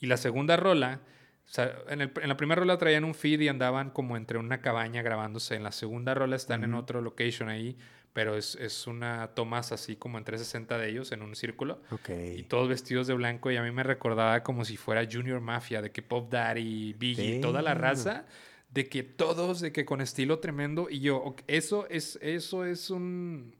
Y 0.00 0.06
la 0.06 0.16
segunda 0.16 0.56
rola, 0.56 0.98
o 1.46 1.48
sea, 1.48 1.76
en, 1.88 2.00
el- 2.00 2.12
en 2.20 2.28
la 2.28 2.36
primera 2.36 2.60
rola 2.60 2.76
traían 2.76 3.04
un 3.04 3.14
feed 3.14 3.40
y 3.40 3.48
andaban 3.48 3.90
como 3.90 4.16
entre 4.16 4.36
una 4.38 4.60
cabaña 4.60 5.02
grabándose. 5.02 5.54
En 5.54 5.62
la 5.62 5.72
segunda 5.72 6.12
rola 6.14 6.36
están 6.36 6.64
en 6.64 6.72
Ujú. 6.74 6.82
otro 6.82 7.00
location 7.00 7.48
ahí, 7.48 7.76
pero 8.12 8.36
es, 8.36 8.56
es 8.56 8.86
una 8.86 9.28
tomas 9.28 9.70
así 9.72 9.94
como 9.96 10.18
en 10.18 10.24
360 10.24 10.76
de 10.78 10.88
ellos, 10.90 11.12
en 11.12 11.22
un 11.22 11.36
círculo. 11.36 11.80
ok. 11.90 12.10
Y 12.36 12.42
todos 12.44 12.68
vestidos 12.68 13.06
de 13.06 13.14
blanco 13.14 13.50
y 13.50 13.56
a 13.56 13.62
mí 13.62 13.70
me 13.70 13.82
recordaba 13.84 14.42
como 14.42 14.64
si 14.64 14.76
fuera 14.76 15.06
Junior 15.10 15.40
Mafia, 15.40 15.80
de 15.82 15.92
que 15.92 16.02
Pop 16.02 16.30
Daddy, 16.32 16.94
Biggie, 16.94 17.40
toda 17.40 17.62
la 17.62 17.74
Damn. 17.74 17.82
raza, 17.82 18.26
de 18.70 18.88
que 18.88 19.02
todos, 19.04 19.60
de 19.60 19.70
que 19.72 19.84
con 19.84 20.00
estilo 20.00 20.40
tremendo. 20.40 20.88
Y 20.90 21.00
yo, 21.00 21.16
ok, 21.18 21.42
eso 21.46 21.86
es, 21.88 22.18
eso 22.20 22.64
es 22.64 22.90
un, 22.90 23.54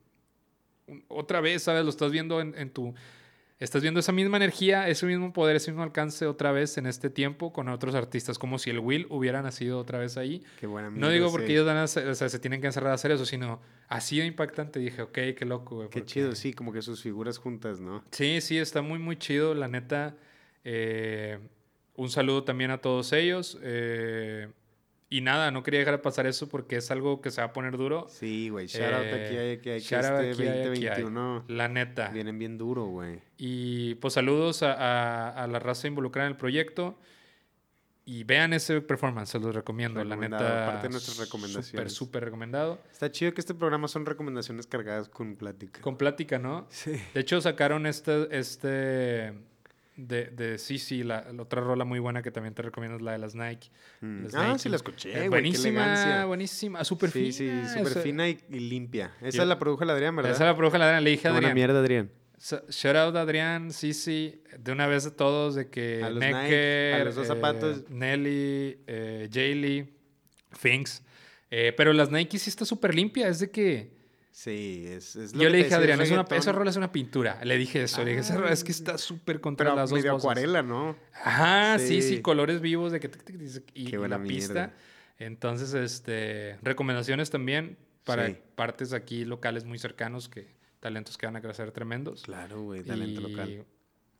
un- 0.88 1.04
Otra 1.08 1.40
vez, 1.40 1.62
¿sabes? 1.62 1.84
Lo 1.84 1.90
estás 1.90 2.10
viendo 2.10 2.40
en, 2.40 2.54
en 2.58 2.70
tu... 2.70 2.94
Estás 3.58 3.80
viendo 3.80 4.00
esa 4.00 4.12
misma 4.12 4.36
energía, 4.36 4.86
ese 4.86 5.06
mismo 5.06 5.32
poder, 5.32 5.56
ese 5.56 5.70
mismo 5.70 5.82
alcance 5.82 6.26
otra 6.26 6.52
vez 6.52 6.76
en 6.76 6.84
este 6.84 7.08
tiempo 7.08 7.54
con 7.54 7.70
otros 7.70 7.94
artistas, 7.94 8.38
como 8.38 8.58
si 8.58 8.68
el 8.68 8.80
Will 8.80 9.06
hubiera 9.08 9.40
nacido 9.40 9.78
otra 9.78 9.98
vez 9.98 10.18
ahí. 10.18 10.42
Qué 10.60 10.66
buena 10.66 10.90
No 10.90 11.08
digo 11.08 11.30
porque 11.30 11.46
sí. 11.46 11.52
ellos 11.54 11.64
van 11.66 11.78
a 11.78 11.84
hacer- 11.84 12.06
o 12.06 12.14
sea, 12.14 12.28
se 12.28 12.38
tienen 12.38 12.60
que 12.60 12.66
encerrar 12.66 12.90
a 12.90 12.94
hacer 12.96 13.12
eso, 13.12 13.24
sino 13.24 13.62
así 13.88 14.18
de 14.18 14.26
impactante. 14.26 14.78
Dije, 14.78 15.00
ok, 15.00 15.12
qué 15.36 15.44
loco, 15.46 15.76
güey. 15.76 15.88
Qué 15.88 16.00
porque- 16.00 16.12
chido, 16.12 16.34
sí, 16.34 16.52
como 16.52 16.70
que 16.70 16.82
sus 16.82 17.02
figuras 17.02 17.38
juntas, 17.38 17.80
¿no? 17.80 18.04
Sí, 18.10 18.42
sí, 18.42 18.58
está 18.58 18.82
muy, 18.82 18.98
muy 18.98 19.16
chido, 19.16 19.54
la 19.54 19.68
neta. 19.68 20.16
Eh, 20.62 21.38
un 21.94 22.10
saludo 22.10 22.44
también 22.44 22.70
a 22.70 22.78
todos 22.82 23.14
ellos. 23.14 23.58
eh, 23.62 24.48
y 25.08 25.20
nada, 25.20 25.50
no 25.52 25.62
quería 25.62 25.80
dejar 25.80 25.94
de 25.96 26.02
pasar 26.02 26.26
eso 26.26 26.48
porque 26.48 26.76
es 26.76 26.90
algo 26.90 27.20
que 27.20 27.30
se 27.30 27.40
va 27.40 27.48
a 27.48 27.52
poner 27.52 27.76
duro. 27.76 28.06
Sí, 28.08 28.48
güey. 28.48 28.66
Shout 28.66 28.92
out 28.92 29.04
Eh, 29.04 29.24
aquí 29.26 29.36
hay, 29.36 29.50
aquí 29.56 29.70
hay, 29.70 29.80
que 29.82 29.94
out 29.96 30.04
este 30.04 30.16
hay, 30.16 30.30
aquí 30.30 30.42
hay. 30.42 30.64
2021 31.02 31.44
La 31.48 31.68
neta. 31.68 32.08
vienen 32.08 32.38
bien 32.38 32.58
duro, 32.58 32.86
güey. 32.86 33.20
Y 33.36 33.94
pues 33.96 34.14
saludos 34.14 34.62
a, 34.62 34.72
a- 34.72 35.44
a 35.44 35.46
la 35.46 35.58
raza 35.60 35.86
involucrada 35.86 36.26
en 36.26 36.32
el 36.32 36.36
proyecto. 36.38 36.98
Y 38.08 38.22
vean 38.22 38.52
ese 38.52 38.80
performance, 38.82 39.30
se 39.30 39.40
los 39.40 39.52
recomiendo. 39.52 40.02
La 40.04 40.14
neta. 40.14 40.38
parte 40.66 40.86
de 40.86 40.90
nuestras 40.90 41.16
Súper, 41.16 41.26
recomendaciones. 41.26 41.92
súper 41.92 42.24
recomendado. 42.24 42.80
Está 42.92 43.10
chido 43.10 43.34
que 43.34 43.40
este 43.40 43.52
programa 43.52 43.88
son 43.88 44.06
recomendaciones 44.06 44.68
cargadas 44.68 45.08
con 45.08 45.34
plática. 45.34 45.80
Con 45.80 45.96
plática, 45.96 46.38
¿no? 46.38 46.66
Sí. 46.70 46.92
De 47.14 47.20
hecho, 47.20 47.40
sacaron 47.40 47.84
este, 47.84 48.28
este 48.38 49.34
de, 49.96 50.26
de 50.26 50.58
Sisi, 50.58 51.02
la, 51.02 51.30
la 51.32 51.42
otra 51.42 51.62
rola 51.62 51.84
muy 51.84 51.98
buena 51.98 52.22
que 52.22 52.30
también 52.30 52.54
te 52.54 52.62
recomiendo 52.62 52.96
es 52.96 53.02
la 53.02 53.12
de 53.12 53.18
las 53.18 53.34
Nike. 53.34 53.68
Mm. 54.00 54.24
Las 54.24 54.34
Ah, 54.34 54.46
Nike. 54.48 54.58
sí 54.58 54.68
la 54.68 54.76
escuché, 54.76 55.24
Eh, 55.24 55.28
buenísima, 55.28 56.24
buenísima, 56.26 56.84
súper 56.84 57.10
Sí, 57.10 57.32
fina. 57.32 57.66
sí, 57.68 57.74
súper 57.78 57.92
esa- 57.92 58.00
fina 58.02 58.28
y, 58.28 58.38
y 58.50 58.60
limpia. 58.60 59.12
Esa 59.22 59.38
Yo- 59.38 59.44
la 59.46 59.58
produjo 59.58 59.84
el 59.84 59.90
Adrián, 59.90 60.14
¿verdad? 60.14 60.32
Esa 60.32 60.44
la 60.44 60.56
produjo 60.56 60.76
la 60.78 60.84
Adrián, 60.86 61.04
le 61.04 61.10
dije 61.10 61.28
a 61.28 61.32
Adrián. 61.34 61.54
mierda, 61.54 61.78
Adrián. 61.80 62.10
So- 62.38 62.62
Shout 62.68 62.96
out 62.96 63.16
Adrián, 63.16 63.72
Sisi, 63.72 64.42
de 64.58 64.70
una 64.72 64.86
vez 64.86 65.06
a 65.06 65.16
todos, 65.16 65.54
de 65.54 65.70
que 65.70 66.02
A 66.04 66.10
los 66.10 66.20
Nike, 66.20 66.34
Necker, 66.34 66.94
a 67.00 67.04
los 67.04 67.14
dos 67.14 67.24
eh, 67.24 67.28
zapatos. 67.28 67.88
Nelly, 67.90 68.78
eh, 68.86 69.28
Jaylee, 69.32 69.86
Finks. 70.52 71.02
Eh, 71.50 71.72
pero 71.76 71.92
las 71.94 72.10
Nike 72.10 72.38
sí 72.38 72.50
está 72.50 72.64
súper 72.66 72.94
limpia, 72.94 73.28
es 73.28 73.38
de 73.40 73.50
que... 73.50 73.95
Sí, 74.38 74.84
es, 74.86 75.16
es 75.16 75.32
lo 75.34 75.38
Yo 75.44 75.46
que 75.48 75.50
le 75.56 75.58
dije 75.64 75.74
a 75.74 75.78
Adrián, 75.78 75.98
es 76.02 76.10
una, 76.10 76.26
esa 76.30 76.52
rola 76.52 76.68
es 76.68 76.76
una 76.76 76.92
pintura. 76.92 77.42
Le 77.42 77.56
dije 77.56 77.82
eso, 77.84 78.04
le 78.04 78.10
dije, 78.10 78.20
esa 78.20 78.36
rola 78.36 78.52
es 78.52 78.64
que 78.64 78.72
Ah, 78.72 78.74
está 78.74 78.98
súper 78.98 79.40
contra 79.40 79.64
Pero 79.70 79.76
las 79.76 79.88
dos 79.88 79.98
medio 79.98 80.12
voces. 80.12 80.24
acuarela, 80.26 80.62
¿no? 80.62 80.94
Ajá, 81.24 81.78
sí, 81.78 82.02
sí, 82.02 82.16
Sí. 82.16 82.20
colores 82.20 82.60
vivos 82.60 82.92
de 82.92 83.00
que 83.00 83.08
tic, 83.08 83.24
tic, 83.24 83.38
tic, 83.38 83.62
y, 83.72 83.84
Qué 83.86 83.94
y 83.94 83.96
buena 83.96 84.18
la 84.18 84.24
pista. 84.24 84.52
mierda. 84.52 84.74
Entonces, 85.18 85.72
este, 85.72 86.58
recomendaciones 86.60 87.30
también 87.30 87.78
para 88.04 88.26
Sí. 88.26 88.36
partes 88.56 88.92
aquí 88.92 89.24
locales 89.24 89.64
muy 89.64 89.78
cercanos 89.78 90.28
que 90.28 90.48
talentos 90.80 91.16
que 91.16 91.24
van 91.24 91.36
a 91.36 91.40
crecer 91.40 91.72
tremendos. 91.72 92.24
Claro, 92.24 92.60
güey, 92.60 92.82
talento 92.82 93.22
y, 93.22 93.30
local. 93.30 93.64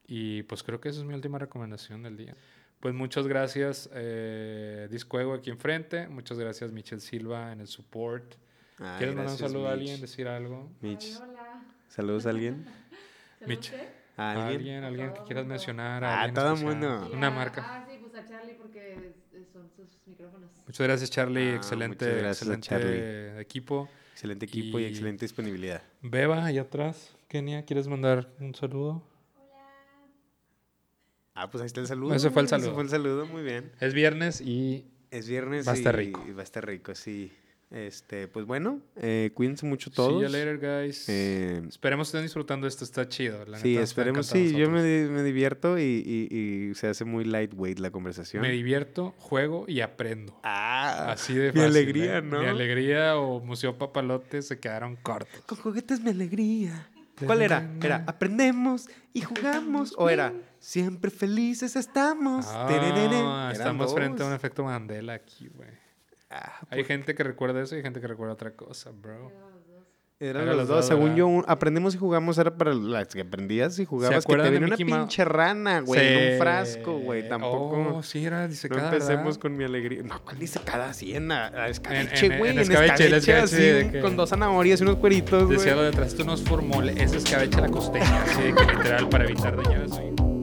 y 0.07 0.45
pues 0.45 0.63
creo 0.63 0.81
que 0.81 0.89
esa 0.89 1.01
es 1.01 1.05
mi 1.05 1.13
última 1.13 1.39
recomendación 1.39 2.03
del 2.03 2.17
día. 2.17 2.35
Pues 2.81 2.95
muchas 2.95 3.29
gracias, 3.29 3.91
eh, 3.93 4.89
Discuego 4.91 5.35
aquí 5.35 5.51
enfrente. 5.51 6.09
Muchas 6.09 6.39
gracias, 6.39 6.73
Michelle 6.73 7.03
Silva 7.03 7.53
en 7.53 7.61
el 7.61 7.67
support. 7.67 8.37
Ay, 8.79 8.99
¿Quieres 8.99 9.15
mandar 9.17 9.33
un 9.33 9.39
saludo 9.39 9.69
a 9.69 9.73
alguien, 9.73 10.01
decir 10.01 10.29
algo? 10.29 10.71
Mitch, 10.81 11.15
Ay, 11.23 11.29
hola. 11.31 11.63
¿saludos 11.89 12.27
a 12.27 12.31
alguien? 12.31 12.65
¿Saludos 12.65 13.47
Mitch. 13.47 13.73
¿A 14.19 14.23
¿A 14.23 14.33
alguien? 14.33 14.57
alguien, 14.57 14.85
alguien 14.85 15.09
que 15.13 15.19
Todo 15.21 15.27
quieras 15.27 15.45
mundo. 15.45 15.53
mencionar. 15.55 16.05
Ah, 16.05 16.31
todo 16.35 16.53
especial? 16.55 16.73
mundo. 16.79 17.11
Una 17.13 17.27
a- 17.29 17.31
marca. 17.31 17.65
Ah, 17.67 17.85
sí, 17.91 17.99
pues 18.01 18.15
a 18.15 18.27
Charlie 18.27 18.55
porque 18.55 19.15
son 19.53 19.71
sus 19.71 19.99
micrófonos. 20.07 20.51
Muchas 20.67 20.87
gracias, 20.87 21.11
Charlie. 21.11 21.53
Ah, 21.53 21.57
excelente, 21.57 22.07
gracias 22.17 22.49
excelente 22.51 23.41
equipo. 23.41 23.89
Excelente 24.13 24.47
equipo 24.47 24.79
y, 24.79 24.83
Y- 24.85 24.87
excelente 24.87 25.25
disponibilidad. 25.25 25.83
Beba, 26.03 26.45
allá 26.47 26.63
atrás. 26.63 27.15
Kenia, 27.29 27.65
¿quieres 27.65 27.89
mandar 27.89 28.29
un 28.41 28.55
saludo? 28.55 29.03
Ah, 31.35 31.51
pues 31.51 31.61
ahí 31.61 31.67
está 31.67 31.81
el 31.81 31.87
saludo. 31.87 32.15
Ese 32.15 32.31
fue 32.31 32.41
el 32.43 32.47
Ese 32.47 32.57
saludo. 32.57 32.75
fue 32.75 32.83
el 32.83 32.89
saludo, 32.89 33.27
muy 33.27 33.43
bien. 33.43 33.71
Es 33.81 33.93
viernes 33.93 34.41
y 34.41 34.87
Es 35.11 35.29
viernes 35.29 35.69
Va 35.69 35.73
a 35.73 35.75
y, 35.75 35.79
estar 35.79 35.95
rico. 35.97 36.25
y 36.27 36.33
va 36.33 36.41
a 36.41 36.45
estar 36.45 36.67
rico, 36.67 36.95
sí. 36.95 37.31
Este, 37.69 38.29
pues 38.29 38.47
bueno, 38.47 38.81
eh, 38.95 39.33
cuídense 39.35 39.67
mucho 39.67 39.91
todos. 39.91 40.13
see 40.13 40.23
you 40.23 40.29
later, 40.29 40.59
guys. 40.59 41.09
Eh, 41.09 41.63
Esperemos 41.69 42.07
que 42.07 42.11
estén 42.17 42.23
disfrutando 42.23 42.69
esto. 42.69 42.85
Está 42.85 43.09
chido. 43.09 43.45
La 43.45 43.59
sí, 43.59 43.73
neta, 43.73 43.83
esperemos, 43.83 44.27
sí, 44.27 44.55
yo 44.57 44.71
me, 44.71 44.83
divierto 45.25 45.77
y, 45.77 45.83
y- 45.83 46.37
y 46.71 46.75
se 46.77 46.87
hace 46.87 47.05
muy 47.05 47.25
lightweight 47.25 47.81
la 47.81 47.91
conversación. 47.91 48.41
Me 48.43 48.51
divierto, 48.53 49.15
juego 49.19 49.65
y 49.67 49.81
aprendo. 49.81 50.39
ah, 50.45 51.11
Así 51.11 51.35
de 51.35 51.47
mi 51.53 51.59
fácil. 51.59 51.63
alegría, 51.65 52.19
¿eh? 52.19 52.23
¿no? 52.23 52.39
Mi 52.41 52.47
alegría 52.47 53.17
o 53.19 53.41
Museo 53.41 53.77
Papalote 53.77 54.43
se 54.43 54.61
quedaron 54.61 54.95
cortos. 54.97 55.41
Con 55.47 55.59
juguetes 55.59 56.01
mi 56.01 56.11
alegría. 56.11 56.89
¿Cuál 57.25 57.43
era? 57.43 57.69
Era 57.83 58.05
aprendemos 58.07 58.89
y 59.13 59.23
jugamos. 59.23 59.93
O 59.97 60.09
era 60.09 60.33
siempre 60.61 61.11
felices 61.11 61.75
estamos. 61.75 62.47
Ah, 62.49 63.51
estamos 63.53 63.93
frente 63.93 64.23
a 64.23 64.27
un 64.27 64.35
efecto 64.35 64.63
Mandela 64.63 65.15
aquí, 65.15 65.49
güey. 65.49 65.71
Ah, 66.31 66.61
Hay 66.71 66.85
gente 66.85 67.15
que 67.15 67.23
recuerda 67.23 67.63
eso 67.63 67.75
y 67.75 67.79
hay 67.79 67.83
gente 67.85 68.01
que 68.01 68.07
recuerda 68.09 68.35
otra 68.35 68.51
cosa, 68.53 68.91
bro. 68.91 69.31
Eran 70.19 70.45
Eran 70.45 70.47
los 70.47 70.57
los 70.57 70.69
dos. 70.69 70.77
dos, 70.79 70.87
Según 70.87 71.03
¿verdad? 71.05 71.17
yo, 71.19 71.27
un- 71.27 71.45
aprendemos 71.47 71.95
y 71.95 71.99
jugamos 71.99 72.39
era 72.39 72.57
para 72.57 72.73
las 72.73 73.09
que 73.09 73.21
aprendías 73.21 73.79
y 73.79 73.85
jugabas. 73.85 74.25
Que 74.25 74.35
te 74.35 74.43
venía 74.51 74.61
una 74.61 74.69
Mouse? 74.69 74.79
pinche 74.85 75.25
rana, 75.27 75.81
güey, 75.81 76.01
en 76.01 76.19
Sí. 76.29 76.33
un 76.33 76.39
frasco, 76.39 76.99
güey. 77.01 77.29
Tampoco. 77.29 77.97
Oh, 77.99 78.03
sí, 78.03 78.25
era 78.25 78.41
no 78.41 78.49
disecada, 78.49 78.85
empecemos 78.89 79.25
¿verdad? 79.25 79.41
con 79.41 79.57
mi 79.59 79.65
alegría. 79.65 80.03
No, 80.05 80.23
¿cuál 80.25 80.39
dice 80.39 80.59
cada 80.65 80.95
cien? 80.95 81.31
A, 81.31 81.49
a 81.49 81.67
En- 81.67 81.71
escabeche, 81.71 82.27
en- 82.27 82.39
güey. 82.39 82.51
en 82.53 82.57
En, 82.57 82.63
escabeche, 82.63 83.07
el 83.09 83.13
escabeche, 83.15 83.45
escabeche 83.45 83.73
de 83.75 83.81
así, 83.83 83.91
que- 83.91 84.01
con 84.01 84.17
dos 84.17 84.31
zanahorias 84.31 84.81
y 84.81 84.85
unos 84.85 84.97
cueritos, 84.97 85.45
güey. 85.45 85.59
Decía 85.59 85.75
lo 85.77 85.83
detrás, 85.83 86.15
tú 86.15 86.25
nos 86.25 86.43
formó 86.43 86.83
ese 86.83 87.19
escabeche 87.19 87.61
la 87.61 87.69
costeña, 87.69 88.23
así 88.23 88.41
de 88.43 88.55
que 88.55 88.65
literal 88.65 89.09
para 89.11 89.25
evitar 89.25 89.55
dañar 89.63 89.83
a 89.83 89.89
su 89.89 90.01
hijo. 90.01 90.36